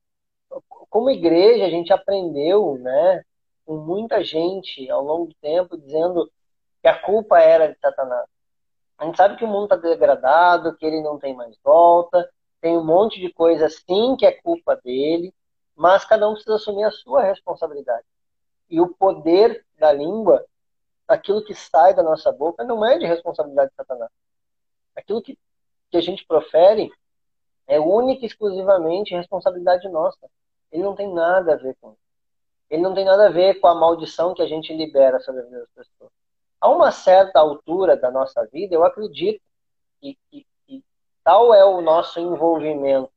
Como 0.90 1.10
igreja, 1.10 1.66
a 1.66 1.70
gente 1.70 1.92
aprendeu, 1.92 2.78
né, 2.80 3.24
com 3.66 3.78
muita 3.78 4.24
gente 4.24 4.90
ao 4.90 5.04
longo 5.04 5.28
do 5.28 5.36
tempo 5.36 5.78
dizendo 5.78 6.30
que 6.82 6.88
a 6.88 7.00
culpa 7.00 7.40
era 7.40 7.74
de 7.74 7.80
Satanás. 7.80 8.28
A 8.98 9.06
gente 9.06 9.18
sabe 9.18 9.38
que 9.38 9.46
o 9.46 9.48
mundo 9.48 9.64
está 9.64 9.76
degradado, 9.76 10.76
que 10.78 10.86
ele 10.86 11.02
não 11.02 11.18
tem 11.18 11.34
mais 11.36 11.58
volta, 11.64 12.30
tem 12.62 12.78
um 12.78 12.84
monte 12.84 13.20
de 13.20 13.32
coisa 13.34 13.70
sim 13.70 14.16
que 14.18 14.26
é 14.26 14.32
culpa 14.32 14.76
dele, 14.84 15.34
mas 15.76 16.06
cada 16.06 16.30
um 16.30 16.34
precisa 16.34 16.56
assumir 16.56 16.84
a 16.84 16.92
sua 16.92 17.24
responsabilidade. 17.24 18.06
E 18.70 18.80
o 18.80 18.94
poder 18.96 19.66
da 19.78 19.92
língua, 19.92 20.46
aquilo 21.08 21.44
que 21.44 21.54
sai 21.54 21.94
da 21.94 22.04
nossa 22.04 22.32
boca, 22.32 22.64
não 22.64 22.86
é 22.86 22.98
de 22.98 23.06
responsabilidade 23.06 23.70
de 23.72 23.76
Satanás. 23.76 24.12
Aquilo 24.96 25.22
que, 25.22 25.38
que 25.92 25.98
a 25.98 26.02
gente 26.02 26.26
profere 26.26 26.92
é 27.68 27.80
única 27.80 28.24
e 28.24 28.28
exclusivamente 28.28 29.16
responsabilidade 29.16 29.88
nossa. 29.90 30.30
Ele 30.72 30.84
não 30.84 30.96
tem 30.96 31.14
nada 31.14 31.54
a 31.54 31.58
ver 31.58 31.76
com 31.80 31.92
isso. 31.92 32.00
Ele 32.70 32.82
não 32.82 32.94
tem 32.94 33.06
nada 33.06 33.28
a 33.28 33.30
ver 33.30 33.60
com 33.60 33.68
a 33.68 33.76
maldição 33.76 34.34
que 34.34 34.42
a 34.42 34.48
gente 34.48 34.74
libera 34.74 35.20
sobre 35.20 35.42
as 35.42 35.70
pessoas 35.76 36.12
a 36.64 36.70
uma 36.70 36.94
certa 36.94 37.40
altura 37.42 37.98
da 37.98 38.10
nossa 38.10 38.46
vida, 38.46 38.74
eu 38.74 38.86
acredito 38.86 39.42
que, 40.00 40.18
que, 40.32 40.48
que 40.66 40.82
tal 41.22 41.54
é 41.54 41.66
o 41.66 41.82
nosso 41.82 42.22
envolvimento, 42.22 43.12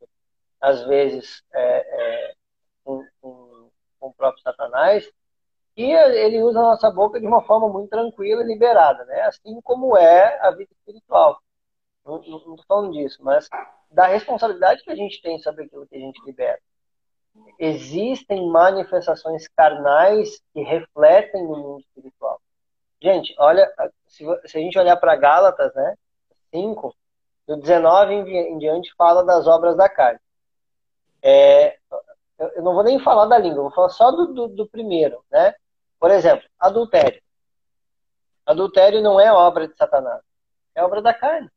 às 0.60 0.82
vezes, 0.82 1.44
é, 1.52 1.60
é, 1.60 2.34
com, 2.82 3.06
com, 3.20 3.70
com, 4.00 4.08
o 4.08 4.14
próprio 4.14 4.42
Satanás, 4.42 5.08
ele 5.82 6.42
usa 6.42 6.58
a 6.58 6.62
nossa 6.62 6.90
boca 6.90 7.20
de 7.20 7.26
uma 7.26 7.42
forma 7.42 7.68
muito 7.68 7.90
tranquila 7.90 8.42
e 8.42 8.46
liberada, 8.46 9.04
né? 9.04 9.22
assim 9.22 9.60
como 9.60 9.96
é 9.96 10.38
a 10.40 10.50
vida 10.50 10.70
espiritual. 10.72 11.40
Não 12.04 12.20
estou 12.20 12.58
falando 12.66 12.92
disso, 12.92 13.18
mas 13.22 13.48
da 13.90 14.06
responsabilidade 14.06 14.82
que 14.82 14.90
a 14.90 14.94
gente 14.94 15.20
tem 15.20 15.38
sobre 15.38 15.64
aquilo 15.64 15.86
que 15.86 15.96
a 15.96 16.00
gente 16.00 16.24
libera. 16.24 16.58
Existem 17.58 18.48
manifestações 18.48 19.46
carnais 19.48 20.40
que 20.52 20.62
refletem 20.62 21.42
no 21.42 21.56
mundo 21.56 21.80
espiritual. 21.80 22.40
Gente, 23.02 23.34
olha, 23.38 23.70
se, 24.06 24.24
se 24.46 24.56
a 24.56 24.60
gente 24.60 24.78
olhar 24.78 24.96
para 24.96 25.16
Gálatas, 25.16 25.74
né, 25.74 25.94
5, 26.50 26.94
do 27.46 27.56
19 27.56 28.14
em, 28.14 28.58
diante, 28.58 28.94
fala 28.96 29.22
das 29.24 29.46
obras 29.46 29.76
da 29.76 29.88
carne. 29.88 30.20
É, 31.22 31.76
eu 32.38 32.62
não 32.62 32.74
vou 32.74 32.82
nem 32.82 32.98
falar 32.98 33.26
da 33.26 33.38
língua, 33.38 33.62
vou 33.62 33.72
falar 33.72 33.88
só 33.90 34.10
do, 34.10 34.32
do, 34.32 34.48
do 34.48 34.68
primeiro, 34.68 35.24
né? 35.30 35.54
Por 36.06 36.12
exemplo, 36.12 36.48
adultério. 36.60 37.20
Adultério 38.46 39.02
não 39.02 39.18
é 39.18 39.32
obra 39.32 39.66
de 39.66 39.76
Satanás, 39.76 40.22
é 40.72 40.80
obra 40.80 41.02
da 41.02 41.12
carne. 41.12 41.50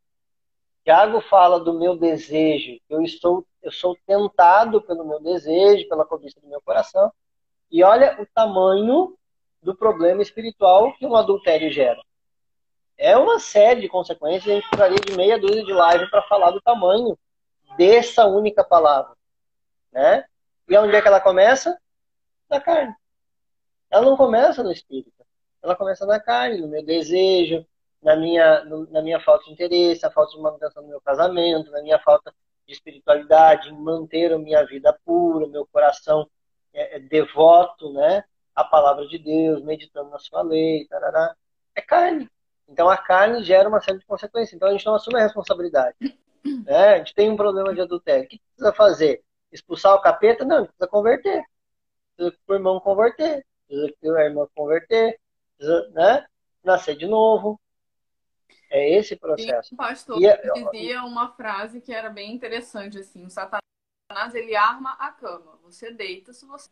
Tiago 0.83 1.21
fala 1.21 1.59
do 1.59 1.71
meu 1.71 1.95
desejo. 1.95 2.79
Eu 2.89 3.03
estou, 3.03 3.45
eu 3.61 3.71
sou 3.71 3.95
tentado 4.07 4.81
pelo 4.81 5.05
meu 5.05 5.19
desejo, 5.19 5.87
pela 5.87 6.03
cobiça 6.03 6.41
do 6.41 6.47
meu 6.47 6.59
coração. 6.63 7.13
E 7.69 7.83
olha 7.83 8.19
o 8.19 8.25
tamanho 8.33 9.15
do 9.61 9.75
problema 9.75 10.23
espiritual 10.23 10.93
que 10.93 11.05
um 11.05 11.15
adultério 11.15 11.71
gera. 11.71 12.01
É 12.97 13.15
uma 13.15 13.39
série 13.39 13.81
de 13.81 13.87
consequências. 13.87 14.51
A 14.51 14.55
gente 14.55 14.67
precisaria 14.67 14.99
de 14.99 15.15
meia 15.15 15.37
dúzia 15.37 15.63
de 15.63 15.73
live 15.73 16.09
para 16.09 16.23
falar 16.23 16.49
do 16.49 16.61
tamanho 16.61 17.15
dessa 17.77 18.25
única 18.25 18.63
palavra, 18.63 19.15
né? 19.91 20.25
E 20.67 20.75
onde 20.75 20.95
é 20.95 21.01
que 21.03 21.07
ela 21.07 21.21
começa? 21.21 21.79
Na 22.49 22.59
carne. 22.59 22.95
Ela 23.89 24.05
não 24.05 24.17
começa 24.17 24.63
no 24.63 24.71
espírito. 24.71 25.25
Ela 25.61 25.75
começa 25.75 26.05
na 26.05 26.19
carne, 26.19 26.61
no 26.61 26.67
meu 26.67 26.83
desejo, 26.83 27.65
na 28.01 28.15
minha, 28.15 28.63
na 28.89 29.01
minha 29.01 29.19
falta 29.19 29.45
de 29.45 29.51
interesse, 29.51 30.03
na 30.03 30.11
falta 30.11 30.35
de 30.35 30.41
manutenção 30.41 30.83
do 30.83 30.89
meu 30.89 31.01
casamento, 31.01 31.71
na 31.71 31.81
minha 31.81 31.99
falta 31.99 32.33
de 32.65 32.73
espiritualidade, 32.73 33.69
em 33.69 33.73
manter 33.73 34.31
a 34.31 34.39
minha 34.39 34.65
vida 34.65 34.97
pura, 35.05 35.47
meu 35.47 35.67
coração 35.67 36.29
é, 36.73 36.97
é 36.97 36.99
devoto, 36.99 37.91
né? 37.91 38.23
A 38.55 38.63
palavra 38.63 39.07
de 39.07 39.17
Deus, 39.17 39.61
meditando 39.63 40.09
na 40.09 40.19
sua 40.19 40.41
lei, 40.41 40.85
tarará. 40.87 41.35
É 41.75 41.81
carne. 41.81 42.29
Então 42.67 42.89
a 42.89 42.97
carne 42.97 43.43
gera 43.43 43.67
uma 43.67 43.81
série 43.81 43.99
de 43.99 44.05
consequências. 44.05 44.53
Então 44.53 44.67
a 44.67 44.71
gente 44.71 44.85
não 44.85 44.95
assume 44.95 45.19
a 45.19 45.23
responsabilidade. 45.23 45.95
Né? 46.65 46.93
A 46.93 46.97
gente 46.99 47.13
tem 47.13 47.29
um 47.29 47.35
problema 47.35 47.73
de 47.73 47.81
adultério. 47.81 48.25
O 48.25 48.27
que 48.27 48.39
precisa 48.39 48.73
fazer? 48.73 49.23
Expulsar 49.51 49.95
o 49.95 50.01
capeta? 50.01 50.45
Não, 50.45 50.63
precisa 50.63 50.87
converter. 50.87 51.43
Precisa 52.15 52.37
que 52.37 52.51
o 52.51 52.55
irmão 52.55 52.79
converter. 52.79 53.45
Precisa 53.69 53.93
que 54.01 54.09
a 54.09 54.25
irmã 54.25 54.47
converter. 54.55 55.19
Precisa, 55.55 55.89
né? 55.89 56.25
Nascer 56.63 56.97
de 56.97 57.05
novo. 57.05 57.61
É 58.71 58.97
esse 58.97 59.15
processo. 59.15 59.69
Sim, 59.69 59.75
pastor 59.75 60.19
e, 60.21 60.53
dizia 60.53 61.03
uma 61.03 61.31
frase 61.33 61.79
que 61.79 61.93
era 61.93 62.09
bem 62.09 62.33
interessante 62.33 62.99
assim, 62.99 63.25
o 63.25 63.29
Satanás 63.29 63.63
ele 64.33 64.55
arma 64.55 64.93
a 64.99 65.11
cama, 65.11 65.57
você 65.63 65.91
deita 65.91 66.33
se 66.33 66.45
você 66.45 66.69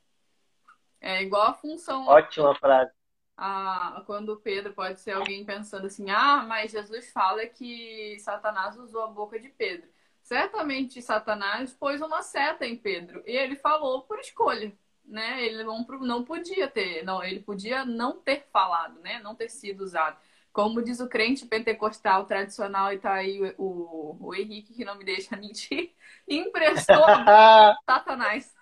é 1.01 1.23
igual 1.23 1.47
a 1.47 1.53
função. 1.53 2.07
Ótima 2.07 2.53
frase. 2.55 2.91
A, 3.35 4.03
quando 4.05 4.37
Pedro 4.37 4.73
pode 4.73 4.99
ser 4.99 5.11
alguém 5.11 5.45
pensando 5.45 5.87
assim, 5.87 6.09
ah, 6.09 6.43
mas 6.47 6.71
Jesus 6.71 7.11
fala 7.11 7.45
que 7.47 8.17
Satanás 8.19 8.77
usou 8.77 9.03
a 9.03 9.07
boca 9.07 9.39
de 9.39 9.49
Pedro. 9.49 9.87
Certamente 10.21 11.01
Satanás 11.01 11.73
pôs 11.73 12.01
uma 12.01 12.21
seta 12.21 12.65
em 12.65 12.75
Pedro 12.75 13.23
e 13.25 13.31
ele 13.31 13.55
falou 13.55 14.03
por 14.03 14.19
escolha, 14.19 14.75
né? 15.07 15.43
Ele 15.43 15.63
não, 15.63 15.85
não 16.01 16.23
podia 16.23 16.67
ter, 16.67 17.03
não, 17.03 17.23
ele 17.23 17.39
podia 17.39 17.85
não 17.85 18.17
ter 18.19 18.47
falado, 18.51 18.99
né? 18.99 19.19
Não 19.19 19.33
ter 19.35 19.49
sido 19.49 19.81
usado. 19.81 20.17
Como 20.51 20.81
diz 20.81 20.99
o 20.99 21.07
crente 21.07 21.45
pentecostal 21.45 22.25
tradicional, 22.25 22.91
e 22.91 22.99
tá 22.99 23.13
aí 23.13 23.39
o, 23.57 23.63
o, 23.63 24.27
o 24.27 24.35
Henrique 24.35 24.73
que 24.73 24.85
não 24.85 24.97
me 24.97 25.05
deixa 25.05 25.35
mentir, 25.37 25.93
emprestou 26.27 27.05
Satanás. 27.85 28.55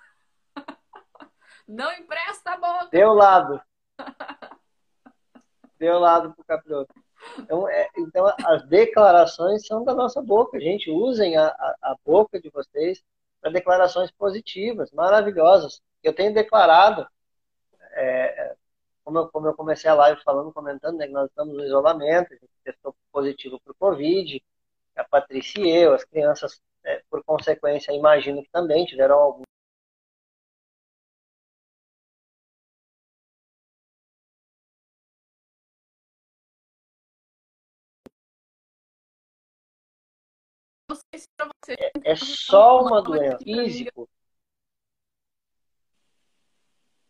Não 1.68 1.92
empresta 1.94 2.52
a 2.52 2.58
boca. 2.58 2.90
Deu 2.92 3.12
lado. 3.12 3.60
Deu 5.80 5.98
lado 5.98 6.32
pro 6.36 6.46
capiroto. 6.46 6.94
Então, 7.40 7.68
é, 7.68 7.90
então, 7.98 8.32
as 8.46 8.64
declarações 8.68 9.66
são 9.66 9.84
da 9.84 9.96
nossa 9.96 10.22
boca. 10.22 10.60
Gente, 10.60 10.92
usem 10.92 11.36
a, 11.36 11.48
a, 11.48 11.76
a 11.82 11.96
boca 12.06 12.40
de 12.40 12.52
vocês 12.52 13.04
para 13.42 13.52
declarações 13.52 14.12
positivas, 14.12 14.92
maravilhosas. 14.92 15.82
Eu 16.08 16.14
tenho 16.16 16.34
declarado 16.34 17.08
é, 17.94 18.56
como 19.04 19.20
eu, 19.20 19.30
como 19.30 19.48
eu 19.48 19.56
comecei 19.56 19.90
a 19.90 19.96
live 19.96 20.22
falando, 20.24 20.54
comentando, 20.54 20.98
né, 20.98 21.08
que 21.08 21.14
nós 21.14 21.30
estamos 21.30 21.56
no 21.56 21.64
isolamento, 21.64 22.34
a 22.34 22.38
gente 22.38 22.52
testou 22.64 22.96
positivo 23.12 23.60
para 23.62 23.72
o 23.72 23.76
Covid, 23.76 24.44
a 24.96 25.04
Patrícia 25.04 25.62
e 25.62 25.70
eu, 25.70 25.94
as 25.94 26.04
crianças, 26.04 26.62
é, 26.84 27.04
por 27.10 27.24
consequência, 27.24 27.94
imagino 27.94 28.44
que 28.44 28.50
também 28.50 28.86
tiveram 28.86 29.16
algum 29.18 29.44
É, 41.68 42.12
é 42.12 42.16
só 42.16 42.82
uma 42.82 43.02
doença 43.02 43.38
físico. 43.40 44.10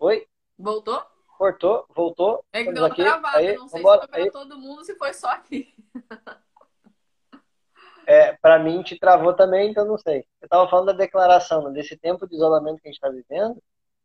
Oi? 0.06 0.28
Voltou? 0.56 1.04
Cortou, 1.36 1.88
voltou. 1.90 2.46
É 2.54 2.64
que 2.64 2.72
deu 2.72 2.86
aqui. 2.86 3.02
travada, 3.02 3.40
aí, 3.40 3.56
não 3.58 3.68
sei 3.68 3.82
vambora, 3.82 4.02
se 4.02 4.08
foi 4.08 4.22
para 4.22 4.32
todo 4.32 4.60
mundo, 4.60 4.86
se 4.86 4.96
foi 4.96 5.14
só 5.14 5.30
aqui. 5.30 5.74
É, 8.08 8.34
para 8.34 8.60
mim 8.60 8.84
te 8.84 9.00
travou 9.00 9.34
também, 9.34 9.72
então 9.72 9.84
não 9.84 9.98
sei. 9.98 10.28
Eu 10.40 10.46
estava 10.46 10.70
falando 10.70 10.86
da 10.86 10.94
declaração, 10.94 11.64
né, 11.64 11.72
desse 11.72 11.98
tempo 11.98 12.28
de 12.28 12.36
isolamento 12.36 12.80
que 12.80 12.88
a 12.88 12.92
gente 12.92 13.04
está 13.04 13.10
vivendo, 13.10 13.60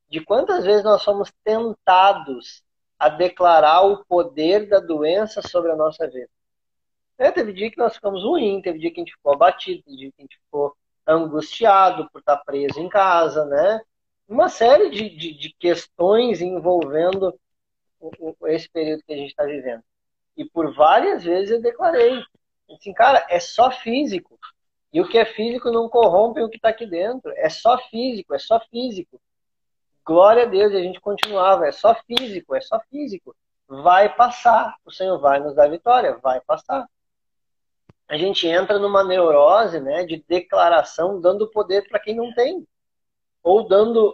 de 0.08 0.24
quantas 0.24 0.64
vezes 0.64 0.82
nós 0.82 1.02
somos 1.02 1.30
tentados 1.44 2.62
a 2.98 3.10
declarar 3.10 3.82
o 3.82 4.02
poder 4.06 4.70
da 4.70 4.80
doença 4.80 5.42
sobre 5.42 5.70
a 5.70 5.76
nossa 5.76 6.08
vida. 6.08 6.30
É, 7.18 7.30
teve 7.30 7.52
dia 7.52 7.70
que 7.70 7.76
nós 7.76 7.94
ficamos 7.94 8.22
ruim, 8.22 8.62
teve 8.62 8.78
dia 8.78 8.90
que 8.90 9.02
a 9.02 9.04
gente 9.04 9.14
ficou 9.14 9.34
abatido, 9.34 9.82
teve 9.82 9.96
dia 9.98 10.08
que 10.12 10.22
a 10.22 10.22
gente 10.22 10.38
ficou 10.46 10.74
angustiado 11.06 12.08
por 12.10 12.20
estar 12.20 12.38
preso 12.38 12.80
em 12.80 12.88
casa, 12.88 13.44
né? 13.44 13.82
Uma 14.30 14.48
série 14.48 14.90
de, 14.90 15.08
de, 15.08 15.34
de 15.34 15.52
questões 15.58 16.40
envolvendo 16.40 17.34
o, 17.98 18.10
o, 18.40 18.46
esse 18.46 18.68
período 18.68 19.02
que 19.02 19.12
a 19.12 19.16
gente 19.16 19.30
está 19.30 19.44
vivendo. 19.44 19.82
E 20.36 20.44
por 20.44 20.72
várias 20.72 21.24
vezes 21.24 21.50
eu 21.50 21.60
declarei, 21.60 22.22
assim, 22.70 22.94
cara, 22.94 23.26
é 23.28 23.40
só 23.40 23.72
físico. 23.72 24.38
E 24.92 25.00
o 25.00 25.08
que 25.08 25.18
é 25.18 25.24
físico 25.24 25.72
não 25.72 25.88
corrompe 25.88 26.40
o 26.40 26.48
que 26.48 26.56
está 26.56 26.68
aqui 26.68 26.86
dentro. 26.86 27.32
É 27.36 27.48
só 27.48 27.76
físico, 27.76 28.32
é 28.32 28.38
só 28.38 28.60
físico. 28.70 29.20
Glória 30.06 30.44
a 30.44 30.46
Deus, 30.46 30.72
e 30.72 30.76
a 30.76 30.82
gente 30.82 31.00
continuava, 31.00 31.66
é 31.66 31.72
só 31.72 31.94
físico, 31.94 32.54
é 32.54 32.60
só 32.60 32.80
físico. 32.88 33.34
Vai 33.66 34.14
passar, 34.14 34.76
o 34.84 34.92
Senhor 34.92 35.18
vai 35.18 35.40
nos 35.40 35.56
dar 35.56 35.68
vitória, 35.68 36.16
vai 36.18 36.40
passar. 36.40 36.88
A 38.08 38.16
gente 38.16 38.46
entra 38.46 38.78
numa 38.78 39.04
neurose 39.04 39.80
né, 39.80 40.04
de 40.04 40.24
declaração, 40.28 41.20
dando 41.20 41.50
poder 41.50 41.88
para 41.88 42.00
quem 42.00 42.14
não 42.14 42.32
tem 42.32 42.66
ou 43.42 43.66
dando, 43.66 44.12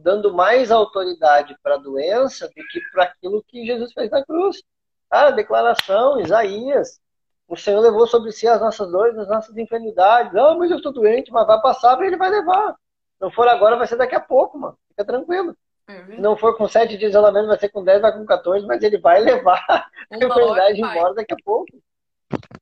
dando 0.00 0.32
mais 0.32 0.70
autoridade 0.70 1.56
para 1.62 1.74
a 1.74 1.78
doença 1.78 2.48
do 2.48 2.54
que 2.54 2.80
para 2.92 3.04
aquilo 3.04 3.44
que 3.46 3.64
Jesus 3.64 3.92
fez 3.92 4.10
na 4.10 4.24
cruz. 4.24 4.62
Ah, 5.10 5.30
declaração, 5.30 6.20
Isaías, 6.20 7.00
o 7.46 7.56
Senhor 7.56 7.80
levou 7.80 8.06
sobre 8.06 8.32
si 8.32 8.48
as 8.48 8.60
nossas 8.60 8.90
dores, 8.90 9.16
as 9.16 9.28
nossas 9.28 9.56
enfermidades. 9.56 10.34
Ah, 10.34 10.54
mas 10.54 10.70
eu 10.70 10.78
estou 10.78 10.92
doente, 10.92 11.30
mas 11.30 11.46
vai 11.46 11.60
passar, 11.60 12.00
ele 12.02 12.16
vai 12.16 12.30
levar. 12.30 12.74
Não 13.20 13.30
for 13.30 13.46
agora, 13.46 13.76
vai 13.76 13.86
ser 13.86 13.96
daqui 13.96 14.14
a 14.14 14.20
pouco, 14.20 14.58
mano. 14.58 14.76
Fica 14.88 15.04
tranquilo. 15.04 15.56
Se 15.86 16.20
não 16.20 16.36
for 16.36 16.56
com 16.56 16.66
sete 16.66 16.96
dias 16.96 17.00
de 17.00 17.06
isolamento, 17.16 17.46
vai 17.46 17.58
ser 17.58 17.68
com 17.68 17.84
dez, 17.84 18.00
vai 18.00 18.12
com 18.12 18.24
14, 18.24 18.66
mas 18.66 18.82
ele 18.82 18.98
vai 18.98 19.20
levar 19.20 19.62
a 20.10 20.16
enfermidade 20.16 20.80
embora 20.80 21.14
daqui 21.14 21.34
a 21.34 21.36
pouco. 21.44 21.78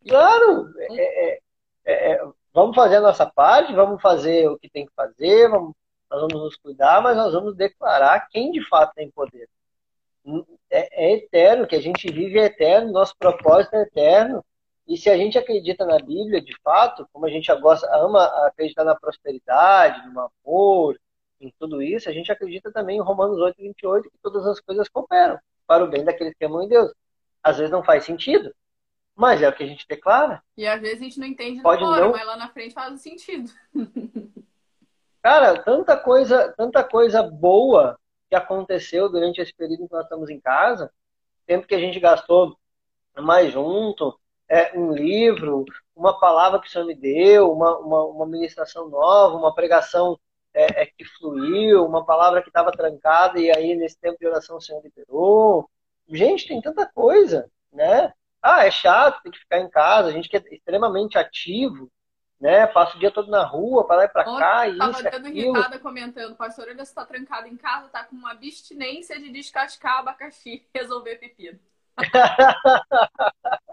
Claro! 0.07 0.75
É, 0.77 1.31
é, 1.35 1.39
é, 1.85 2.13
é, 2.13 2.25
vamos 2.53 2.75
fazer 2.75 2.97
a 2.97 3.01
nossa 3.01 3.25
parte, 3.25 3.73
vamos 3.73 4.03
fazer 4.03 4.49
o 4.49 4.59
que 4.59 4.69
tem 4.69 4.87
que 4.87 4.93
fazer, 4.95 5.49
vamos 5.49 5.73
nós 6.13 6.21
vamos 6.21 6.43
nos 6.43 6.57
cuidar, 6.57 7.01
mas 7.01 7.17
nós 7.17 7.33
vamos 7.33 7.57
declarar 7.57 8.29
quem 8.31 8.53
de 8.53 8.63
fato 8.69 8.93
tem 8.95 9.11
poder. 9.11 9.49
É, 10.71 11.07
é 11.07 11.13
eterno, 11.15 11.67
que 11.67 11.75
a 11.75 11.81
gente 11.81 12.13
vive 12.13 12.39
é 12.39 12.45
eterno, 12.45 12.93
nosso 12.93 13.17
propósito 13.17 13.75
é 13.75 13.83
eterno. 13.83 14.45
E 14.87 14.97
se 14.97 15.09
a 15.09 15.17
gente 15.17 15.39
acredita 15.39 15.87
na 15.87 15.97
Bíblia, 15.97 16.43
de 16.43 16.55
fato, 16.63 17.09
como 17.13 17.25
a 17.25 17.31
gente 17.31 17.53
gosta, 17.61 17.89
ama 17.97 18.25
acreditar 18.47 18.85
na 18.85 18.95
prosperidade, 18.95 20.07
no 20.13 20.29
amor, 20.45 21.01
em 21.41 21.53
tudo 21.59 21.81
isso, 21.81 22.11
a 22.11 22.13
gente 22.13 22.31
acredita 22.31 22.71
também 22.71 22.99
em 22.99 23.03
Romanos 23.03 23.39
8, 23.39 23.57
28, 23.57 24.11
que 24.11 24.19
todas 24.23 24.47
as 24.47 24.61
coisas 24.61 24.89
cooperam 24.89 25.39
para 25.67 25.83
o 25.83 25.89
bem 25.89 26.05
daqueles 26.05 26.35
que 26.35 26.45
amam 26.45 26.63
em 26.63 26.69
Deus. 26.69 26.93
Às 27.43 27.57
vezes 27.57 27.73
não 27.73 27.83
faz 27.83 28.05
sentido, 28.05 28.55
mas 29.17 29.41
é 29.41 29.49
o 29.49 29.53
que 29.53 29.63
a 29.63 29.67
gente 29.67 29.87
declara. 29.89 30.43
E 30.57 30.67
às 30.67 30.81
vezes 30.81 31.01
a 31.01 31.05
gente 31.05 31.19
não 31.19 31.27
entende 31.27 31.63
Pode 31.63 31.83
agora, 31.83 32.03
não... 32.03 32.13
mas 32.13 32.27
lá 32.27 32.37
na 32.37 32.49
frente 32.51 32.75
faz 32.75 33.01
sentido. 33.01 33.51
Cara, 35.23 35.63
tanta 35.63 35.97
coisa, 35.97 36.53
tanta 36.57 36.83
coisa 36.83 37.23
boa 37.23 37.99
que 38.29 38.35
aconteceu 38.35 39.09
durante 39.09 39.41
esse 39.41 39.55
período 39.55 39.87
que 39.87 39.95
nós 39.95 40.05
estamos 40.05 40.29
em 40.31 40.41
casa, 40.41 40.93
tempo 41.47 41.67
que 41.67 41.75
a 41.75 41.79
gente 41.79 42.01
gastou 42.01 42.59
mais 43.17 43.53
junto, 43.53 44.19
é, 44.49 44.77
um 44.77 44.93
livro, 44.93 45.65
uma 45.95 46.19
palavra 46.19 46.61
que 46.61 46.67
o 46.67 46.71
Senhor 46.71 46.87
me 46.87 46.95
deu, 46.95 47.53
uma, 47.53 47.79
uma, 47.79 48.05
uma 48.07 48.27
ministração 48.27 48.89
nova, 48.89 49.37
uma 49.37 49.55
pregação 49.55 50.19
é, 50.53 50.83
é, 50.83 50.87
que 50.87 51.05
fluiu, 51.05 51.87
uma 51.87 52.05
palavra 52.05 52.43
que 52.43 52.49
estava 52.49 52.73
trancada 52.73 53.39
e 53.39 53.51
aí 53.51 53.75
nesse 53.77 53.99
tempo 53.99 54.19
de 54.19 54.27
oração 54.27 54.57
o 54.57 54.61
Senhor 54.61 54.83
liberou. 54.83 55.71
Gente, 56.09 56.49
tem 56.49 56.61
tanta 56.61 56.87
coisa, 56.87 57.51
né? 57.73 58.13
Ah, 58.43 58.67
é 58.67 58.71
chato, 58.71 59.23
tem 59.23 59.33
que 59.33 59.39
ficar 59.39 59.61
em 59.61 59.71
casa, 59.71 60.09
a 60.09 60.13
gente 60.13 60.29
que 60.29 60.37
é 60.37 60.43
extremamente 60.51 61.17
ativo, 61.17 61.89
né? 62.43 62.67
Passa 62.67 62.97
o 62.97 62.99
dia 62.99 63.13
todo 63.13 63.31
na 63.31 63.45
rua, 63.45 63.87
para 63.87 63.99
lá 63.99 64.05
e 64.05 64.09
para 64.09 64.25
cá. 64.25 64.69
Estava 64.69 64.91
isso, 64.91 65.03
dando 65.05 65.29
irritada 65.29 65.79
comentando, 65.79 66.35
pastor, 66.35 66.69
ele 66.69 66.83
está 66.83 67.05
trancado 67.05 67.47
em 67.47 67.57
casa, 67.57 67.89
tá 67.89 68.03
com 68.03 68.17
uma 68.17 68.33
abstinência 68.33 69.17
de 69.21 69.31
descascar 69.31 70.01
abacaxi 70.01 70.55
e 70.55 70.67
resolver 70.77 71.15
pepino. 71.17 71.61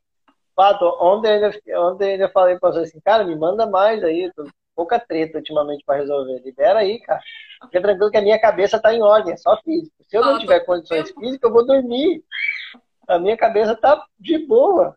Fato, 0.56 0.86
ontem 1.02 1.42
eu 1.66 1.82
ontem 1.82 2.22
eu 2.22 2.30
falei 2.30 2.60
para 2.60 2.72
você 2.72 2.82
assim, 2.82 3.00
cara, 3.00 3.24
me 3.24 3.36
manda 3.36 3.66
mais 3.66 4.04
aí, 4.04 4.32
tô, 4.36 4.48
pouca 4.76 5.00
treta 5.00 5.40
ultimamente 5.40 5.84
para 5.84 5.98
resolver. 5.98 6.40
Libera 6.46 6.80
aí, 6.80 7.00
cara. 7.00 7.22
Fica 7.66 7.82
tranquilo 7.82 8.12
que 8.12 8.18
a 8.18 8.22
minha 8.22 8.40
cabeça 8.40 8.80
tá 8.80 8.94
em 8.94 9.02
ordem, 9.02 9.34
é 9.34 9.38
só 9.38 9.60
físico. 9.64 9.96
Se 10.08 10.16
eu 10.16 10.22
não 10.22 10.38
tiver 10.38 10.60
condições 10.60 11.10
físicas, 11.10 11.50
eu 11.50 11.52
vou 11.52 11.66
dormir. 11.66 12.24
A 13.08 13.18
minha 13.18 13.36
cabeça 13.36 13.76
tá 13.76 14.06
de 14.20 14.38
boa. 14.38 14.96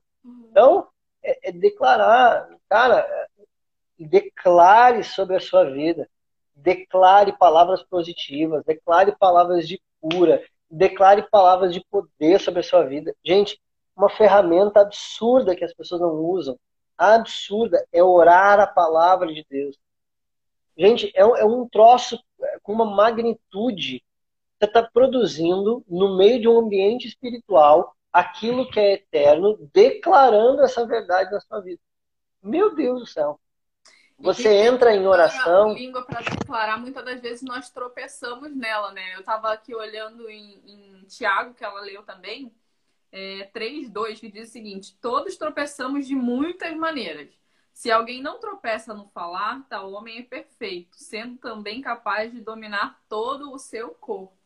Então, 0.51 0.89
é, 1.23 1.49
é 1.49 1.53
declarar, 1.53 2.49
cara, 2.68 3.07
declare 4.07 5.03
sobre 5.05 5.36
a 5.36 5.40
sua 5.40 5.64
vida. 5.64 6.09
Declare 6.55 7.32
palavras 7.32 7.82
positivas, 7.82 8.64
declare 8.64 9.16
palavras 9.18 9.66
de 9.66 9.80
cura, 10.00 10.42
declare 10.70 11.22
palavras 11.30 11.72
de 11.72 11.84
poder 11.90 12.40
sobre 12.40 12.61
a 12.61 12.62
sua 12.62 12.84
vida. 12.84 13.14
Gente, 13.24 13.61
uma 13.96 14.11
ferramenta 14.11 14.80
absurda 14.80 15.57
que 15.57 15.64
as 15.64 15.74
pessoas 15.74 16.00
não 16.00 16.14
usam, 16.14 16.59
absurda, 16.96 17.84
é 17.92 18.03
orar 18.03 18.61
a 18.61 18.66
palavra 18.66 19.32
de 19.32 19.44
Deus. 19.48 19.76
Gente, 20.76 21.12
é, 21.14 21.20
é 21.20 21.44
um 21.44 21.68
troço 21.68 22.18
com 22.62 22.72
uma 22.72 22.84
magnitude. 22.84 24.03
Você 24.59 24.64
está 24.66 24.82
produzindo, 24.82 25.84
no 25.88 26.16
meio 26.16 26.40
de 26.40 26.48
um 26.48 26.59
ambiente 26.59 27.07
espiritual, 27.09 27.94
aquilo 28.12 28.70
que 28.70 28.78
é 28.78 28.92
eterno, 28.94 29.59
declarando 29.72 30.62
essa 30.62 30.86
verdade 30.86 31.30
na 31.32 31.40
sua 31.40 31.61
vida. 31.61 31.80
Meu 32.42 32.74
Deus 32.74 33.00
do 33.00 33.07
céu. 33.07 33.40
Você 34.19 34.49
entra 34.49 34.95
em 34.95 35.07
oração. 35.07 35.73
língua 35.73 36.05
para 36.05 36.21
declarar, 36.21 36.79
muitas 36.79 37.05
das 37.05 37.21
vezes 37.21 37.43
nós 37.43 37.71
tropeçamos 37.71 38.55
nela, 38.55 38.93
né? 38.93 39.15
Eu 39.15 39.21
estava 39.21 39.53
aqui 39.53 39.75
olhando 39.75 40.29
em, 40.31 40.61
em 40.65 41.05
Tiago, 41.05 41.55
que 41.55 41.65
ela 41.65 41.81
leu 41.81 42.03
também, 42.03 42.55
é, 43.11 43.51
3, 43.53 43.91
2, 43.91 44.21
que 44.21 44.31
diz 44.31 44.49
o 44.49 44.53
seguinte: 44.53 44.97
Todos 45.01 45.37
tropeçamos 45.37 46.07
de 46.07 46.15
muitas 46.15 46.75
maneiras. 46.77 47.29
Se 47.73 47.91
alguém 47.91 48.23
não 48.23 48.39
tropeça 48.39 48.95
no 48.95 49.09
falar, 49.09 49.67
tal 49.69 49.91
homem 49.93 50.19
é 50.19 50.23
perfeito, 50.23 50.97
sendo 50.97 51.39
também 51.39 51.81
capaz 51.81 52.31
de 52.31 52.41
dominar 52.41 53.03
todo 53.09 53.51
o 53.51 53.59
seu 53.59 53.91
corpo. 53.91 54.37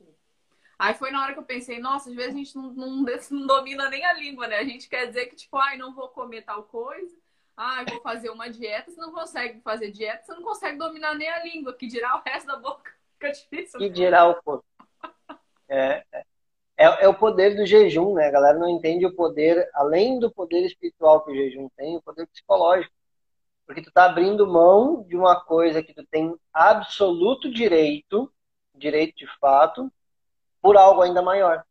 Aí 0.79 0.95
foi 0.95 1.11
na 1.11 1.23
hora 1.23 1.33
que 1.33 1.39
eu 1.39 1.45
pensei, 1.45 1.79
nossa, 1.81 2.09
às 2.09 2.15
vezes 2.15 2.35
a 2.35 2.39
gente 2.39 2.57
não, 2.57 2.71
não, 2.73 3.05
não 3.31 3.47
domina 3.47 3.89
nem 3.89 4.05
a 4.05 4.13
língua, 4.13 4.47
né? 4.47 4.59
A 4.59 4.65
gente 4.65 4.89
quer 4.89 5.07
dizer 5.07 5.27
que, 5.27 5.37
tipo, 5.37 5.57
ai, 5.57 5.77
não 5.77 5.95
vou 5.95 6.09
comer 6.09 6.43
tal 6.43 6.63
coisa 6.65 7.17
ah, 7.57 7.85
vou 7.89 8.01
fazer 8.03 8.29
uma 8.29 8.51
dieta, 8.51 8.91
você 8.91 9.01
não 9.01 9.13
consegue 9.13 9.61
fazer 9.63 9.91
dieta, 9.91 10.25
você 10.25 10.35
não 10.35 10.43
consegue 10.43 10.79
dominar 10.79 11.15
nem 11.15 11.29
a 11.29 11.43
língua, 11.43 11.73
que 11.73 11.87
dirá 11.87 12.17
o 12.17 12.23
resto 12.23 12.47
da 12.47 12.57
boca. 12.57 12.93
Fica 13.19 13.33
difícil. 13.33 13.79
Que 13.81 13.89
dirá 13.89 14.29
o 14.29 14.35
corpo. 14.43 14.65
É, 15.69 16.05
é, 16.13 16.25
é, 16.77 17.05
é, 17.05 17.09
o 17.09 17.15
poder 17.15 17.57
do 17.57 17.65
jejum, 17.65 18.15
né? 18.15 18.27
A 18.27 18.31
galera 18.31 18.59
não 18.59 18.69
entende 18.69 19.07
o 19.07 19.15
poder, 19.15 19.69
além 19.73 20.19
do 20.19 20.31
poder 20.31 20.67
espiritual 20.67 21.25
que 21.25 21.33
o 21.33 21.35
jejum 21.35 21.69
tem, 21.77 21.97
o 21.97 22.03
poder 22.03 22.27
psicológico. 22.27 22.95
Porque 23.65 23.83
tu 23.83 23.91
tá 23.91 24.05
abrindo 24.05 24.47
mão 24.47 25.03
de 25.05 25.17
uma 25.17 25.41
coisa 25.41 25.83
que 25.83 25.95
tu 25.95 26.07
tem 26.07 26.37
absoluto 26.53 27.51
direito, 27.51 28.31
direito 28.75 29.17
de 29.17 29.27
fato, 29.41 29.91
por 30.61 30.77
algo 30.77 31.01
ainda 31.01 31.23
maior. 31.23 31.65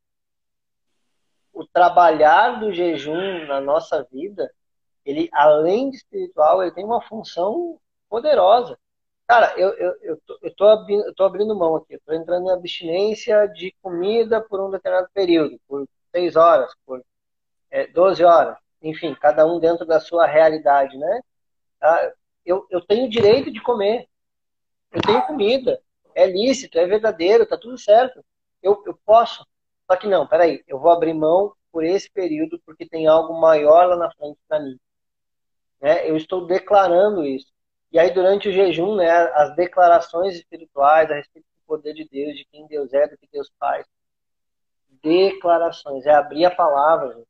O 1.54 1.66
trabalhar 1.66 2.60
do 2.60 2.74
jejum 2.74 3.46
na 3.46 3.62
nossa 3.62 4.04
vida 4.12 4.52
ele, 5.06 5.30
além 5.32 5.90
de 5.90 5.98
espiritual, 5.98 6.62
ele 6.62 6.72
tem 6.72 6.84
uma 6.84 7.02
função 7.02 7.80
poderosa. 8.10 8.78
Cara, 9.28 9.54
eu, 9.58 9.70
eu, 9.76 9.96
eu, 10.02 10.22
tô, 10.26 10.40
eu, 10.42 10.56
tô, 10.56 10.66
abrindo, 10.68 11.06
eu 11.06 11.16
tô 11.16 11.24
abrindo 11.24 11.56
mão 11.56 11.76
aqui, 11.76 11.96
eu 11.96 12.02
tô 12.06 12.14
entrando 12.14 12.48
em 12.48 12.52
abstinência 12.52 13.48
de 13.48 13.74
comida 13.82 14.42
por 14.42 14.60
um 14.60 14.70
determinado 14.70 15.10
período, 15.14 15.60
por 15.68 15.88
seis 16.12 16.36
horas, 16.36 16.72
por 16.86 17.04
é, 17.72 17.88
12 17.88 18.24
horas, 18.24 18.58
enfim, 18.82 19.16
cada 19.16 19.46
um 19.46 19.60
dentro 19.60 19.86
da 19.86 20.00
sua 20.00 20.28
realidade, 20.28 20.98
né? 20.98 21.22
Ah, 21.82 22.12
eu, 22.46 22.68
eu 22.70 22.82
tenho 22.82 23.10
direito 23.10 23.52
de 23.52 23.62
comer, 23.62 24.08
eu 24.92 25.02
tenho 25.02 25.26
comida, 25.26 25.82
é 26.14 26.26
lícito, 26.28 26.78
é 26.78 26.86
verdadeiro, 26.86 27.46
tá 27.46 27.58
tudo 27.58 27.78
certo, 27.78 28.24
eu, 28.62 28.82
eu 28.86 28.98
posso. 29.06 29.46
Só 29.90 29.98
que 29.98 30.08
não, 30.08 30.28
peraí, 30.28 30.64
eu 30.68 30.80
vou 30.80 30.92
abrir 30.92 31.14
mão 31.14 31.54
por 31.72 31.84
esse 31.84 32.10
período 32.12 32.60
porque 32.66 32.88
tem 32.88 33.08
algo 33.08 33.40
maior 33.40 33.88
lá 33.88 33.96
na 33.98 34.12
frente 34.14 34.38
para 34.48 34.60
mim. 34.60 34.80
Né? 35.86 36.10
Eu 36.10 36.18
estou 36.18 36.48
declarando 36.48 37.24
isso. 37.24 37.46
E 37.92 38.00
aí, 38.00 38.10
durante 38.10 38.50
o 38.50 38.52
jejum, 38.52 38.96
né, 38.96 39.08
as 39.36 39.56
declarações 39.56 40.34
espirituais 40.34 41.12
a 41.12 41.14
respeito 41.14 41.46
do 41.46 41.68
poder 41.68 41.94
de 41.94 42.10
Deus, 42.10 42.36
de 42.36 42.44
quem 42.46 42.66
Deus 42.66 42.92
é, 42.92 43.08
do 43.08 43.16
que 43.16 43.28
Deus 43.32 43.52
faz. 43.60 43.86
Declarações, 45.04 46.08
é 46.08 46.12
abrir 46.12 46.44
a 46.44 46.50
palavra. 46.50 47.14
Gente. 47.14 47.28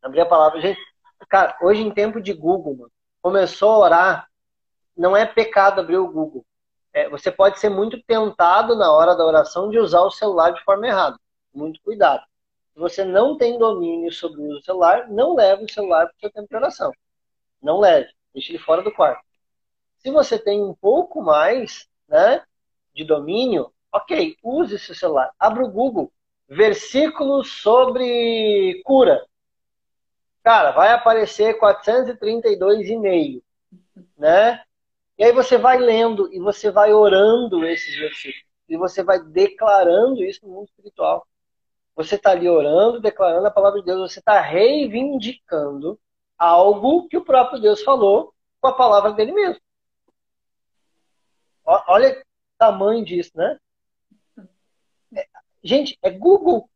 Abrir 0.00 0.20
a 0.22 0.26
palavra. 0.26 0.62
Gente, 0.62 0.80
cara, 1.28 1.58
hoje 1.60 1.82
em 1.82 1.90
tempo 1.90 2.22
de 2.22 2.32
Google, 2.32 2.74
mano, 2.74 2.92
começou 3.20 3.70
a 3.70 3.78
orar, 3.78 4.28
não 4.96 5.14
é 5.14 5.26
pecado 5.26 5.82
abrir 5.82 5.98
o 5.98 6.10
Google. 6.10 6.42
É, 6.94 7.06
você 7.10 7.30
pode 7.30 7.60
ser 7.60 7.68
muito 7.68 8.02
tentado 8.04 8.74
na 8.76 8.90
hora 8.90 9.14
da 9.14 9.26
oração 9.26 9.68
de 9.68 9.78
usar 9.78 10.00
o 10.00 10.10
celular 10.10 10.52
de 10.52 10.64
forma 10.64 10.86
errada. 10.86 11.18
Muito 11.52 11.78
cuidado. 11.82 12.22
Se 12.72 12.80
você 12.80 13.04
não 13.04 13.36
tem 13.36 13.58
domínio 13.58 14.10
sobre 14.10 14.40
o 14.40 14.62
celular, 14.62 15.06
não 15.10 15.34
leve 15.34 15.66
o 15.66 15.70
celular 15.70 16.06
para 16.06 16.16
o 16.16 16.20
seu 16.20 16.32
tempo 16.32 16.48
de 16.48 16.56
oração. 16.56 16.90
Não 17.62 17.78
leve, 17.78 18.10
deixe 18.32 18.52
ele 18.52 18.58
fora 18.58 18.82
do 18.82 18.92
quarto. 18.92 19.22
Se 19.98 20.10
você 20.10 20.38
tem 20.38 20.62
um 20.62 20.74
pouco 20.74 21.22
mais 21.22 21.86
né, 22.08 22.42
de 22.94 23.04
domínio, 23.04 23.72
ok, 23.92 24.36
use 24.42 24.78
seu 24.78 24.94
celular. 24.94 25.30
Abra 25.38 25.64
o 25.64 25.70
Google, 25.70 26.12
versículos 26.48 27.60
sobre 27.60 28.80
cura. 28.84 29.24
Cara, 30.42 30.70
vai 30.72 30.92
aparecer 30.92 31.58
432,5, 31.58 33.42
né? 34.16 34.62
E 35.18 35.24
aí 35.24 35.32
você 35.32 35.58
vai 35.58 35.76
lendo 35.76 36.32
e 36.32 36.40
você 36.40 36.70
vai 36.70 36.94
orando 36.94 37.66
esses 37.66 37.94
versículos. 37.94 38.46
E 38.66 38.76
você 38.76 39.02
vai 39.02 39.20
declarando 39.20 40.24
isso 40.24 40.46
no 40.46 40.52
mundo 40.54 40.68
espiritual. 40.68 41.26
Você 41.94 42.14
está 42.14 42.30
ali 42.30 42.48
orando, 42.48 43.00
declarando 43.00 43.46
a 43.46 43.50
palavra 43.50 43.80
de 43.80 43.84
Deus, 43.84 44.10
você 44.10 44.20
está 44.20 44.40
reivindicando 44.40 46.00
algo 46.40 47.06
que 47.06 47.18
o 47.18 47.24
próprio 47.24 47.60
Deus 47.60 47.82
falou 47.82 48.34
com 48.62 48.68
a 48.68 48.72
palavra 48.72 49.12
dele 49.12 49.30
mesmo. 49.30 49.60
Olha 51.64 52.18
o 52.18 52.24
tamanho 52.58 53.04
disso, 53.04 53.30
né? 53.34 53.58
É, 55.14 55.28
gente, 55.62 55.98
é 56.02 56.10
Google. 56.10 56.68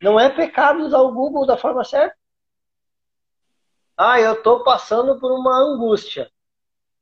Não 0.00 0.18
é 0.18 0.30
pecado 0.30 0.80
usar 0.80 1.00
o 1.00 1.12
Google 1.12 1.44
da 1.44 1.58
forma 1.58 1.84
certa. 1.84 2.16
Ah, 3.94 4.18
eu 4.18 4.32
estou 4.32 4.64
passando 4.64 5.20
por 5.20 5.30
uma 5.30 5.54
angústia. 5.54 6.30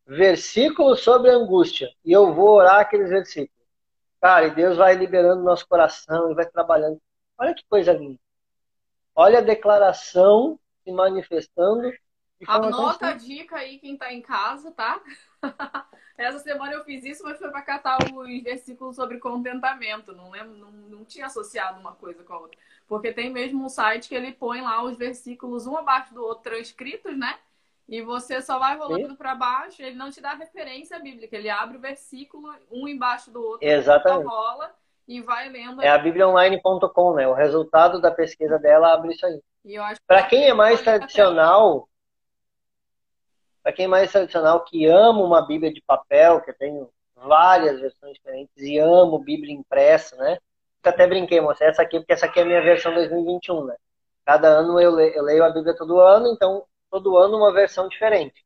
Versículo 0.04 0.96
sobre 0.96 1.30
angústia. 1.30 1.88
E 2.04 2.10
eu 2.10 2.34
vou 2.34 2.56
orar 2.56 2.80
aqueles 2.80 3.08
versículos. 3.08 3.56
Cara, 4.20 4.48
e 4.48 4.50
Deus 4.54 4.76
vai 4.76 4.96
liberando 4.96 5.44
nosso 5.44 5.66
coração 5.68 6.32
e 6.32 6.34
vai 6.34 6.44
trabalhando. 6.44 7.00
Olha 7.38 7.54
que 7.54 7.64
coisa 7.68 7.92
linda. 7.92 8.18
Olha 9.14 9.38
a 9.38 9.42
declaração 9.42 10.58
se 10.88 10.92
manifestando. 10.92 11.92
Anota 12.46 13.08
a 13.08 13.12
dica 13.12 13.56
aí 13.56 13.78
quem 13.78 13.96
tá 13.96 14.12
em 14.12 14.22
casa, 14.22 14.70
tá? 14.70 15.00
Essa 16.16 16.38
semana 16.38 16.72
eu 16.72 16.84
fiz 16.84 17.04
isso, 17.04 17.22
mas 17.24 17.38
foi 17.38 17.50
para 17.50 17.62
catar 17.62 17.98
os 18.02 18.42
versículos 18.42 18.96
sobre 18.96 19.18
contentamento. 19.18 20.12
Não, 20.12 20.30
lembro, 20.30 20.56
não, 20.56 20.70
não 20.70 21.04
tinha 21.04 21.26
associado 21.26 21.78
uma 21.80 21.92
coisa 21.92 22.22
com 22.24 22.32
a 22.32 22.38
outra. 22.40 22.58
Porque 22.86 23.12
tem 23.12 23.30
mesmo 23.30 23.64
um 23.64 23.68
site 23.68 24.08
que 24.08 24.14
ele 24.14 24.32
põe 24.32 24.60
lá 24.60 24.82
os 24.82 24.96
versículos 24.96 25.66
um 25.66 25.76
abaixo 25.76 26.14
do 26.14 26.24
outro 26.24 26.44
transcritos, 26.44 27.16
né? 27.16 27.38
E 27.88 28.02
você 28.02 28.40
só 28.40 28.58
vai 28.58 28.76
rolando 28.76 29.16
para 29.16 29.34
baixo, 29.34 29.82
ele 29.82 29.96
não 29.96 30.10
te 30.10 30.20
dá 30.20 30.34
referência 30.34 30.98
bíblica, 30.98 31.36
ele 31.36 31.48
abre 31.48 31.78
o 31.78 31.80
versículo 31.80 32.52
um 32.70 32.86
embaixo 32.86 33.30
do 33.30 33.42
outro, 33.42 33.66
Exatamente. 33.66 34.26
rola 34.26 34.74
e 35.06 35.22
vai 35.22 35.48
lendo. 35.48 35.80
É 35.80 35.88
a 35.88 35.98
bibliaonline.com, 35.98 37.14
né? 37.14 37.26
O 37.26 37.32
resultado 37.32 38.00
da 38.00 38.10
pesquisa 38.10 38.58
dela 38.58 38.92
abre 38.92 39.14
isso 39.14 39.24
aí. 39.24 39.40
Para 40.06 40.22
quem 40.22 40.48
é 40.48 40.54
mais 40.54 40.80
tradicional, 40.80 41.88
para 43.62 43.72
quem 43.72 43.84
é 43.84 43.88
mais 43.88 44.10
tradicional 44.10 44.64
que 44.64 44.86
ama 44.86 45.22
uma 45.22 45.46
Bíblia 45.46 45.72
de 45.72 45.82
papel, 45.82 46.40
que 46.40 46.50
eu 46.50 46.56
tenho 46.56 46.90
várias 47.14 47.80
versões 47.80 48.14
diferentes 48.14 48.56
e 48.56 48.78
amo 48.78 49.18
Bíblia 49.18 49.54
impressa, 49.54 50.16
né? 50.16 50.38
Eu 50.84 50.90
até 50.90 51.06
brinquei, 51.06 51.40
moça, 51.40 51.64
essa 51.64 51.82
aqui, 51.82 51.98
porque 51.98 52.12
essa 52.12 52.26
aqui 52.26 52.38
é 52.38 52.42
a 52.42 52.46
minha 52.46 52.62
versão 52.62 52.94
2021, 52.94 53.64
né? 53.66 53.76
Cada 54.24 54.48
ano 54.48 54.80
eu 54.80 54.90
leio, 54.90 55.14
eu 55.14 55.22
leio 55.22 55.44
a 55.44 55.50
Bíblia 55.50 55.76
todo 55.76 56.00
ano, 56.00 56.28
então 56.32 56.64
todo 56.90 57.18
ano 57.18 57.36
uma 57.36 57.52
versão 57.52 57.88
diferente. 57.88 58.44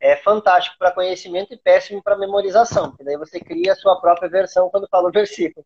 É 0.00 0.16
fantástico 0.16 0.76
para 0.78 0.92
conhecimento 0.92 1.52
e 1.52 1.58
péssimo 1.58 2.02
para 2.02 2.16
memorização, 2.16 2.90
porque 2.90 3.04
daí 3.04 3.16
você 3.16 3.38
cria 3.38 3.72
a 3.72 3.76
sua 3.76 4.00
própria 4.00 4.28
versão 4.28 4.70
quando 4.70 4.88
fala 4.88 5.08
o 5.08 5.12
versículo. 5.12 5.64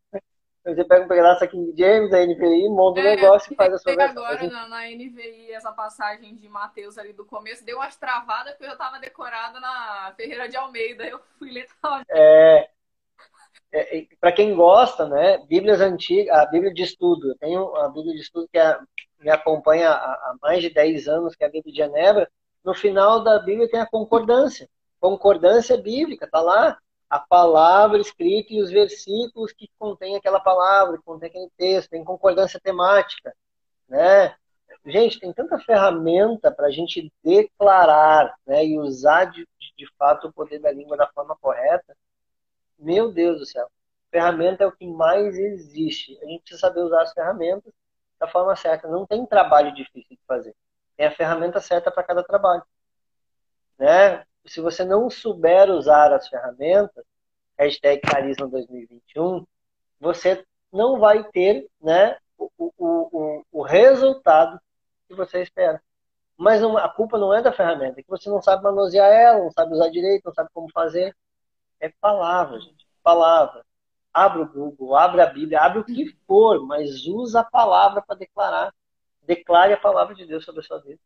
Você 0.64 0.82
pega 0.82 1.04
um 1.04 1.08
pedaço 1.08 1.44
aqui 1.44 1.58
de 1.58 1.78
James, 1.78 2.10
da 2.10 2.24
NVI, 2.24 2.70
monta 2.70 2.98
o 2.98 3.04
é, 3.04 3.12
um 3.12 3.16
negócio 3.16 3.52
e 3.52 3.56
faz 3.56 3.74
a 3.74 3.78
sua 3.78 3.94
versão. 3.94 4.24
agora 4.24 4.46
na, 4.48 4.66
na, 4.66 4.86
NVI 4.86 5.52
essa 5.52 5.70
passagem 5.72 6.34
de 6.36 6.48
Mateus 6.48 6.96
ali 6.96 7.12
do 7.12 7.26
começo, 7.26 7.64
deu 7.64 7.76
umas 7.76 7.96
travadas 7.96 8.54
porque 8.54 8.70
eu 8.70 8.72
estava 8.72 8.98
decorada 8.98 9.60
na 9.60 10.14
Ferreira 10.16 10.48
de 10.48 10.56
Almeida. 10.56 11.04
Eu 11.04 11.20
fui 11.38 11.50
ler 11.50 11.66
É, 12.08 12.70
é, 13.72 13.98
é 13.98 14.06
para 14.18 14.32
quem 14.32 14.54
gosta, 14.54 15.06
né, 15.06 15.38
Bíblias 15.46 15.82
antigas, 15.82 16.34
a 16.34 16.46
Bíblia 16.46 16.72
de 16.72 16.82
estudo, 16.82 17.28
eu 17.28 17.36
tenho 17.36 17.76
a 17.76 17.88
Bíblia 17.88 18.14
de 18.14 18.20
estudo 18.20 18.48
que 18.50 18.58
é 18.58 18.78
me 19.20 19.30
acompanha 19.30 19.90
há, 19.90 20.34
mais 20.40 20.62
de 20.62 20.70
10 20.70 21.08
anos, 21.08 21.36
que 21.36 21.44
é 21.44 21.46
a 21.46 21.50
Bíblia 21.50 21.72
de 21.72 21.78
Genebra, 21.78 22.30
no 22.64 22.74
final 22.74 23.22
da 23.22 23.38
Bíblia 23.38 23.68
tem 23.68 23.80
a 23.80 23.86
concordância. 23.86 24.68
Concordância 24.98 25.76
bíblica, 25.76 26.24
está 26.24 26.40
lá 26.40 26.78
a 27.14 27.20
palavra 27.20 28.00
escrita 28.00 28.52
e 28.52 28.60
os 28.60 28.72
versículos 28.72 29.52
que 29.52 29.70
contém 29.78 30.16
aquela 30.16 30.40
palavra, 30.40 30.98
que 30.98 31.04
contém 31.04 31.28
aquele 31.28 31.48
texto, 31.56 31.90
tem 31.90 32.02
concordância 32.02 32.58
temática, 32.58 33.32
né? 33.88 34.34
Gente, 34.84 35.20
tem 35.20 35.32
tanta 35.32 35.56
ferramenta 35.60 36.50
para 36.50 36.66
a 36.66 36.70
gente 36.72 37.12
declarar 37.22 38.34
né, 38.44 38.66
e 38.66 38.80
usar 38.80 39.26
de, 39.26 39.46
de 39.78 39.86
fato 39.96 40.26
o 40.26 40.32
poder 40.32 40.58
da 40.58 40.72
língua 40.72 40.96
da 40.96 41.06
forma 41.06 41.36
correta. 41.36 41.96
Meu 42.76 43.12
Deus 43.12 43.38
do 43.38 43.46
céu. 43.46 43.70
Ferramenta 44.10 44.64
é 44.64 44.66
o 44.66 44.72
que 44.72 44.84
mais 44.84 45.38
existe. 45.38 46.18
A 46.20 46.26
gente 46.26 46.40
precisa 46.40 46.62
saber 46.62 46.80
usar 46.80 47.02
as 47.02 47.12
ferramentas 47.12 47.72
da 48.18 48.26
forma 48.26 48.56
certa. 48.56 48.88
Não 48.88 49.06
tem 49.06 49.24
trabalho 49.24 49.72
difícil 49.72 50.16
de 50.16 50.20
fazer. 50.26 50.54
Tem 50.96 51.06
a 51.06 51.12
ferramenta 51.12 51.60
certa 51.60 51.92
para 51.92 52.02
cada 52.02 52.24
trabalho. 52.24 52.64
Né? 53.78 54.26
Se 54.46 54.60
você 54.60 54.84
não 54.84 55.08
souber 55.08 55.70
usar 55.70 56.12
as 56.12 56.28
ferramentas, 56.28 57.04
hashtag 57.58 58.00
Carisma 58.00 58.46
2021, 58.48 59.46
você 60.00 60.44
não 60.72 60.98
vai 60.98 61.24
ter 61.30 61.68
né, 61.80 62.18
o, 62.36 62.50
o, 62.58 62.72
o, 62.78 63.44
o 63.52 63.62
resultado 63.62 64.60
que 65.08 65.14
você 65.14 65.42
espera. 65.42 65.82
Mas 66.36 66.60
não, 66.60 66.76
a 66.76 66.88
culpa 66.88 67.16
não 67.16 67.32
é 67.32 67.40
da 67.40 67.52
ferramenta, 67.52 68.00
é 68.00 68.02
que 68.02 68.08
você 68.08 68.28
não 68.28 68.42
sabe 68.42 68.64
manusear 68.64 69.10
ela, 69.10 69.38
não 69.38 69.50
sabe 69.52 69.72
usar 69.72 69.88
direito, 69.88 70.24
não 70.26 70.34
sabe 70.34 70.50
como 70.52 70.70
fazer. 70.72 71.16
É 71.80 71.88
palavra, 71.88 72.60
gente. 72.60 72.86
Palavra. 73.02 73.64
Abre 74.12 74.42
o 74.42 74.48
Google, 74.48 74.96
abre 74.96 75.20
a 75.20 75.26
Bíblia, 75.26 75.60
abre 75.60 75.78
o 75.80 75.84
que 75.84 76.16
for, 76.26 76.64
mas 76.66 77.06
usa 77.06 77.40
a 77.40 77.44
palavra 77.44 78.02
para 78.02 78.16
declarar. 78.16 78.74
Declare 79.22 79.72
a 79.72 79.80
palavra 79.80 80.14
de 80.14 80.26
Deus 80.26 80.44
sobre 80.44 80.60
a 80.60 80.64
sua 80.64 80.80
vida. 80.80 81.00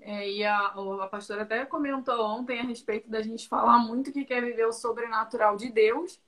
É, 0.00 0.30
e 0.30 0.44
a, 0.44 0.66
a 0.66 1.08
pastora 1.08 1.42
até 1.42 1.64
comentou 1.64 2.24
ontem 2.26 2.60
a 2.60 2.62
respeito 2.62 3.10
da 3.10 3.22
gente 3.22 3.48
falar 3.48 3.78
muito 3.78 4.12
que 4.12 4.24
quer 4.24 4.42
viver 4.42 4.66
o 4.66 4.72
sobrenatural 4.72 5.56
de 5.56 5.70
Deus, 5.70 6.20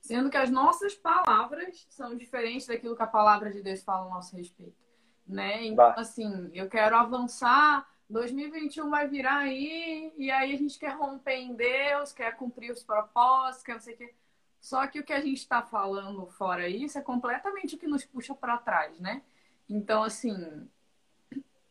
sendo 0.00 0.28
que 0.28 0.36
as 0.36 0.50
nossas 0.50 0.94
palavras 0.94 1.86
são 1.88 2.14
diferentes 2.14 2.66
daquilo 2.66 2.96
que 2.96 3.02
a 3.02 3.06
palavra 3.06 3.50
de 3.50 3.62
Deus 3.62 3.82
fala 3.82 4.06
a 4.06 4.14
nosso 4.14 4.36
respeito 4.36 4.84
né? 5.26 5.64
Então, 5.64 5.76
bah. 5.76 5.94
assim, 5.96 6.50
eu 6.52 6.68
quero 6.68 6.96
avançar, 6.96 7.86
2021 8.08 8.90
vai 8.90 9.08
virar 9.08 9.38
aí, 9.38 10.12
e 10.16 10.30
aí 10.30 10.54
a 10.54 10.58
gente 10.58 10.78
quer 10.78 10.94
romper 10.96 11.36
em 11.36 11.54
Deus, 11.54 12.12
quer 12.12 12.36
cumprir 12.36 12.70
os 12.70 12.82
propósitos, 12.82 13.64
quer 13.64 13.72
não 13.74 13.80
sei 13.80 13.94
o 13.94 13.96
quê. 13.96 14.14
Só 14.60 14.86
que 14.86 15.00
o 15.00 15.04
que 15.04 15.12
a 15.12 15.20
gente 15.20 15.38
está 15.38 15.62
falando 15.62 16.26
fora 16.26 16.68
isso 16.68 16.98
é 16.98 17.02
completamente 17.02 17.74
o 17.74 17.78
que 17.78 17.86
nos 17.86 18.04
puxa 18.04 18.34
para 18.34 18.58
trás, 18.58 18.98
né? 18.98 19.22
Então, 19.68 20.02
assim, 20.02 20.68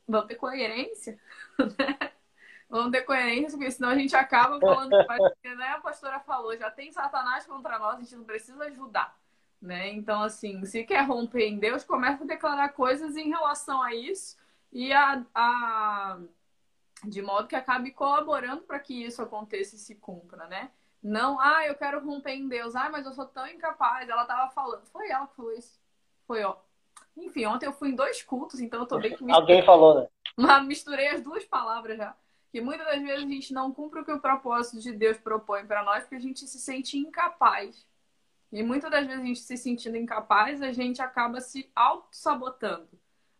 vamos 0.07 0.27
ter 0.27 0.35
coerência, 0.35 1.19
né? 1.59 2.11
Vamos 2.69 2.91
ter 2.91 3.01
coerência, 3.03 3.57
porque 3.57 3.69
senão 3.69 3.89
a 3.89 3.95
gente 3.95 4.15
acaba 4.15 4.59
falando, 4.59 4.89
né? 4.89 5.67
A 5.67 5.79
pastora 5.79 6.19
falou, 6.19 6.57
já 6.57 6.71
tem 6.71 6.91
Satanás 6.91 7.45
contra 7.45 7.77
nós, 7.77 7.97
a 7.97 7.99
gente 8.01 8.15
não 8.15 8.23
precisa 8.23 8.63
ajudar. 8.63 9.15
Né? 9.61 9.91
Então, 9.91 10.21
assim, 10.23 10.65
se 10.65 10.83
quer 10.83 11.05
romper 11.05 11.47
em 11.47 11.57
Deus, 11.57 11.83
começa 11.83 12.23
a 12.23 12.27
declarar 12.27 12.69
coisas 12.69 13.15
em 13.15 13.29
relação 13.29 13.81
a 13.81 13.93
isso 13.93 14.37
e 14.73 14.91
a, 14.91 15.23
a 15.33 16.19
de 17.05 17.21
modo 17.21 17.47
que 17.47 17.55
acabe 17.55 17.91
colaborando 17.91 18.63
para 18.63 18.79
que 18.79 19.05
isso 19.05 19.21
aconteça 19.21 19.75
e 19.75 19.79
se 19.79 19.95
cumpra, 19.95 20.47
né? 20.47 20.71
Não, 21.01 21.39
ah, 21.39 21.65
eu 21.67 21.75
quero 21.75 22.03
romper 22.03 22.31
em 22.31 22.47
Deus, 22.47 22.75
ah, 22.75 22.89
mas 22.89 23.05
eu 23.05 23.13
sou 23.13 23.25
tão 23.25 23.45
incapaz. 23.47 24.07
Ela 24.07 24.25
tava 24.25 24.51
falando, 24.51 24.85
foi 24.85 25.09
ela 25.09 25.27
que 25.27 25.35
falou 25.35 25.53
isso. 25.53 25.79
Foi, 26.25 26.43
ó. 26.43 26.57
Enfim, 27.15 27.45
ontem 27.45 27.65
eu 27.65 27.73
fui 27.73 27.89
em 27.89 27.95
dois 27.95 28.21
cultos, 28.23 28.59
então 28.59 28.81
eu 28.81 28.85
tô 28.85 28.99
bem 28.99 29.15
que 29.15 29.31
Alguém 29.31 29.63
falou, 29.63 30.01
né? 30.01 30.07
Mas 30.35 30.65
misturei 30.65 31.09
as 31.09 31.21
duas 31.21 31.43
palavras 31.45 31.97
já. 31.97 32.15
Que 32.51 32.61
muitas 32.61 32.85
das 32.85 33.01
vezes 33.01 33.25
a 33.25 33.27
gente 33.27 33.53
não 33.53 33.71
cumpre 33.71 33.99
o 33.99 34.05
que 34.05 34.11
o 34.11 34.19
propósito 34.19 34.79
de 34.79 34.91
Deus 34.91 35.17
propõe 35.17 35.65
para 35.65 35.83
nós, 35.83 36.03
porque 36.03 36.15
a 36.15 36.19
gente 36.19 36.47
se 36.47 36.59
sente 36.59 36.97
incapaz 36.97 37.85
e 38.53 38.61
muitas 38.61 38.91
das 38.91 39.07
vezes 39.07 39.19
a 39.19 39.25
gente 39.25 39.39
se 39.39 39.57
sentindo 39.57 39.97
incapaz, 39.97 40.61
a 40.61 40.71
gente 40.71 41.01
acaba 41.01 41.41
se 41.41 41.71
auto-sabotando. 41.75 42.87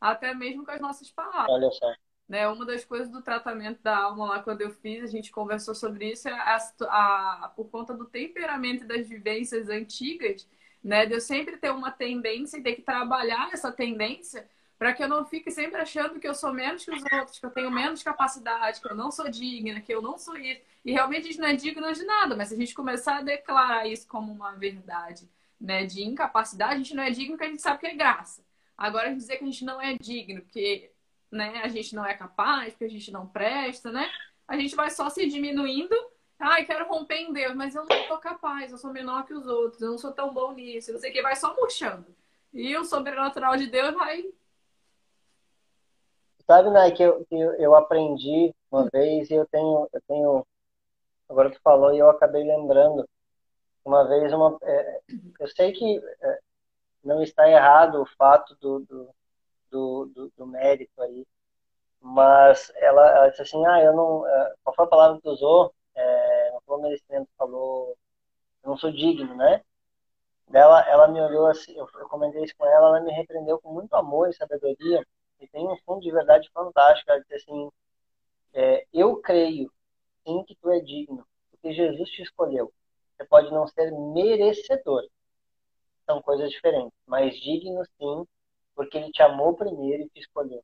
Até 0.01 0.34
mesmo 0.34 0.65
com 0.65 0.71
as 0.71 0.82
nossas 0.82 1.11
palavras. 1.11 1.51
Olha 1.51 1.69
só. 1.69 1.93
Né? 2.28 2.47
Uma 2.47 2.65
das 2.65 2.84
coisas 2.84 3.09
do 3.09 3.21
tratamento 3.21 3.80
da 3.84 3.95
alma 3.95 4.26
lá, 4.26 4.39
quando 4.41 4.61
eu 4.61 4.71
fiz, 4.71 5.03
a 5.03 5.07
gente 5.07 5.32
conversou 5.32 5.76
sobre 5.76 6.11
isso, 6.11 6.28
é 6.28 6.32
a, 6.32 6.57
a, 6.88 7.53
por 7.55 7.69
conta 7.69 7.93
do 7.93 8.05
temperamento 8.05 8.86
e 8.86 8.88
das 8.88 9.07
vivências 9.07 9.69
antigas, 9.69 10.49
né? 10.84 11.05
De 11.05 11.13
eu 11.13 11.21
sempre 11.21 11.57
ter 11.57 11.71
uma 11.71 11.91
tendência 11.91 12.57
e 12.57 12.61
ter 12.61 12.75
que 12.75 12.81
trabalhar 12.81 13.49
essa 13.53 13.71
tendência 13.71 14.47
para 14.77 14.93
que 14.93 15.03
eu 15.03 15.07
não 15.07 15.25
fique 15.25 15.49
sempre 15.49 15.79
achando 15.79 16.19
que 16.19 16.27
eu 16.27 16.34
sou 16.36 16.51
menos 16.51 16.84
que 16.84 16.91
os 16.91 17.03
outros, 17.13 17.39
que 17.39 17.45
eu 17.45 17.51
tenho 17.51 17.71
menos 17.71 18.03
capacidade, 18.03 18.81
que 18.81 18.91
eu 18.91 18.95
não 18.95 19.11
sou 19.11 19.29
digna, 19.29 19.79
que 19.79 19.93
eu 19.93 20.01
não 20.01 20.17
sou 20.17 20.36
isso. 20.36 20.61
E 20.84 20.91
realmente 20.91 21.21
a 21.21 21.31
gente 21.31 21.39
não 21.39 21.47
é 21.47 21.55
digno 21.55 21.93
de 21.93 22.03
nada, 22.03 22.36
mas 22.36 22.49
se 22.49 22.55
a 22.55 22.57
gente 22.57 22.73
começar 22.73 23.19
a 23.19 23.21
declarar 23.21 23.88
isso 23.88 24.05
como 24.07 24.31
uma 24.31 24.51
verdade, 24.53 25.29
né, 25.59 25.86
de 25.86 26.03
incapacidade, 26.03 26.73
a 26.73 26.77
gente 26.77 26.95
não 26.95 27.03
é 27.03 27.11
digno 27.11 27.38
porque 27.38 27.45
a 27.45 27.49
gente 27.49 27.61
sabe 27.61 27.79
que 27.79 27.88
é 27.88 27.95
graça. 27.95 28.43
Agora 28.77 29.15
dizer 29.15 29.38
que 29.38 29.45
a 29.45 29.47
gente 29.47 29.63
não 29.63 29.81
é 29.81 29.93
digno, 29.93 30.41
porque 30.41 30.91
né, 31.31 31.61
a 31.63 31.67
gente 31.69 31.95
não 31.95 32.05
é 32.05 32.13
capaz, 32.13 32.73
porque 32.73 32.86
a 32.86 32.89
gente 32.89 33.11
não 33.11 33.25
presta, 33.25 33.91
né? 33.91 34.11
A 34.47 34.57
gente 34.57 34.75
vai 34.75 34.89
só 34.89 35.09
se 35.09 35.25
diminuindo. 35.27 35.95
Ai, 36.39 36.65
quero 36.65 36.88
romper 36.88 37.15
em 37.15 37.31
Deus, 37.34 37.55
mas 37.55 37.75
eu 37.75 37.86
não 37.86 38.07
sou 38.07 38.17
capaz, 38.17 38.71
eu 38.71 38.77
sou 38.77 38.91
menor 38.91 39.25
que 39.25 39.34
os 39.34 39.47
outros, 39.47 39.81
eu 39.81 39.91
não 39.91 39.97
sou 39.97 40.11
tão 40.11 40.34
bom 40.34 40.51
nisso, 40.51 40.91
não 40.91 40.99
sei 40.99 41.09
o 41.09 41.13
que, 41.13 41.21
vai 41.21 41.36
só 41.36 41.55
murchando. 41.55 42.05
E 42.53 42.75
o 42.77 42.84
sobrenatural 42.84 43.55
de 43.55 43.67
Deus 43.67 43.93
vai 43.93 44.25
Sabe, 46.45 46.69
Nai, 46.69 46.91
que 46.91 47.01
eu, 47.01 47.25
eu, 47.31 47.53
eu 47.53 47.75
aprendi 47.75 48.53
uma 48.69 48.89
vez 48.91 49.29
e 49.29 49.34
eu 49.34 49.45
tenho, 49.47 49.88
eu 49.93 50.01
tenho. 50.07 50.45
Agora 51.29 51.49
tu 51.49 51.59
falou 51.61 51.93
e 51.93 51.99
eu 51.99 52.09
acabei 52.09 52.43
lembrando. 52.43 53.07
Uma 53.86 54.07
vez, 54.07 54.31
uma, 54.34 54.57
é, 54.63 55.01
eu 55.39 55.47
sei 55.47 55.71
que 55.71 56.01
é, 56.21 56.39
não 57.03 57.23
está 57.23 57.49
errado 57.49 58.01
o 58.01 58.05
fato 58.05 58.55
do, 58.55 58.79
do, 58.81 59.09
do, 59.71 60.05
do, 60.07 60.34
do 60.38 60.47
mérito 60.47 61.01
aí, 61.01 61.25
mas 62.01 62.71
ela, 62.75 63.09
ela, 63.09 63.29
disse 63.29 63.41
assim: 63.43 63.65
ah, 63.65 63.81
eu 63.81 63.93
não. 63.95 64.27
É, 64.27 64.55
qual 64.63 64.75
foi 64.75 64.86
a 64.86 64.89
palavra 64.89 65.17
que 65.17 65.23
tu 65.23 65.31
usou? 65.31 65.73
É, 65.95 66.51
não 66.51 66.61
falou 66.61 66.81
merecimento, 66.81 67.29
falou. 67.37 67.97
Eu 68.63 68.69
não 68.69 68.77
sou 68.77 68.91
digno, 68.91 69.35
né? 69.35 69.63
Ela, 70.53 70.87
ela 70.89 71.07
me 71.07 71.19
olhou 71.21 71.47
assim, 71.47 71.73
eu, 71.77 71.87
eu 71.95 72.07
comentei 72.07 72.43
isso 72.43 72.55
com 72.57 72.65
ela, 72.65 72.87
ela 72.89 73.01
me 73.01 73.11
repreendeu 73.11 73.59
com 73.59 73.73
muito 73.73 73.93
amor 73.95 74.29
e 74.29 74.33
sabedoria 74.33 75.05
e 75.39 75.47
tem 75.47 75.67
um 75.67 75.77
fundo 75.85 76.01
de 76.01 76.11
verdade 76.11 76.49
fantástico. 76.53 77.11
Ela 77.11 77.21
diz 77.21 77.31
assim: 77.43 77.69
é, 78.53 78.85
Eu 78.93 79.17
creio 79.17 79.71
sim 80.25 80.43
que 80.45 80.55
tu 80.55 80.69
é 80.71 80.79
digno, 80.79 81.25
porque 81.51 81.73
Jesus 81.73 82.09
te 82.09 82.21
escolheu. 82.21 82.71
Você 83.17 83.25
pode 83.25 83.51
não 83.51 83.67
ser 83.67 83.91
merecedor, 83.91 85.03
são 86.05 86.21
coisas 86.21 86.49
diferentes, 86.51 86.93
mas 87.05 87.35
digno 87.39 87.83
sim, 87.97 88.27
porque 88.75 88.97
ele 88.97 89.11
te 89.11 89.21
amou 89.21 89.55
primeiro 89.55 90.03
e 90.03 90.09
te 90.09 90.19
escolheu. 90.19 90.63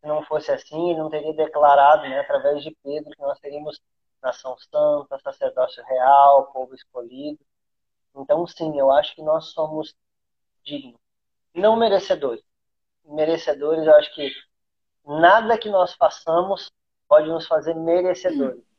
Se 0.00 0.06
não 0.06 0.22
fosse 0.24 0.50
assim, 0.52 0.90
ele 0.90 1.00
não 1.00 1.10
teria 1.10 1.34
declarado, 1.34 2.02
né, 2.02 2.20
através 2.20 2.62
de 2.62 2.74
Pedro, 2.82 3.10
que 3.10 3.22
nós 3.22 3.38
teríamos 3.40 3.80
nação 4.22 4.56
santa, 4.58 5.18
sacerdócio 5.18 5.84
real, 5.84 6.52
povo 6.52 6.74
escolhido. 6.74 7.38
Então, 8.14 8.46
sim, 8.46 8.78
eu 8.78 8.90
acho 8.90 9.14
que 9.14 9.22
nós 9.22 9.52
somos 9.52 9.94
dignos, 10.64 10.98
não 11.54 11.76
merecedores, 11.76 12.42
merecedores, 13.04 13.86
eu 13.86 13.94
acho 13.94 14.14
que 14.14 14.30
nada 15.06 15.58
que 15.58 15.68
nós 15.68 15.94
façamos 15.94 16.70
pode 17.08 17.28
nos 17.28 17.46
fazer 17.46 17.74
merecedores. 17.74 18.62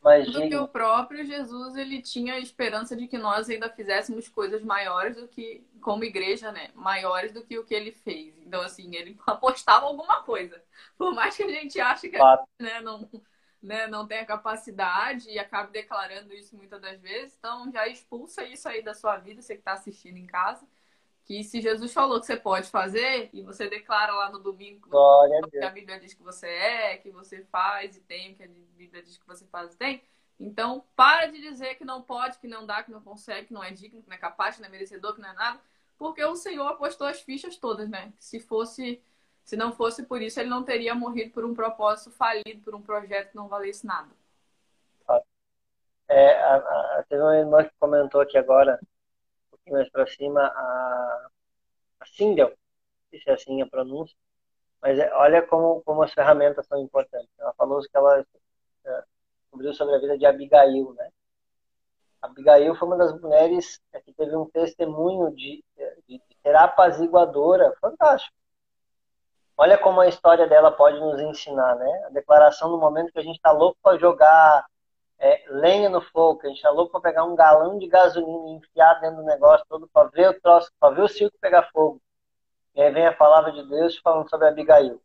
Mas 0.00 0.30
do 0.30 0.48
que 0.48 0.56
o 0.56 0.68
próprio 0.68 1.24
Jesus 1.24 1.74
ele 1.76 2.00
tinha 2.00 2.34
a 2.34 2.38
esperança 2.38 2.94
de 2.94 3.08
que 3.08 3.18
nós 3.18 3.50
ainda 3.50 3.68
fizéssemos 3.68 4.28
coisas 4.28 4.62
maiores 4.62 5.16
do 5.16 5.26
que 5.26 5.66
como 5.82 6.04
igreja, 6.04 6.52
né? 6.52 6.70
Maiores 6.72 7.32
do 7.32 7.44
que 7.44 7.58
o 7.58 7.64
que 7.64 7.74
ele 7.74 7.90
fez. 7.90 8.38
Então 8.38 8.60
assim, 8.62 8.94
ele 8.94 9.18
apostava 9.26 9.86
alguma 9.86 10.22
coisa. 10.22 10.62
Por 10.96 11.12
mais 11.12 11.36
que 11.36 11.42
a 11.42 11.48
gente 11.48 11.80
ache 11.80 12.08
que 12.08 12.18
né, 12.60 12.80
não 12.80 13.10
né, 13.62 13.86
não 13.86 14.06
tenha 14.06 14.24
capacidade 14.24 15.28
e 15.30 15.38
acabe 15.38 15.72
declarando 15.72 16.32
isso 16.32 16.56
muitas 16.56 16.80
das 16.80 17.00
vezes, 17.00 17.36
então 17.38 17.70
já 17.72 17.86
expulsa 17.88 18.44
isso 18.44 18.68
aí 18.68 18.82
da 18.82 18.94
sua 18.94 19.16
vida, 19.16 19.42
você 19.42 19.54
que 19.54 19.60
está 19.60 19.72
assistindo 19.72 20.16
em 20.16 20.26
casa 20.26 20.66
que 21.28 21.44
se 21.44 21.60
Jesus 21.60 21.92
falou 21.92 22.18
que 22.18 22.24
você 22.24 22.38
pode 22.38 22.70
fazer 22.70 23.28
e 23.34 23.42
você 23.42 23.68
declara 23.68 24.14
lá 24.14 24.30
no 24.30 24.38
domingo 24.38 24.88
que 25.50 25.58
a 25.58 25.68
Bíblia 25.68 26.00
diz 26.00 26.14
que 26.14 26.22
você 26.22 26.46
é, 26.46 26.96
que 26.96 27.10
você 27.10 27.42
faz 27.52 27.98
e 27.98 28.00
tem, 28.00 28.34
que 28.34 28.44
a 28.44 28.48
Bíblia 28.78 29.02
diz 29.02 29.18
que 29.18 29.26
você 29.26 29.44
faz 29.44 29.74
e 29.74 29.76
tem. 29.76 30.02
Então, 30.40 30.82
para 30.96 31.26
de 31.26 31.38
dizer 31.38 31.74
que 31.74 31.84
não 31.84 32.00
pode, 32.00 32.38
que 32.38 32.48
não 32.48 32.64
dá, 32.64 32.82
que 32.82 32.90
não 32.90 33.02
consegue, 33.02 33.48
que 33.48 33.52
não 33.52 33.62
é 33.62 33.70
digno, 33.70 34.00
que 34.00 34.08
não 34.08 34.16
é 34.16 34.18
capaz, 34.18 34.56
que 34.56 34.62
não 34.62 34.68
é 34.68 34.70
merecedor, 34.70 35.14
que 35.14 35.20
não 35.20 35.28
é 35.28 35.34
nada, 35.34 35.60
porque 35.98 36.24
o 36.24 36.34
Senhor 36.34 36.66
apostou 36.66 37.06
as 37.06 37.20
fichas 37.20 37.58
todas, 37.58 37.90
né? 37.90 38.10
Se 38.18 38.40
fosse, 38.40 38.98
se 39.48 39.56
não 39.56 39.72
fosse 39.72 40.02
por 40.02 40.20
isso, 40.20 40.38
ele 40.38 40.50
não 40.50 40.62
teria 40.62 40.94
morrido 40.94 41.32
por 41.32 41.42
um 41.42 41.54
propósito 41.54 42.10
falido, 42.10 42.60
por 42.62 42.74
um 42.74 42.82
projeto 42.82 43.30
que 43.30 43.36
não 43.36 43.48
valesse 43.48 43.86
nada. 43.86 44.10
É, 46.06 46.34
a, 46.38 46.56
a, 46.56 47.04
teve 47.08 47.22
uma 47.22 47.34
irmã 47.34 47.64
que 47.64 47.72
comentou 47.80 48.20
aqui 48.20 48.36
agora 48.36 48.78
mais 49.70 49.88
para 49.88 50.06
cima, 50.06 50.42
a, 50.42 51.28
a 52.00 52.06
Sindel, 52.06 52.52
se 53.10 53.22
é 53.26 53.32
assim 53.32 53.62
a 53.62 53.66
pronúncia, 53.66 54.14
Mas 54.82 54.98
é, 54.98 55.10
olha 55.14 55.40
como, 55.40 55.80
como 55.82 56.02
as 56.02 56.12
ferramentas 56.12 56.66
são 56.66 56.78
importantes. 56.78 57.30
Ela 57.38 57.54
falou 57.54 57.80
que 57.80 57.96
ela 57.96 58.20
é, 58.84 59.04
descobriu 59.44 59.72
sobre 59.72 59.94
a 59.94 59.98
vida 59.98 60.18
de 60.18 60.26
Abigail, 60.26 60.92
né? 60.92 61.08
Abigail 62.20 62.74
foi 62.74 62.86
uma 62.86 62.98
das 62.98 63.18
mulheres 63.18 63.80
é, 63.94 64.00
que 64.02 64.12
teve 64.12 64.36
um 64.36 64.44
testemunho 64.50 65.34
de, 65.34 65.64
de, 66.06 66.18
de 66.18 66.36
ser 66.42 66.54
apaziguadora, 66.54 67.74
fantástico. 67.80 68.36
Olha 69.60 69.76
como 69.76 70.00
a 70.00 70.06
história 70.06 70.46
dela 70.46 70.70
pode 70.70 71.00
nos 71.00 71.20
ensinar, 71.20 71.74
né? 71.74 72.04
A 72.06 72.10
declaração 72.10 72.70
no 72.70 72.78
momento 72.78 73.12
que 73.12 73.18
a 73.18 73.22
gente 73.22 73.34
está 73.34 73.50
louco 73.50 73.76
para 73.82 73.98
jogar 73.98 74.64
é, 75.18 75.44
lenha 75.48 75.90
no 75.90 76.00
fogo, 76.00 76.38
que 76.38 76.46
a 76.46 76.48
gente 76.48 76.58
está 76.58 76.70
louco 76.70 76.92
para 76.92 77.00
pegar 77.00 77.24
um 77.24 77.34
galão 77.34 77.76
de 77.76 77.88
gasolina 77.88 78.50
e 78.50 78.52
enfiar 78.52 79.00
dentro 79.00 79.16
do 79.16 79.24
negócio 79.24 79.66
todo 79.68 79.88
para 79.88 80.08
ver 80.10 80.30
o 80.30 80.40
troço, 80.40 80.70
para 80.78 80.94
ver 80.94 81.02
o 81.02 81.08
circo 81.08 81.36
pegar 81.40 81.68
fogo. 81.72 82.00
E 82.72 82.80
aí 82.80 82.92
vem 82.92 83.04
a 83.04 83.12
palavra 83.12 83.50
de 83.50 83.68
Deus 83.68 83.98
falando 83.98 84.30
sobre 84.30 84.46
Abigail. 84.46 85.02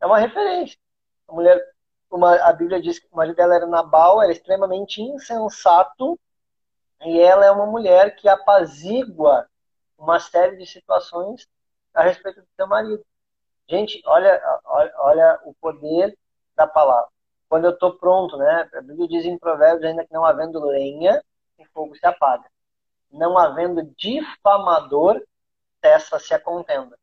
É 0.00 0.06
uma 0.06 0.18
referência. 0.18 0.78
A 1.26 1.32
mulher, 1.32 1.60
uma, 2.08 2.36
a 2.36 2.52
Bíblia 2.52 2.80
diz 2.80 3.00
que 3.00 3.08
o 3.10 3.16
marido 3.16 3.34
dela 3.34 3.56
era 3.56 3.66
Nabal, 3.66 4.22
era 4.22 4.30
extremamente 4.30 5.02
insensato, 5.02 6.16
e 7.02 7.20
ela 7.20 7.44
é 7.44 7.50
uma 7.50 7.66
mulher 7.66 8.14
que 8.14 8.28
apazigua 8.28 9.48
uma 9.98 10.20
série 10.20 10.56
de 10.56 10.66
situações 10.66 11.48
a 11.92 12.02
respeito 12.02 12.40
do 12.40 12.46
seu 12.54 12.68
marido. 12.68 13.04
Gente, 13.70 14.02
olha, 14.04 14.42
olha, 14.64 14.92
olha 14.98 15.40
o 15.44 15.54
poder 15.54 16.18
da 16.56 16.66
palavra. 16.66 17.08
Quando 17.48 17.66
eu 17.66 17.70
estou 17.70 17.94
pronto, 17.94 18.36
né? 18.36 18.68
A 18.74 18.80
Bíblia 18.80 19.06
diz 19.06 19.24
em 19.24 19.38
Provérbios 19.38 19.84
ainda 19.84 20.04
que 20.04 20.12
não 20.12 20.24
havendo 20.24 20.58
lenha, 20.66 21.22
o 21.56 21.64
fogo 21.66 21.94
se 21.94 22.04
apaga. 22.04 22.50
Não 23.12 23.38
havendo 23.38 23.84
difamador, 23.96 25.22
cessa-se 25.80 26.34
a 26.34 26.40
contenda. 26.40 26.98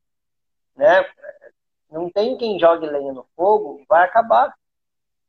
Né? 0.75 1.09
Não 1.89 2.09
tem 2.09 2.37
quem 2.37 2.59
jogue 2.59 2.85
lenha 2.85 3.13
no 3.13 3.25
fogo, 3.33 3.85
vai 3.87 4.03
acabar. 4.03 4.53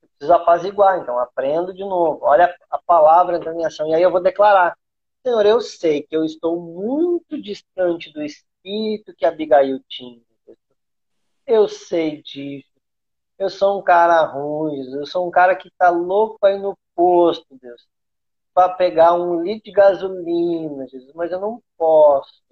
Preciso 0.00 0.34
apaziguar, 0.34 0.98
então 0.98 1.20
aprendo 1.20 1.72
de 1.72 1.84
novo. 1.84 2.18
Olha 2.22 2.52
a 2.68 2.78
palavra 2.78 3.36
entrando 3.36 3.60
em 3.60 3.64
ação. 3.64 3.86
E 3.86 3.94
aí 3.94 4.02
eu 4.02 4.10
vou 4.10 4.20
declarar: 4.20 4.76
Senhor, 5.22 5.46
eu 5.46 5.60
sei 5.60 6.02
que 6.02 6.16
eu 6.16 6.24
estou 6.24 6.60
muito 6.60 7.40
distante 7.40 8.12
do 8.12 8.24
espírito 8.24 9.14
que 9.14 9.24
Abigail 9.24 9.78
tinha 9.88 10.20
eu 11.48 11.66
sei 11.68 12.22
disso. 12.22 12.68
Eu 13.38 13.48
sou 13.50 13.78
um 13.80 13.82
cara 13.82 14.24
ruim, 14.24 14.80
eu 14.92 15.06
sou 15.06 15.26
um 15.26 15.30
cara 15.30 15.56
que 15.56 15.70
tá 15.78 15.90
louco 15.90 16.46
ir 16.46 16.58
no 16.58 16.76
posto, 16.94 17.46
Deus, 17.60 17.86
para 18.52 18.70
pegar 18.74 19.14
um 19.14 19.42
litro 19.42 19.64
de 19.64 19.72
gasolina, 19.72 20.86
Jesus, 20.88 21.12
mas 21.14 21.30
eu 21.32 21.40
não 21.40 21.62
posso. 21.76 22.42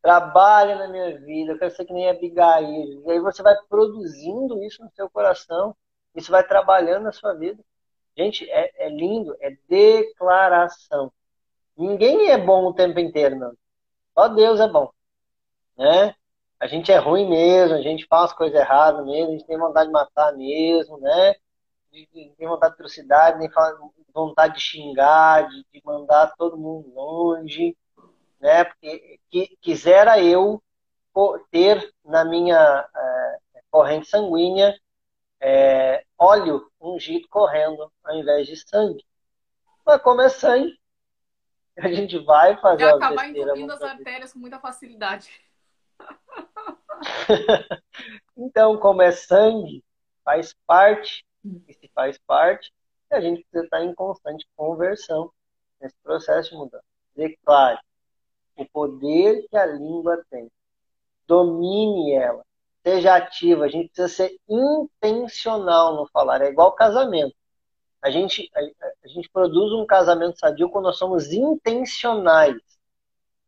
Trabalha 0.00 0.76
na 0.76 0.88
minha 0.88 1.18
vida, 1.20 1.52
eu 1.52 1.58
quero 1.58 1.74
ser 1.74 1.84
que 1.84 1.92
nem 1.92 2.08
Abigail. 2.08 3.02
E 3.06 3.10
aí 3.12 3.20
você 3.20 3.42
vai 3.42 3.56
produzindo 3.68 4.62
isso 4.64 4.82
no 4.84 4.90
seu 4.92 5.10
coração, 5.10 5.76
isso 6.14 6.30
vai 6.30 6.46
trabalhando 6.46 7.04
na 7.04 7.12
sua 7.12 7.34
vida. 7.34 7.62
Gente, 8.16 8.48
é, 8.50 8.86
é 8.86 8.88
lindo, 8.88 9.36
é 9.40 9.56
declaração. 9.68 11.12
Ninguém 11.76 12.30
é 12.30 12.38
bom 12.38 12.66
o 12.66 12.74
tempo 12.74 12.98
inteiro, 13.00 13.36
não. 13.36 13.56
Só 14.14 14.28
Deus 14.28 14.60
é 14.60 14.68
bom. 14.68 14.90
Né? 15.76 16.14
A 16.62 16.68
gente 16.68 16.92
é 16.92 16.96
ruim 16.96 17.28
mesmo, 17.28 17.76
a 17.76 17.82
gente 17.82 18.06
faz 18.06 18.32
coisa 18.32 18.56
errada 18.56 19.02
mesmo, 19.02 19.30
a 19.30 19.32
gente 19.32 19.44
tem 19.44 19.58
vontade 19.58 19.86
de 19.86 19.92
matar 19.92 20.32
mesmo, 20.32 20.96
né? 21.00 21.34
Tem 21.90 22.46
vontade 22.46 22.70
de 22.70 22.76
atrocidade, 22.76 23.40
tem 23.40 23.50
vontade 24.14 24.54
de 24.54 24.60
xingar, 24.60 25.48
de, 25.48 25.66
de, 25.72 25.82
mandar 25.84 26.32
todo 26.38 26.56
mundo 26.56 26.88
longe, 26.94 27.76
né? 28.40 28.62
Porque 28.62 29.18
que, 29.28 29.58
quisera 29.60 30.22
eu 30.22 30.62
ter 31.50 31.92
na 32.04 32.24
minha 32.24 32.88
é, 32.94 33.38
corrente 33.68 34.08
sanguínea 34.08 34.72
é, 35.40 36.04
óleo 36.16 36.70
ungido 36.80 37.26
correndo 37.28 37.90
ao 38.04 38.14
invés 38.14 38.46
de 38.46 38.56
sangue. 38.56 39.04
Mas 39.84 40.00
como 40.00 40.20
é 40.20 40.28
sangue, 40.28 40.78
a 41.76 41.88
gente 41.88 42.20
vai 42.20 42.56
fazer. 42.60 42.84
Vai 42.84 42.94
acabar 42.94 43.28
entupindo 43.28 43.72
as 43.72 43.82
artérias 43.82 44.32
com 44.32 44.38
muita 44.38 44.60
facilidade. 44.60 45.28
então, 48.36 48.76
como 48.78 49.02
é 49.02 49.12
sangue, 49.12 49.84
faz 50.24 50.54
parte, 50.66 51.24
e 51.44 51.74
se 51.74 51.90
faz 51.94 52.18
parte, 52.26 52.72
a 53.10 53.20
gente 53.20 53.42
precisa 53.42 53.64
estar 53.64 53.84
em 53.84 53.94
constante 53.94 54.46
conversão 54.56 55.30
nesse 55.80 55.96
processo 56.02 56.50
de 56.50 56.56
mudança. 56.56 56.84
Declare 57.14 57.78
o 58.56 58.64
poder 58.66 59.46
que 59.48 59.56
a 59.56 59.66
língua 59.66 60.24
tem. 60.30 60.50
Domine 61.26 62.12
ela. 62.12 62.44
Seja 62.82 63.16
ativa. 63.16 63.64
A 63.64 63.68
gente 63.68 63.88
precisa 63.88 64.08
ser 64.08 64.36
intencional 64.48 65.94
no 65.94 66.06
falar. 66.08 66.40
É 66.42 66.48
igual 66.48 66.72
casamento. 66.72 67.34
A 68.00 68.10
gente, 68.10 68.50
a, 68.54 68.60
a 69.04 69.08
gente 69.08 69.28
produz 69.30 69.72
um 69.72 69.86
casamento 69.86 70.38
sadio 70.38 70.70
quando 70.70 70.86
nós 70.86 70.98
somos 70.98 71.32
intencionais 71.32 72.56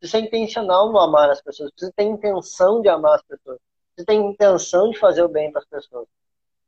precisa 0.05 0.11
ser 0.11 0.19
intencional 0.19 0.91
no 0.91 0.99
amar 0.99 1.29
as 1.29 1.41
pessoas, 1.41 1.71
precisa 1.71 1.91
ter 1.95 2.03
intenção 2.03 2.81
de 2.81 2.87
amar 2.87 3.15
as 3.15 3.23
pessoas, 3.23 3.59
precisa 3.95 4.05
ter 4.05 4.13
intenção 4.13 4.89
de 4.89 4.99
fazer 4.99 5.23
o 5.23 5.27
bem 5.27 5.51
para 5.51 5.61
as 5.61 5.67
pessoas. 5.67 6.07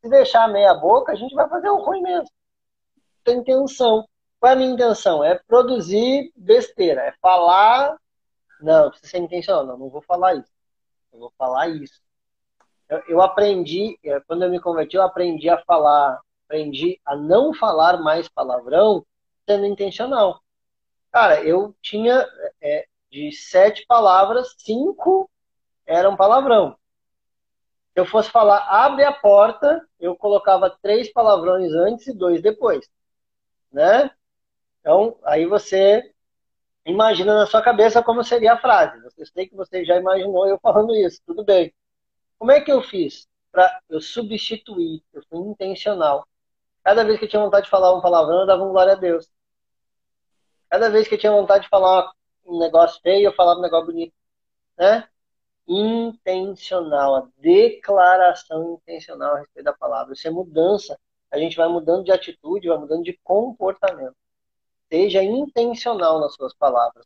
Se 0.02 0.10
deixar 0.10 0.48
meia 0.48 0.74
boca, 0.74 1.12
a 1.12 1.16
gente 1.16 1.34
vai 1.36 1.48
fazer 1.48 1.70
o 1.70 1.78
ruim 1.78 2.02
mesmo. 2.02 2.30
Tem 3.24 3.38
intenção. 3.38 4.08
Qual 4.40 4.52
é 4.52 4.54
a 4.54 4.58
minha 4.58 4.72
intenção? 4.72 5.24
É 5.24 5.40
produzir 5.48 6.32
besteira, 6.36 7.02
é 7.02 7.14
falar. 7.22 7.98
Não, 8.62 8.90
precisa 8.90 9.12
ser 9.12 9.18
intencional. 9.20 9.66
Não, 9.66 9.78
não 9.78 9.90
vou 9.90 10.02
falar 10.02 10.36
isso. 10.36 10.52
Eu 11.12 11.20
vou 11.20 11.34
falar 11.38 11.68
isso. 11.68 12.02
Eu, 12.90 13.04
eu 13.08 13.22
aprendi, 13.22 14.00
é, 14.04 14.20
quando 14.22 14.44
eu 14.44 14.50
me 14.50 14.60
converti, 14.60 14.96
eu 14.96 15.04
aprendi 15.04 15.50
a 15.50 15.58
falar, 15.64 16.20
aprendi 16.46 17.00
a 17.04 17.16
não 17.16 17.54
falar 17.54 17.98
mais 18.02 18.30
palavrão 18.30 19.06
sendo 19.48 19.66
intencional. 19.66 20.42
Cara, 21.12 21.44
eu 21.44 21.76
tinha 21.82 22.26
é, 22.62 22.88
de 23.18 23.32
sete 23.32 23.84
palavras, 23.88 24.54
cinco 24.60 25.28
eram 25.88 26.16
palavrão. 26.16 26.78
Se 27.94 28.00
eu 28.00 28.06
fosse 28.06 28.30
falar 28.30 28.60
abre 28.60 29.04
a 29.04 29.12
porta, 29.12 29.84
eu 30.00 30.16
colocava 30.16 30.70
três 30.84 31.12
palavrões 31.12 31.74
antes 31.74 32.06
e 32.06 32.14
dois 32.14 32.44
depois. 32.44 32.88
Né? 33.72 34.12
Então, 34.82 35.18
aí 35.24 35.48
você 35.48 36.14
imagina 36.86 37.36
na 37.36 37.48
sua 37.48 37.62
cabeça 37.62 38.04
como 38.04 38.24
seria 38.24 38.54
a 38.54 38.62
frase. 38.62 39.02
Você 39.02 39.26
sei 39.26 39.48
que 39.48 39.56
você 39.56 39.84
já 39.84 39.98
imaginou 39.98 40.48
eu 40.48 40.60
falando 40.62 40.96
isso, 40.96 41.20
tudo 41.26 41.44
bem. 41.44 41.74
Como 42.38 42.52
é 42.52 42.62
que 42.62 42.72
eu 42.72 42.84
fiz? 42.84 43.28
Pra, 43.52 43.82
eu 43.90 44.00
substituir, 44.00 45.02
eu 45.12 45.24
fui 45.28 45.40
intencional. 45.40 46.28
Cada 46.84 47.04
vez 47.04 47.18
que 47.18 47.26
eu 47.26 47.30
tinha 47.30 47.42
vontade 47.42 47.66
de 47.66 47.72
falar 47.72 47.96
um 47.96 48.02
palavrão, 48.02 48.42
eu 48.42 48.46
dava 48.46 48.64
um 48.64 48.72
glória 48.72 48.94
a 48.94 48.96
Deus. 48.96 49.28
Cada 50.70 50.90
vez 50.92 51.08
que 51.08 51.16
eu 51.16 51.20
tinha 51.20 51.32
vontade 51.32 51.64
de 51.64 51.70
falar 51.70 52.12
um 52.48 52.58
negócio 52.60 53.02
feio, 53.02 53.28
eu 53.28 53.34
falava 53.34 53.60
um 53.60 53.64
negócio 53.64 53.88
bonito. 53.88 54.14
Né? 54.78 55.08
Intencional, 55.68 57.16
a 57.16 57.28
declaração 57.38 58.74
intencional 58.74 59.36
a 59.36 59.40
respeito 59.40 59.66
da 59.66 59.74
palavra. 59.74 60.14
Isso 60.14 60.28
é 60.28 60.32
mudança. 60.32 60.98
A 61.30 61.38
gente 61.38 61.58
vai 61.58 61.68
mudando 61.68 62.06
de 62.06 62.12
atitude, 62.12 62.70
vai 62.70 62.78
mudando 62.78 63.04
de 63.04 63.20
comportamento. 63.24 64.16
Seja 64.90 65.22
intencional 65.22 66.20
nas 66.20 66.34
suas 66.36 66.54
palavras. 66.54 67.06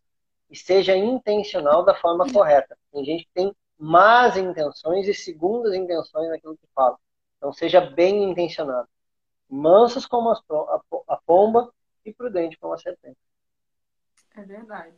E 0.50 0.56
seja 0.56 0.96
intencional 0.96 1.84
da 1.84 1.96
forma 1.96 2.32
correta. 2.32 2.78
Tem 2.92 3.04
gente 3.04 3.24
que 3.24 3.32
tem 3.34 3.56
más 3.80 4.38
intenções 4.38 5.08
e 5.08 5.14
segundas 5.14 5.74
intenções 5.74 6.30
naquilo 6.30 6.56
que 6.56 6.68
fala. 6.76 6.98
Então 7.38 7.52
seja 7.52 7.82
bem 7.82 8.30
intencionado. 8.30 8.88
Mansos 9.50 10.06
como 10.06 10.30
a 10.30 11.18
pomba 11.26 11.74
e 12.06 12.14
prudente 12.14 12.58
como 12.60 12.74
a 12.74 12.78
serpente. 12.78 13.18
É 14.36 14.44
verdade. 14.44 14.96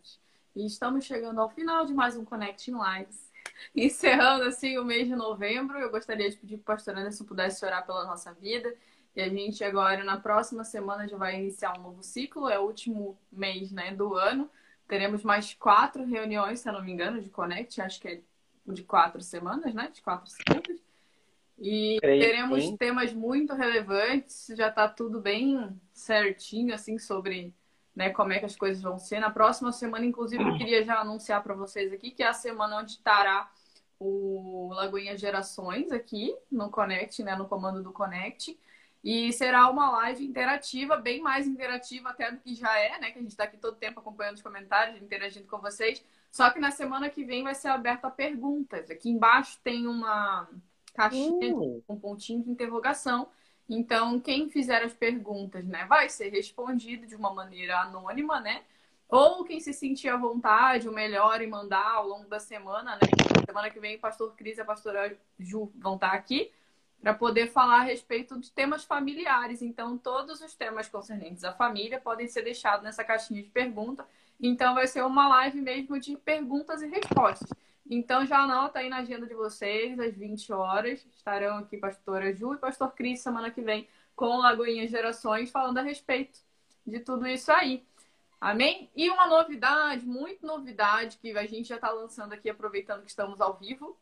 E 0.55 0.67
estamos 0.67 1.03
chegando 1.05 1.41
ao 1.41 1.49
final 1.49 1.83
de 1.83 1.93
mais 1.93 2.15
um 2.15 2.23
Connecting 2.23 2.73
Lives. 2.73 3.31
Encerrando 3.75 4.43
assim 4.43 4.77
o 4.77 4.85
mês 4.85 5.07
de 5.07 5.15
novembro, 5.15 5.79
eu 5.79 5.89
gostaria 5.89 6.29
de 6.29 6.37
pedir 6.37 6.57
para 6.57 6.73
o 6.73 6.75
pastor 6.75 6.95
Anderson 6.95 7.25
pudesse 7.25 7.65
orar 7.65 7.83
pela 7.83 8.05
nossa 8.05 8.31
vida. 8.33 8.71
E 9.15 9.21
a 9.21 9.27
gente 9.27 9.63
agora, 9.63 10.03
na 10.03 10.17
próxima 10.17 10.63
semana, 10.63 11.07
já 11.07 11.17
vai 11.17 11.39
iniciar 11.39 11.75
um 11.77 11.81
novo 11.81 12.03
ciclo, 12.03 12.49
é 12.49 12.59
o 12.59 12.67
último 12.67 13.17
mês 13.31 13.71
né, 13.71 13.95
do 13.95 14.13
ano. 14.13 14.47
Teremos 14.87 15.23
mais 15.23 15.55
quatro 15.55 16.05
reuniões, 16.05 16.59
se 16.59 16.69
eu 16.69 16.73
não 16.73 16.83
me 16.83 16.91
engano, 16.91 17.19
de 17.19 17.29
Connect, 17.29 17.81
acho 17.81 17.99
que 17.99 18.07
é 18.07 18.21
de 18.67 18.83
quatro 18.83 19.21
semanas, 19.21 19.73
né? 19.73 19.89
De 19.91 20.03
quatro 20.03 20.29
semanas. 20.29 20.79
E 21.57 21.97
Creio 21.99 22.21
teremos 22.21 22.63
sim. 22.63 22.77
temas 22.77 23.11
muito 23.11 23.53
relevantes, 23.53 24.47
já 24.55 24.67
está 24.67 24.87
tudo 24.87 25.19
bem 25.19 25.79
certinho, 25.93 26.75
assim, 26.75 26.99
sobre 26.99 27.53
né, 27.95 28.09
como 28.09 28.33
é 28.33 28.39
que 28.39 28.45
as 28.45 28.55
coisas 28.55 28.81
vão 28.81 28.97
ser. 28.97 29.19
Na 29.19 29.29
próxima 29.29 29.71
semana, 29.71 30.05
inclusive, 30.05 30.43
eu 30.43 30.57
queria 30.57 30.83
já 30.83 30.99
anunciar 30.99 31.41
para 31.43 31.53
vocês 31.53 31.91
aqui 31.93 32.11
que 32.11 32.23
é 32.23 32.27
a 32.27 32.33
semana 32.33 32.77
onde 32.77 32.91
estará 32.91 33.51
o 33.99 34.71
Lagoinha 34.73 35.17
Gerações 35.17 35.91
aqui 35.91 36.35
no 36.51 36.69
Connect, 36.69 37.23
né, 37.23 37.35
no 37.35 37.47
comando 37.47 37.81
do 37.81 37.91
Connect. 37.91 38.57
E 39.03 39.33
será 39.33 39.69
uma 39.69 39.91
live 39.91 40.25
interativa, 40.25 40.95
bem 40.95 41.21
mais 41.21 41.45
interativa 41.45 42.09
até 42.09 42.31
do 42.31 42.39
que 42.39 42.55
já 42.55 42.77
é, 42.79 42.97
né? 42.99 43.11
Que 43.11 43.19
a 43.19 43.21
gente 43.21 43.31
está 43.31 43.43
aqui 43.43 43.57
todo 43.57 43.75
tempo 43.75 43.99
acompanhando 43.99 44.35
os 44.35 44.41
comentários, 44.41 45.01
interagindo 45.01 45.45
com 45.45 45.57
vocês. 45.59 46.01
Só 46.31 46.49
que 46.49 46.57
na 46.57 46.71
semana 46.71 47.09
que 47.09 47.25
vem 47.25 47.43
vai 47.43 47.53
ser 47.53 47.67
aberta 47.67 48.07
a 48.07 48.11
perguntas. 48.11 48.89
Aqui 48.89 49.09
embaixo 49.09 49.59
tem 49.61 49.87
uma, 49.87 50.47
caixinha 50.93 51.55
hum. 51.55 51.81
com 51.85 51.93
um 51.93 51.99
pontinho 51.99 52.43
de 52.43 52.51
interrogação. 52.51 53.27
Então, 53.69 54.19
quem 54.19 54.49
fizer 54.49 54.83
as 54.83 54.93
perguntas, 54.93 55.65
né, 55.65 55.85
vai 55.85 56.09
ser 56.09 56.29
respondido 56.29 57.07
de 57.07 57.15
uma 57.15 57.33
maneira 57.33 57.79
anônima, 57.79 58.39
né? 58.39 58.63
Ou 59.07 59.43
quem 59.43 59.59
se 59.59 59.73
sentir 59.73 60.09
à 60.09 60.17
vontade, 60.17 60.89
o 60.89 60.91
melhor 60.91 61.41
em 61.41 61.47
mandar 61.47 61.87
ao 61.95 62.07
longo 62.07 62.27
da 62.27 62.39
semana, 62.39 62.95
né? 62.95 63.01
Semana 63.45 63.69
que 63.69 63.79
vem, 63.79 63.95
o 63.95 63.99
pastor 63.99 64.33
Cris 64.35 64.57
e 64.57 64.61
a 64.61 64.65
pastora 64.65 65.15
Ju 65.39 65.71
vão 65.75 65.95
estar 65.95 66.11
aqui 66.11 66.51
para 66.99 67.13
poder 67.13 67.51
falar 67.51 67.81
a 67.81 67.83
respeito 67.83 68.39
de 68.39 68.49
temas 68.49 68.85
familiares. 68.85 69.61
Então, 69.61 69.97
todos 69.97 70.41
os 70.41 70.55
temas 70.55 70.87
concernentes 70.87 71.43
à 71.43 71.53
família 71.53 71.99
podem 71.99 72.27
ser 72.27 72.43
deixados 72.43 72.83
nessa 72.83 73.03
caixinha 73.03 73.43
de 73.43 73.49
pergunta. 73.49 74.07
Então, 74.39 74.73
vai 74.73 74.87
ser 74.87 75.03
uma 75.03 75.27
live 75.27 75.61
mesmo 75.61 75.99
de 75.99 76.15
perguntas 76.17 76.81
e 76.81 76.87
respostas. 76.87 77.49
Então, 77.89 78.25
já 78.25 78.39
anota 78.39 78.79
aí 78.79 78.89
na 78.89 78.97
agenda 78.97 79.25
de 79.25 79.33
vocês, 79.33 79.99
às 79.99 80.15
20 80.15 80.51
horas. 80.53 81.05
Estarão 81.15 81.57
aqui 81.57 81.77
pastora 81.77 82.33
Ju 82.33 82.53
e 82.53 82.57
pastor 82.57 82.91
Cris 82.93 83.21
semana 83.21 83.51
que 83.51 83.61
vem 83.61 83.87
com 84.15 84.37
Lagoinha 84.37 84.87
Gerações 84.87 85.51
falando 85.51 85.79
a 85.79 85.81
respeito 85.81 86.39
de 86.85 86.99
tudo 86.99 87.27
isso 87.27 87.51
aí. 87.51 87.85
Amém? 88.39 88.89
E 88.95 89.09
uma 89.09 89.27
novidade, 89.27 90.05
muito 90.05 90.45
novidade, 90.45 91.17
que 91.17 91.37
a 91.37 91.45
gente 91.45 91.69
já 91.69 91.75
está 91.75 91.91
lançando 91.91 92.33
aqui, 92.33 92.49
aproveitando 92.49 93.03
que 93.03 93.09
estamos 93.09 93.39
ao 93.39 93.53
vivo, 93.57 93.97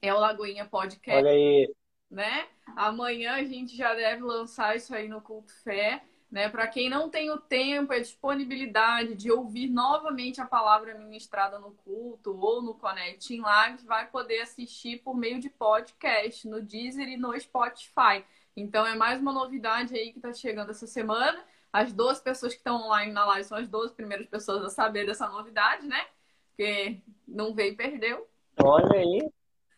é 0.00 0.14
o 0.14 0.18
Lagoinha 0.18 0.66
Podcast. 0.66 1.18
Olha 1.18 1.30
aí 1.30 1.68
né? 2.10 2.46
Amanhã 2.76 3.34
a 3.34 3.44
gente 3.44 3.76
já 3.76 3.94
deve 3.94 4.22
lançar 4.22 4.76
isso 4.76 4.94
aí 4.94 5.08
no 5.08 5.20
Culto 5.20 5.52
Fé, 5.62 6.02
né? 6.36 6.50
Para 6.50 6.66
quem 6.66 6.90
não 6.90 7.08
tem 7.08 7.30
o 7.30 7.38
tempo, 7.38 7.94
a 7.94 7.98
disponibilidade 7.98 9.14
de 9.14 9.32
ouvir 9.32 9.70
novamente 9.70 10.38
a 10.38 10.44
palavra 10.44 10.94
ministrada 10.98 11.58
no 11.58 11.70
culto 11.70 12.38
ou 12.38 12.60
no 12.60 12.74
Connecting 12.74 13.40
Live, 13.40 13.86
vai 13.86 14.06
poder 14.06 14.42
assistir 14.42 14.98
por 14.98 15.16
meio 15.16 15.40
de 15.40 15.48
podcast 15.48 16.46
no 16.46 16.60
Deezer 16.60 17.08
e 17.08 17.16
no 17.16 17.40
Spotify. 17.40 18.22
Então 18.54 18.86
é 18.86 18.94
mais 18.94 19.18
uma 19.18 19.32
novidade 19.32 19.96
aí 19.96 20.12
que 20.12 20.18
está 20.18 20.30
chegando 20.30 20.72
essa 20.72 20.86
semana. 20.86 21.42
As 21.72 21.90
duas 21.90 22.20
pessoas 22.20 22.52
que 22.52 22.58
estão 22.58 22.82
online 22.82 23.12
na 23.12 23.24
live 23.24 23.48
são 23.48 23.56
as 23.56 23.66
duas 23.66 23.90
primeiras 23.90 24.26
pessoas 24.26 24.62
a 24.62 24.68
saber 24.68 25.06
dessa 25.06 25.26
novidade, 25.30 25.86
né? 25.86 26.06
Porque 26.50 27.00
não 27.26 27.54
veio 27.54 27.72
e 27.72 27.76
perdeu. 27.76 28.28
Olha 28.62 28.98
aí. 28.98 29.30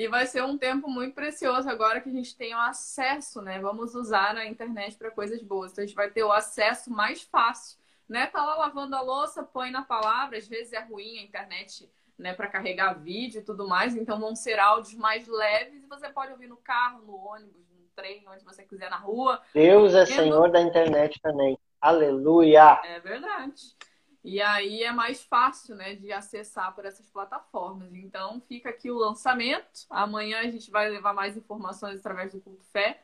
E 0.00 0.08
vai 0.08 0.24
ser 0.24 0.42
um 0.42 0.56
tempo 0.56 0.88
muito 0.88 1.14
precioso 1.14 1.68
agora 1.68 2.00
que 2.00 2.08
a 2.08 2.12
gente 2.12 2.34
tem 2.34 2.54
o 2.54 2.58
acesso, 2.58 3.42
né? 3.42 3.60
Vamos 3.60 3.94
usar 3.94 4.34
a 4.34 4.46
internet 4.46 4.96
para 4.96 5.10
coisas 5.10 5.42
boas. 5.42 5.72
Então 5.72 5.84
a 5.84 5.86
gente 5.86 5.94
vai 5.94 6.10
ter 6.10 6.24
o 6.24 6.32
acesso 6.32 6.90
mais 6.90 7.20
fácil, 7.20 7.78
né? 8.08 8.26
Tá 8.28 8.42
lá 8.42 8.54
lavando 8.54 8.96
a 8.96 9.02
louça, 9.02 9.42
põe 9.42 9.70
na 9.70 9.82
palavra, 9.82 10.38
às 10.38 10.48
vezes 10.48 10.72
é 10.72 10.80
ruim 10.80 11.18
a 11.18 11.22
internet, 11.22 11.86
né, 12.18 12.32
para 12.32 12.48
carregar 12.48 12.94
vídeo 12.94 13.42
e 13.42 13.44
tudo 13.44 13.68
mais, 13.68 13.94
então 13.94 14.18
vão 14.18 14.34
ser 14.34 14.58
áudios 14.58 14.94
mais 14.94 15.28
leves 15.28 15.84
e 15.84 15.86
você 15.86 16.08
pode 16.08 16.32
ouvir 16.32 16.46
no 16.46 16.56
carro, 16.56 17.02
no 17.02 17.16
ônibus, 17.16 17.68
no 17.70 17.86
trem, 17.94 18.24
onde 18.26 18.42
você 18.42 18.62
quiser 18.62 18.88
na 18.88 18.96
rua. 18.96 19.38
Deus 19.52 19.94
é 19.94 20.06
Senhor 20.06 20.50
da 20.50 20.62
internet 20.62 21.20
também. 21.20 21.58
Aleluia. 21.78 22.80
É 22.84 23.00
verdade. 23.00 23.76
E 24.22 24.40
aí 24.40 24.82
é 24.82 24.92
mais 24.92 25.22
fácil, 25.22 25.74
né, 25.74 25.94
de 25.94 26.12
acessar 26.12 26.74
por 26.74 26.84
essas 26.84 27.08
plataformas. 27.10 27.94
Então 27.94 28.40
fica 28.42 28.68
aqui 28.68 28.90
o 28.90 28.98
lançamento. 28.98 29.86
Amanhã 29.88 30.40
a 30.40 30.50
gente 30.50 30.70
vai 30.70 30.90
levar 30.90 31.14
mais 31.14 31.36
informações 31.36 31.98
através 31.98 32.32
do 32.32 32.40
Culto 32.40 32.64
Fé. 32.64 33.02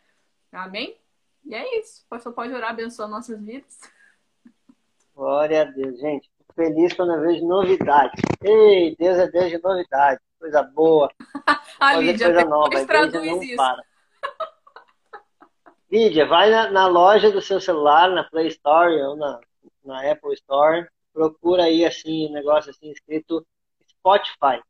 Amém? 0.52 0.96
E 1.44 1.54
é 1.54 1.78
isso. 1.80 2.04
O 2.04 2.08
pastor 2.08 2.32
pode 2.34 2.52
orar 2.52 2.70
abençoando 2.70 3.12
nossas 3.12 3.42
vidas. 3.42 3.80
Glória 5.14 5.62
a 5.62 5.64
Deus, 5.64 5.98
gente. 5.98 6.30
Fico 6.36 6.52
feliz 6.54 6.92
quando 6.92 7.14
eu 7.14 7.20
vejo 7.22 7.46
novidade. 7.46 8.20
Ei, 8.42 8.94
Deus 8.96 9.16
é 9.16 9.26
Deus 9.28 9.50
de 9.50 9.58
novidade. 9.62 10.20
Coisa 10.38 10.62
boa. 10.62 11.10
a 11.80 11.96
Lídia, 11.96 12.26
coisa 12.26 12.44
nova. 12.44 12.86
traduz 12.86 13.26
não 13.26 13.42
isso. 13.42 13.56
Para. 13.56 13.82
Lídia, 15.90 16.26
vai 16.26 16.50
na, 16.50 16.70
na, 16.70 16.86
loja 16.86 17.30
do 17.30 17.40
seu 17.40 17.58
celular, 17.58 18.10
na 18.10 18.24
Play 18.24 18.48
Store 18.48 18.92
ou 19.02 19.16
na, 19.16 19.40
na 19.82 20.12
Apple 20.12 20.34
Store 20.34 20.86
procura 21.16 21.64
aí 21.64 21.82
assim, 21.82 22.28
um 22.28 22.32
negócio 22.32 22.70
assim 22.70 22.90
escrito 22.90 23.46
Spotify. 23.88 24.62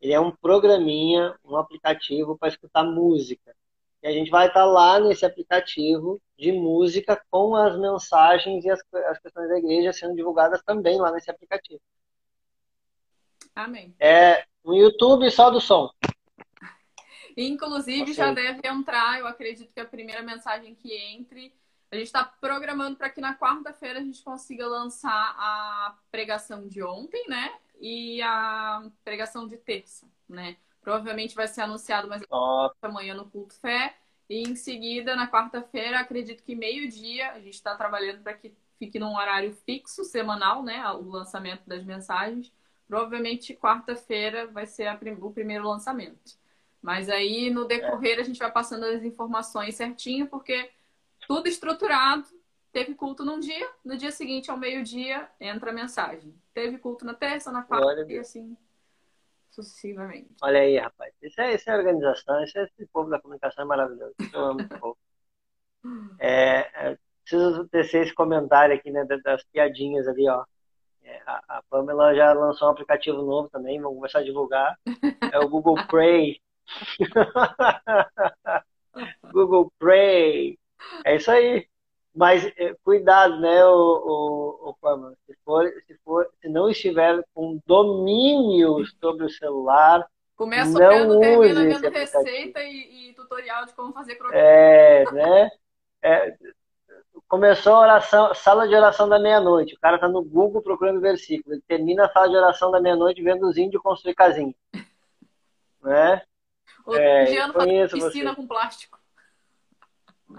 Ele 0.00 0.14
é 0.14 0.18
um 0.18 0.30
programinha, 0.30 1.36
um 1.44 1.56
aplicativo 1.56 2.38
para 2.38 2.48
escutar 2.48 2.82
música. 2.82 3.54
E 4.02 4.08
a 4.08 4.10
gente 4.10 4.30
vai 4.30 4.48
estar 4.48 4.64
lá 4.64 4.98
nesse 4.98 5.26
aplicativo 5.26 6.18
de 6.38 6.52
música 6.52 7.22
com 7.30 7.54
as 7.54 7.78
mensagens 7.78 8.64
e 8.64 8.70
as, 8.70 8.80
as 9.08 9.18
questões 9.18 9.50
da 9.50 9.58
igreja 9.58 9.92
sendo 9.92 10.16
divulgadas 10.16 10.62
também 10.62 10.98
lá 10.98 11.12
nesse 11.12 11.30
aplicativo. 11.30 11.82
Amém. 13.54 13.94
É 14.00 14.42
no 14.64 14.74
YouTube 14.74 15.30
só 15.30 15.50
do 15.50 15.60
som. 15.60 15.90
Inclusive, 17.36 18.14
já 18.14 18.32
deve 18.32 18.66
entrar, 18.66 19.18
eu 19.18 19.26
acredito 19.26 19.72
que 19.72 19.80
a 19.80 19.84
primeira 19.84 20.22
mensagem 20.22 20.74
que 20.74 20.94
entre 20.94 21.54
a 21.90 21.96
gente 21.96 22.06
está 22.06 22.24
programando 22.24 22.96
para 22.96 23.10
que 23.10 23.20
na 23.20 23.36
quarta-feira 23.36 23.98
a 23.98 24.02
gente 24.02 24.22
consiga 24.22 24.66
lançar 24.66 25.10
a 25.10 25.96
pregação 26.10 26.68
de 26.68 26.82
ontem, 26.82 27.28
né? 27.28 27.52
E 27.80 28.22
a 28.22 28.88
pregação 29.04 29.46
de 29.46 29.56
terça, 29.56 30.06
né? 30.28 30.56
Provavelmente 30.80 31.34
vai 31.34 31.48
ser 31.48 31.62
anunciado 31.62 32.08
mais 32.08 32.22
amanhã 32.80 33.14
no 33.14 33.28
Culto 33.28 33.54
Fé. 33.54 33.96
E 34.28 34.42
em 34.48 34.54
seguida, 34.54 35.16
na 35.16 35.28
quarta-feira, 35.28 35.98
acredito 35.98 36.44
que 36.44 36.54
meio-dia, 36.54 37.32
a 37.32 37.40
gente 37.40 37.54
está 37.54 37.74
trabalhando 37.74 38.22
para 38.22 38.34
que 38.34 38.54
fique 38.78 38.98
num 38.98 39.16
horário 39.16 39.52
fixo, 39.52 40.04
semanal, 40.04 40.62
né? 40.62 40.86
O 40.92 41.10
lançamento 41.10 41.62
das 41.66 41.84
mensagens. 41.84 42.52
Provavelmente 42.86 43.54
quarta-feira 43.54 44.46
vai 44.46 44.66
ser 44.66 44.86
a, 44.86 44.98
o 45.20 45.32
primeiro 45.32 45.68
lançamento. 45.68 46.38
Mas 46.80 47.08
aí, 47.08 47.50
no 47.50 47.66
decorrer, 47.66 48.20
a 48.20 48.22
gente 48.22 48.38
vai 48.38 48.50
passando 48.50 48.84
as 48.84 49.02
informações 49.02 49.74
certinho, 49.74 50.28
porque 50.28 50.70
tudo 51.30 51.46
estruturado. 51.46 52.24
Teve 52.72 52.96
culto 52.96 53.24
num 53.24 53.38
dia, 53.38 53.70
no 53.84 53.96
dia 53.96 54.10
seguinte, 54.10 54.50
ao 54.50 54.56
meio-dia, 54.56 55.28
entra 55.40 55.70
a 55.70 55.72
mensagem. 55.72 56.34
Teve 56.52 56.76
culto 56.78 57.04
na 57.04 57.14
terça, 57.14 57.52
na 57.52 57.62
quarta 57.62 58.04
e 58.12 58.18
assim 58.18 58.56
sucessivamente. 59.48 60.34
Olha 60.42 60.60
aí, 60.60 60.76
rapaz. 60.76 61.12
Isso 61.22 61.40
é, 61.40 61.54
isso 61.54 61.70
é 61.70 61.76
organização, 61.76 62.42
isso 62.42 62.58
é, 62.58 62.64
esse 62.64 62.86
povo 62.92 63.10
da 63.10 63.20
comunicação 63.20 63.62
é 63.62 63.66
maravilhoso. 63.66 64.14
Eu 64.32 64.40
amo 64.40 64.60
esse 64.60 64.80
povo. 64.80 64.98
É, 66.18 66.90
é, 66.90 66.98
preciso 67.24 67.66
tecer 67.68 68.02
esse 68.02 68.14
comentário 68.14 68.74
aqui, 68.74 68.90
né, 68.90 69.02
das 69.24 69.42
piadinhas 69.44 70.06
ali, 70.06 70.28
ó. 70.28 70.44
É, 71.02 71.22
a, 71.24 71.42
a, 71.48 71.62
Pamela 71.70 72.14
já 72.14 72.34
lançou 72.34 72.68
um 72.68 72.72
aplicativo 72.72 73.22
novo 73.22 73.48
também, 73.48 73.80
vamos 73.80 73.96
começar 73.96 74.18
a 74.18 74.22
divulgar. 74.22 74.78
É 75.32 75.38
o 75.38 75.48
Google 75.48 75.76
Play. 75.88 76.38
Google 79.32 79.72
Play. 79.78 80.59
É 81.04 81.16
isso 81.16 81.30
aí. 81.30 81.66
Mas 82.14 82.44
eh, 82.56 82.74
cuidado, 82.82 83.40
né, 83.40 83.64
o, 83.66 83.70
o, 83.70 84.70
o. 84.70 85.16
Se, 85.26 85.36
for, 85.44 85.72
se, 85.86 85.94
for, 86.04 86.28
se 86.40 86.48
não 86.48 86.68
estiver 86.68 87.22
com 87.32 87.60
domínio 87.64 88.84
sobre 89.00 89.24
o 89.26 89.30
celular, 89.30 90.04
Começa 90.40 90.70
não 90.70 90.78
vendo, 90.88 91.40
use 91.40 91.52
vendo 91.52 91.90
receita 91.90 92.62
e, 92.62 93.10
e, 93.10 93.14
tutorial 93.14 93.66
de 93.66 93.74
como 93.74 93.92
fazer 93.92 94.14
programa. 94.14 94.42
É, 94.42 95.04
né? 95.12 95.50
É, 96.02 96.34
começou 97.28 97.74
a 97.74 97.80
oração, 97.80 98.34
sala 98.34 98.66
de 98.66 98.74
oração 98.74 99.06
da 99.06 99.18
meia-noite. 99.18 99.74
O 99.74 99.78
cara 99.78 99.98
tá 99.98 100.08
no 100.08 100.22
Google 100.24 100.62
procurando 100.62 100.98
versículo. 101.00 101.54
Ele 101.54 101.62
termina 101.68 102.06
a 102.06 102.08
sala 102.10 102.28
de 102.28 102.36
oração 102.36 102.70
da 102.70 102.80
meia-noite 102.80 103.22
vendo 103.22 103.46
os 103.46 103.56
índios 103.56 103.82
construir 103.82 104.14
casinha. 104.14 104.54
Né? 105.82 106.20
Outro 106.84 107.00
é, 107.00 107.24
dia 107.24 107.50
piscina 107.88 108.32
você. 108.32 108.36
com 108.36 108.46
plástico. 108.46 108.99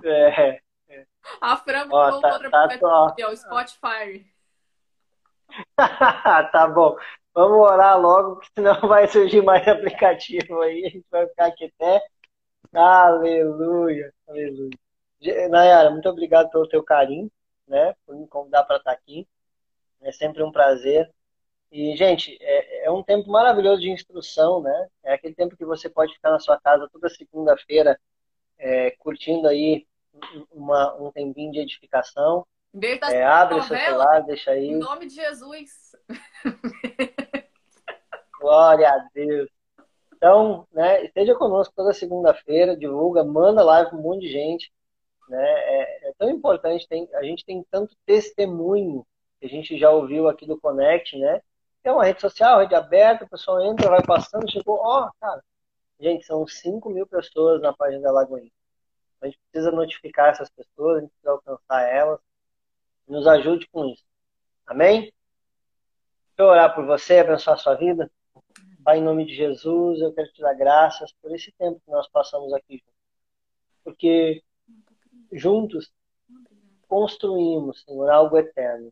É. 0.04 0.62
é. 0.90 1.06
A 1.40 1.58
Fran 1.58 1.88
Ó, 1.90 2.20
tá, 2.20 2.34
outra 2.34 2.50
tá, 2.50 2.68
tá, 2.68 3.30
o 3.30 3.36
Spotify. 3.36 4.26
tá 6.52 6.68
bom. 6.68 6.98
Vamos 7.34 7.60
orar 7.60 8.00
logo, 8.00 8.36
porque 8.36 8.50
senão 8.54 8.80
vai 8.88 9.08
surgir 9.08 9.42
mais 9.42 9.68
aplicativo 9.68 10.62
aí. 10.62 10.86
A 10.86 10.90
gente 10.90 11.06
vai 11.10 11.28
ficar 11.28 11.46
aqui 11.48 11.66
até. 11.66 12.02
Aleluia, 12.74 14.14
aleluia. 14.28 14.78
Nayara, 15.50 15.92
muito 15.92 16.10
obrigado 16.10 16.50
pelo 16.50 16.68
teu 16.68 16.84
carinho, 16.84 17.32
né? 17.68 17.94
Por 18.06 18.16
me 18.16 18.28
convidar 18.28 18.64
para 18.64 18.78
estar 18.78 18.92
aqui. 18.92 19.28
É 20.02 20.12
sempre 20.12 20.44
um 20.44 20.52
prazer. 20.52 21.10
E, 21.72 21.96
gente, 21.96 22.38
é, 22.42 22.86
é, 22.86 22.92
um 22.92 23.04
tempo 23.04 23.30
maravilhoso 23.30 23.82
de 23.82 23.90
instrução, 23.90 24.62
né? 24.62 24.88
É 25.04 25.14
aquele 25.14 25.36
tempo 25.36 25.56
que 25.56 25.66
você 25.66 25.90
pode 25.90 26.14
ficar 26.14 26.32
na 26.32 26.40
sua 26.40 26.60
casa 26.60 26.90
toda 26.92 27.10
segunda-feira 27.10 28.00
é, 28.62 28.92
curtindo 28.92 29.48
aí 29.48 29.86
uma, 30.52 30.94
um 30.96 31.12
tempinho 31.12 31.52
de 31.52 31.60
edificação. 31.60 32.46
É, 33.12 33.24
abre 33.24 33.60
o 33.60 33.64
seu 33.64 33.78
celular, 33.78 34.22
deixa 34.22 34.52
aí. 34.52 34.68
Em 34.68 34.78
nome 34.78 35.08
de 35.08 35.16
Jesus. 35.16 35.96
Glória 38.40 38.90
a 38.90 39.08
Deus. 39.14 39.50
Então, 40.16 40.68
né, 40.72 41.04
esteja 41.04 41.36
conosco 41.36 41.74
toda 41.76 41.94
segunda-feira, 41.94 42.78
divulga, 42.78 43.24
manda 43.24 43.64
live 43.64 43.90
para 43.90 44.00
um 44.00 44.04
monte 44.04 44.22
de 44.22 44.32
gente. 44.32 44.72
Né? 45.28 45.44
É, 45.44 46.10
é, 46.10 46.14
tão 46.18 46.30
importante, 46.30 46.88
tem, 46.88 47.10
a 47.16 47.24
gente 47.24 47.44
tem 47.44 47.66
tanto 47.70 47.96
testemunho 48.06 49.06
que 49.40 49.48
a 49.48 49.50
gente 49.50 49.78
já 49.78 49.90
ouviu 49.90 50.30
aqui 50.30 50.46
do 50.46 50.60
Connect, 50.60 51.18
né? 51.18 51.42
É 51.84 51.92
uma 51.92 52.06
rede 52.06 52.22
social, 52.22 52.60
rede 52.60 52.76
aberta, 52.76 53.26
o 53.26 53.30
pessoal 53.30 53.60
entra, 53.62 53.90
vai 53.90 54.04
passando, 54.04 54.52
chegou, 54.52 54.80
ó, 54.84 55.08
oh, 55.08 55.12
cara, 55.20 55.44
Gente, 56.02 56.26
são 56.26 56.48
5 56.48 56.90
mil 56.90 57.06
pessoas 57.06 57.62
na 57.62 57.72
página 57.74 58.02
da 58.02 58.12
Lagoinha. 58.12 58.52
A 59.22 59.28
gente 59.28 59.40
precisa 59.52 59.72
notificar 59.72 60.30
essas 60.30 60.50
pessoas, 60.50 60.98
a 60.98 61.02
gente 61.02 61.12
precisa 61.12 61.32
alcançar 61.32 61.88
elas. 61.88 62.20
Nos 63.08 63.28
ajude 63.28 63.68
com 63.72 63.86
isso. 63.86 64.04
Amém? 64.66 65.02
Deixa 65.02 65.14
eu 66.40 66.48
orar 66.48 66.74
por 66.74 66.88
você, 66.88 67.20
abençoar 67.20 67.56
a 67.56 67.60
sua 67.60 67.76
vida. 67.76 68.10
Pai, 68.84 68.98
em 68.98 69.04
nome 69.04 69.28
de 69.28 69.36
Jesus, 69.36 70.02
eu 70.02 70.12
quero 70.12 70.32
te 70.34 70.42
dar 70.42 70.56
graças 70.56 71.14
por 71.22 71.36
esse 71.36 71.52
tempo 71.52 71.80
que 71.86 71.92
nós 71.92 72.10
passamos 72.10 72.52
aqui 72.52 72.78
juntos. 72.78 72.94
Porque 73.84 74.44
juntos 75.32 75.94
construímos, 76.88 77.84
Senhor, 77.84 78.10
algo 78.10 78.40
eterno. 78.40 78.92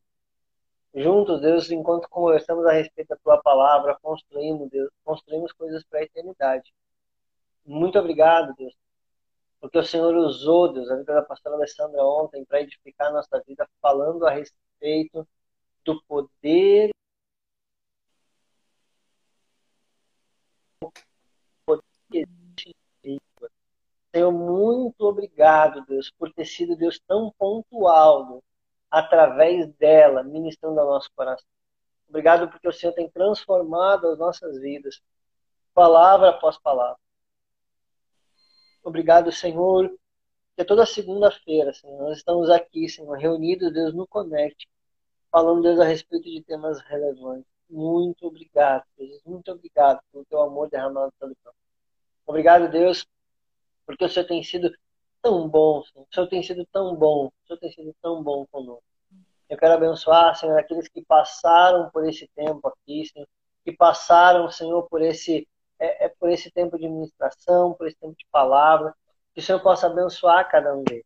Juntos, 0.94 1.42
Deus, 1.42 1.72
enquanto 1.72 2.08
conversamos 2.08 2.68
a 2.68 2.72
respeito 2.72 3.08
da 3.08 3.18
tua 3.18 3.42
palavra, 3.42 3.98
construímos, 4.00 4.70
Deus, 4.70 4.92
construímos 5.04 5.52
coisas 5.54 5.84
para 5.86 6.02
a 6.02 6.04
eternidade. 6.04 6.72
Muito 7.70 8.00
obrigado, 8.00 8.56
Deus, 8.56 8.74
porque 9.62 9.78
o 9.78 9.84
Senhor 9.86 10.16
usou, 10.16 10.74
Deus, 10.74 10.90
a 10.90 10.96
vida 10.98 11.14
da 11.14 11.22
pastora 11.22 11.56
Alessandra 11.56 12.04
ontem 12.04 12.44
para 12.44 12.62
edificar 12.62 13.10
a 13.10 13.14
nossa 13.14 13.40
vida, 13.46 13.70
falando 13.80 14.26
a 14.26 14.32
respeito 14.32 15.28
do 15.86 16.02
poder 16.06 16.90
Senhor, 24.12 24.32
muito 24.32 25.02
obrigado, 25.02 25.86
Deus, 25.86 26.10
por 26.18 26.34
ter 26.34 26.46
sido 26.46 26.76
Deus 26.76 27.00
tão 27.08 27.32
pontual, 27.38 28.26
Deus, 28.26 28.44
através 28.90 29.72
dela, 29.76 30.24
ministrando 30.24 30.80
ao 30.80 30.88
nosso 30.88 31.12
coração. 31.16 31.46
Obrigado 32.08 32.50
porque 32.50 32.68
o 32.68 32.74
Senhor 32.74 32.94
tem 32.94 33.08
transformado 33.08 34.08
as 34.08 34.18
nossas 34.18 34.60
vidas, 34.60 35.00
palavra 35.76 36.30
após 36.32 36.58
palavra. 36.58 36.98
Obrigado, 38.90 39.32
Senhor, 39.32 39.88
que 40.58 40.66
toda 40.66 40.84
segunda-feira, 40.84 41.72
Senhor, 41.72 42.02
nós 42.02 42.18
estamos 42.18 42.50
aqui, 42.50 42.90
Senhor, 42.90 43.16
reunidos, 43.16 43.72
Deus, 43.72 43.94
no 43.94 44.08
Connect, 44.08 44.68
falando, 45.32 45.62
Deus, 45.62 45.80
a 45.80 45.84
respeito 45.84 46.24
de 46.24 46.42
temas 46.42 46.82
relevantes. 46.82 47.46
Muito 47.70 48.26
obrigado, 48.26 48.84
Jesus. 48.98 49.22
Muito 49.24 49.52
obrigado 49.52 50.02
pelo 50.12 50.26
teu 50.26 50.42
amor 50.42 50.72
derramado 50.72 51.14
pelo 51.20 51.36
campo. 51.44 51.56
Obrigado, 52.26 52.68
Deus, 52.68 53.06
porque 53.86 54.06
o 54.06 54.10
Senhor 54.10 54.26
tem 54.26 54.42
sido 54.42 54.76
tão 55.22 55.48
bom, 55.48 55.84
Senhor. 55.84 56.08
o 56.10 56.14
Senhor 56.16 56.28
tem 56.28 56.42
sido 56.42 56.66
tão 56.72 56.96
bom, 56.96 57.28
o 57.28 57.48
Senhor 57.48 57.60
tem 57.60 57.72
sido 57.72 57.96
tão 58.02 58.24
bom 58.24 58.46
conosco. 58.52 58.84
Eu 59.48 59.56
quero 59.56 59.76
abençoar, 59.76 60.36
Senhor, 60.36 60.58
aqueles 60.58 60.88
que 60.88 61.06
passaram 61.06 61.92
por 61.92 62.08
esse 62.10 62.28
tempo 62.36 62.68
aqui, 62.68 63.06
Senhor, 63.06 63.28
que 63.64 63.72
passaram, 63.72 64.50
Senhor, 64.50 64.88
por 64.90 65.00
esse, 65.04 65.48
é, 65.80 66.06
é, 66.06 66.10
por 66.10 66.30
esse 66.30 66.52
tempo 66.52 66.78
de 66.78 66.88
ministração, 66.88 67.74
por 67.74 67.88
esse 67.88 67.98
tempo 67.98 68.16
de 68.18 68.26
palavra, 68.32 68.94
que 69.34 69.40
o 69.40 69.44
Senhor 69.44 69.60
possa 69.62 69.88
abençoar 69.88 70.50
cada 70.50 70.76
um 70.76 70.84
deles. 70.84 71.06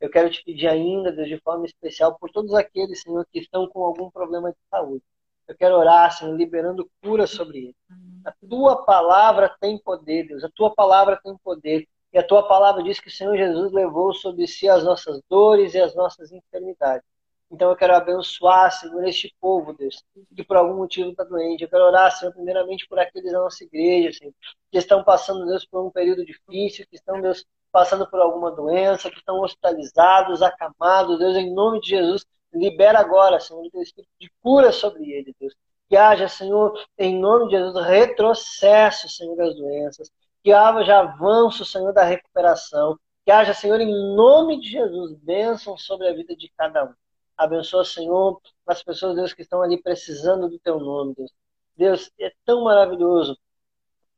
Eu 0.00 0.10
quero 0.10 0.30
te 0.30 0.44
pedir 0.44 0.68
ainda, 0.68 1.10
Deus, 1.10 1.28
de 1.28 1.40
forma 1.40 1.66
especial, 1.66 2.16
por 2.18 2.30
todos 2.30 2.54
aqueles, 2.54 3.02
Senhor, 3.02 3.26
que 3.32 3.38
estão 3.40 3.68
com 3.68 3.82
algum 3.84 4.10
problema 4.10 4.50
de 4.50 4.58
saúde. 4.70 5.02
Eu 5.46 5.56
quero 5.56 5.76
orar, 5.76 6.12
Senhor, 6.12 6.36
liberando 6.36 6.88
cura 7.02 7.26
sobre 7.26 7.58
eles. 7.58 7.76
A 8.24 8.32
tua 8.46 8.84
palavra 8.84 9.48
tem 9.60 9.78
poder, 9.78 10.28
Deus. 10.28 10.44
A 10.44 10.50
tua 10.50 10.74
palavra 10.74 11.18
tem 11.22 11.36
poder. 11.38 11.88
E 12.12 12.18
a 12.18 12.22
tua 12.22 12.46
palavra 12.46 12.82
diz 12.82 13.00
que 13.00 13.08
o 13.08 13.10
Senhor 13.10 13.36
Jesus 13.36 13.72
levou 13.72 14.12
sobre 14.12 14.46
si 14.46 14.68
as 14.68 14.84
nossas 14.84 15.20
dores 15.28 15.74
e 15.74 15.80
as 15.80 15.94
nossas 15.94 16.30
enfermidades. 16.32 17.06
Então 17.50 17.70
eu 17.70 17.76
quero 17.76 17.94
abençoar, 17.94 18.70
Senhor, 18.72 19.06
este 19.06 19.34
povo, 19.40 19.72
Deus, 19.72 20.04
que 20.36 20.44
por 20.44 20.56
algum 20.56 20.76
motivo 20.76 21.10
está 21.10 21.24
doente. 21.24 21.62
Eu 21.62 21.70
quero 21.70 21.84
orar, 21.84 22.12
Senhor, 22.12 22.32
primeiramente 22.32 22.86
por 22.86 22.98
aqueles 22.98 23.32
da 23.32 23.38
nossa 23.38 23.64
igreja, 23.64 24.18
Senhor, 24.18 24.34
que 24.70 24.78
estão 24.78 25.02
passando, 25.02 25.46
Deus, 25.46 25.64
por 25.66 25.84
um 25.84 25.90
período 25.90 26.24
difícil, 26.24 26.86
que 26.88 26.96
estão, 26.96 27.20
Deus, 27.20 27.44
passando 27.72 28.08
por 28.08 28.20
alguma 28.20 28.50
doença, 28.50 29.10
que 29.10 29.18
estão 29.18 29.40
hospitalizados, 29.40 30.42
acamados. 30.42 31.18
Deus, 31.18 31.36
em 31.36 31.52
nome 31.52 31.80
de 31.80 31.90
Jesus, 31.90 32.26
libera 32.52 32.98
agora, 33.00 33.40
Senhor, 33.40 33.64
o 33.64 33.70
teu 33.70 33.82
espírito 33.82 34.12
de 34.20 34.30
cura 34.42 34.72
sobre 34.72 35.10
eles, 35.10 35.34
Deus. 35.40 35.54
Que 35.88 35.96
haja, 35.96 36.28
Senhor, 36.28 36.78
em 36.98 37.18
nome 37.18 37.46
de 37.46 37.52
Jesus, 37.52 37.86
retrocesso, 37.86 39.08
Senhor, 39.08 39.36
das 39.36 39.56
doenças 39.56 40.10
que 40.42 40.52
haja 40.52 41.00
avanço, 41.00 41.64
Senhor, 41.64 41.92
da 41.92 42.04
recuperação. 42.04 42.98
Que 43.24 43.30
haja, 43.30 43.52
Senhor, 43.52 43.80
em 43.80 44.14
nome 44.14 44.58
de 44.60 44.70
Jesus, 44.70 45.14
bênção 45.16 45.76
sobre 45.76 46.08
a 46.08 46.14
vida 46.14 46.34
de 46.34 46.50
cada 46.56 46.84
um. 46.84 46.94
Abençoa, 47.38 47.84
Senhor, 47.84 48.40
as 48.66 48.82
pessoas, 48.82 49.14
Deus, 49.14 49.32
que 49.32 49.42
estão 49.42 49.62
ali 49.62 49.80
precisando 49.80 50.48
do 50.48 50.58
Teu 50.58 50.78
nome, 50.80 51.14
Deus. 51.14 51.32
Deus, 51.76 52.10
é 52.20 52.32
tão 52.44 52.64
maravilhoso 52.64 53.38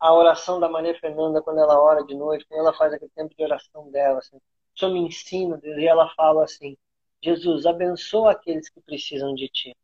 a 0.00 0.14
oração 0.14 0.58
da 0.58 0.68
Maria 0.68 0.98
Fernanda 0.98 1.42
quando 1.42 1.60
ela 1.60 1.78
ora 1.78 2.02
de 2.04 2.14
noite, 2.14 2.46
quando 2.48 2.60
ela 2.60 2.72
faz 2.72 2.92
aquele 2.94 3.10
tempo 3.14 3.34
de 3.36 3.44
oração 3.44 3.90
dela. 3.90 4.18
Assim. 4.20 4.36
O 4.38 4.78
Senhor 4.78 4.92
me 4.92 5.00
ensina, 5.00 5.58
Deus, 5.58 5.76
e 5.76 5.86
ela 5.86 6.08
fala 6.14 6.44
assim: 6.44 6.76
Jesus, 7.22 7.66
abençoa 7.66 8.32
aqueles 8.32 8.70
que 8.70 8.80
precisam 8.80 9.34
de 9.34 9.48
Ti 9.48 9.76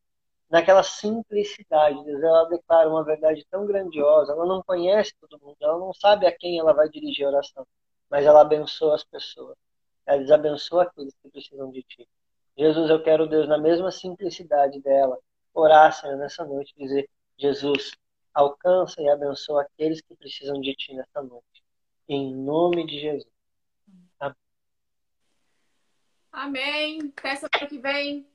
naquela 0.49 0.83
simplicidade. 0.83 2.03
Deus, 2.05 2.23
ela 2.23 2.45
declara 2.45 2.89
uma 2.89 3.05
verdade 3.05 3.45
tão 3.51 3.67
grandiosa. 3.67 4.33
Ela 4.33 4.47
não 4.47 4.63
conhece 4.63 5.15
todo 5.21 5.41
mundo, 5.41 5.57
ela 5.61 5.79
não 5.79 5.93
sabe 5.93 6.27
a 6.27 6.37
quem 6.37 6.59
ela 6.59 6.73
vai 6.73 6.89
dirigir 6.89 7.27
a 7.27 7.31
oração, 7.31 7.67
mas 8.11 8.25
ela 8.25 8.41
abençoa 8.41 8.95
as 8.95 9.05
pessoas. 9.05 9.57
Ela 10.07 10.19
desabençoa 10.19 10.85
aqueles 10.85 11.15
que 11.21 11.29
precisam 11.29 11.71
de 11.71 11.83
ti. 11.83 12.09
Jesus, 12.57 12.89
eu 12.89 13.03
quero, 13.03 13.29
Deus, 13.29 13.49
na 13.49 13.59
mesma 13.59 13.91
simplicidade 13.91 14.81
dela, 14.81 15.19
orar, 15.53 15.93
Senhor, 15.93 16.17
nessa 16.17 16.45
noite, 16.45 16.73
dizer: 16.77 17.09
Jesus, 17.37 17.91
alcança 18.33 19.03
e 19.03 19.09
abençoa 19.09 19.63
aqueles 19.63 20.01
que 20.01 20.17
precisam 20.17 20.61
de 20.61 20.75
ti 20.75 20.95
nessa 20.95 21.23
noite. 21.23 21.63
Em 22.09 22.35
nome 22.35 22.87
de 22.87 22.99
Jesus. 22.99 23.31
Amém. 24.19 24.37
Amém. 26.33 27.13
Até 27.17 27.37
semana 27.37 27.69
que 27.69 27.79
vem. 27.79 28.27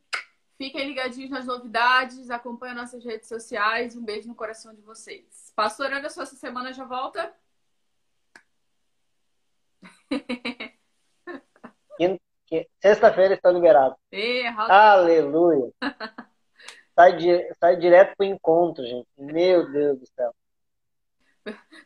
Fiquem 0.57 0.87
ligadinhos 0.87 1.31
nas 1.31 1.47
novidades, 1.47 2.29
acompanhem 2.29 2.75
nossas 2.75 3.03
redes 3.03 3.27
sociais. 3.27 3.95
Um 3.95 4.05
beijo 4.05 4.27
no 4.27 4.35
coração 4.35 4.75
de 4.75 4.81
vocês. 4.81 5.51
Pastor 5.55 5.91
Anderson, 5.91 6.21
essa 6.21 6.35
semana 6.35 6.71
já 6.71 6.85
volta? 6.85 7.33
Sexta-feira 12.81 13.35
estou 13.35 13.51
liberado. 13.51 13.95
Errado. 14.11 14.69
Aleluia. 14.69 15.71
sai, 16.93 17.15
di 17.15 17.53
sai 17.59 17.77
direto 17.77 18.15
pro 18.17 18.25
encontro, 18.25 18.85
gente. 18.85 19.07
Meu 19.17 19.71
Deus 19.71 19.99
do 19.99 20.07
céu. 20.07 20.33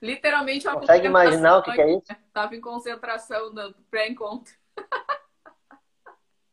Literalmente 0.02 0.68
uma 0.68 0.80
Consegue 0.80 1.08
imaginar 1.08 1.58
o 1.58 1.64
que, 1.64 1.72
que 1.72 1.82
é 1.82 1.92
isso? 1.92 2.12
Estava 2.28 2.56
em 2.56 2.62
concentração 2.62 3.54
no 3.54 3.74
pré-encontro. 3.90 4.54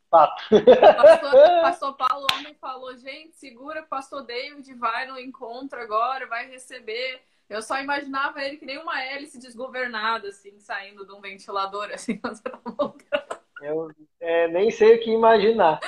Fato. 0.09 0.45
Pastor, 0.51 1.33
pastor 1.63 1.97
Paulo 1.97 2.27
ontem 2.39 2.55
falou, 2.61 2.95
gente, 2.97 3.35
segura 3.35 3.81
que 3.81 3.87
o 3.87 3.91
pastor 3.91 4.23
David 4.23 4.75
vai 4.75 5.07
no 5.07 5.19
encontro 5.19 5.81
agora, 5.81 6.27
vai 6.27 6.49
receber. 6.49 7.23
Eu 7.49 7.63
só 7.63 7.81
imaginava 7.81 8.43
ele 8.43 8.59
que 8.59 8.67
nem 8.67 8.79
uma 8.79 9.03
hélice 9.03 9.39
desgovernada, 9.39 10.29
assim, 10.29 10.59
saindo 10.61 11.07
de 11.07 11.13
um 11.13 11.21
ventilador, 11.21 11.91
assim, 11.93 12.17
quando 12.21 12.37
você 12.37 12.43
tá 12.43 12.61
voltando. 12.63 13.32
Eu 13.63 13.91
é, 14.21 14.49
nem 14.49 14.71
sei 14.71 14.97
o 14.97 15.01
que 15.01 15.11
imaginar. 15.11 15.81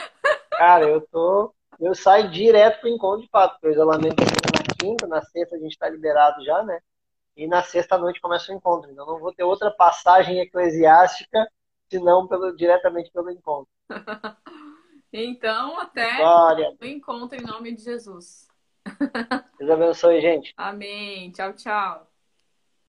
Cara, 0.51 0.85
eu 0.89 1.01
tô. 1.01 1.55
Eu 1.81 1.95
saio 1.95 2.31
direto 2.31 2.81
pro 2.81 2.89
encontro 2.89 3.23
de 3.23 3.29
fato, 3.29 3.55
porque 3.55 3.69
o 3.69 3.73
isolamento 3.73 4.23
é 4.23 4.25
na 4.25 4.75
quinta, 4.81 5.07
na 5.07 5.21
sexta 5.23 5.57
a 5.57 5.59
gente 5.59 5.77
tá 5.77 5.89
liberado 5.89 6.45
já, 6.45 6.63
né? 6.63 6.79
E 7.37 7.49
na 7.49 7.63
sexta 7.63 7.99
noite 7.99 8.21
começa 8.21 8.53
o 8.53 8.55
encontro. 8.55 8.91
Então 8.91 9.05
não 9.05 9.19
vou 9.19 9.33
ter 9.33 9.43
outra 9.43 9.71
passagem 9.71 10.39
eclesiástica 10.39 11.49
senão 11.91 12.29
pelo, 12.29 12.55
diretamente 12.57 13.11
pelo 13.13 13.31
encontro. 13.31 13.69
então, 15.13 15.81
até 15.81 16.17
Glória. 16.17 16.77
o 16.81 16.85
encontro 16.85 17.37
em 17.41 17.45
nome 17.45 17.75
de 17.75 17.83
Jesus. 17.83 18.47
Deus 19.59 19.71
abençoe, 19.71 20.21
gente. 20.21 20.53
Amém. 20.57 21.33
Tchau, 21.33 21.53
tchau. 21.55 22.14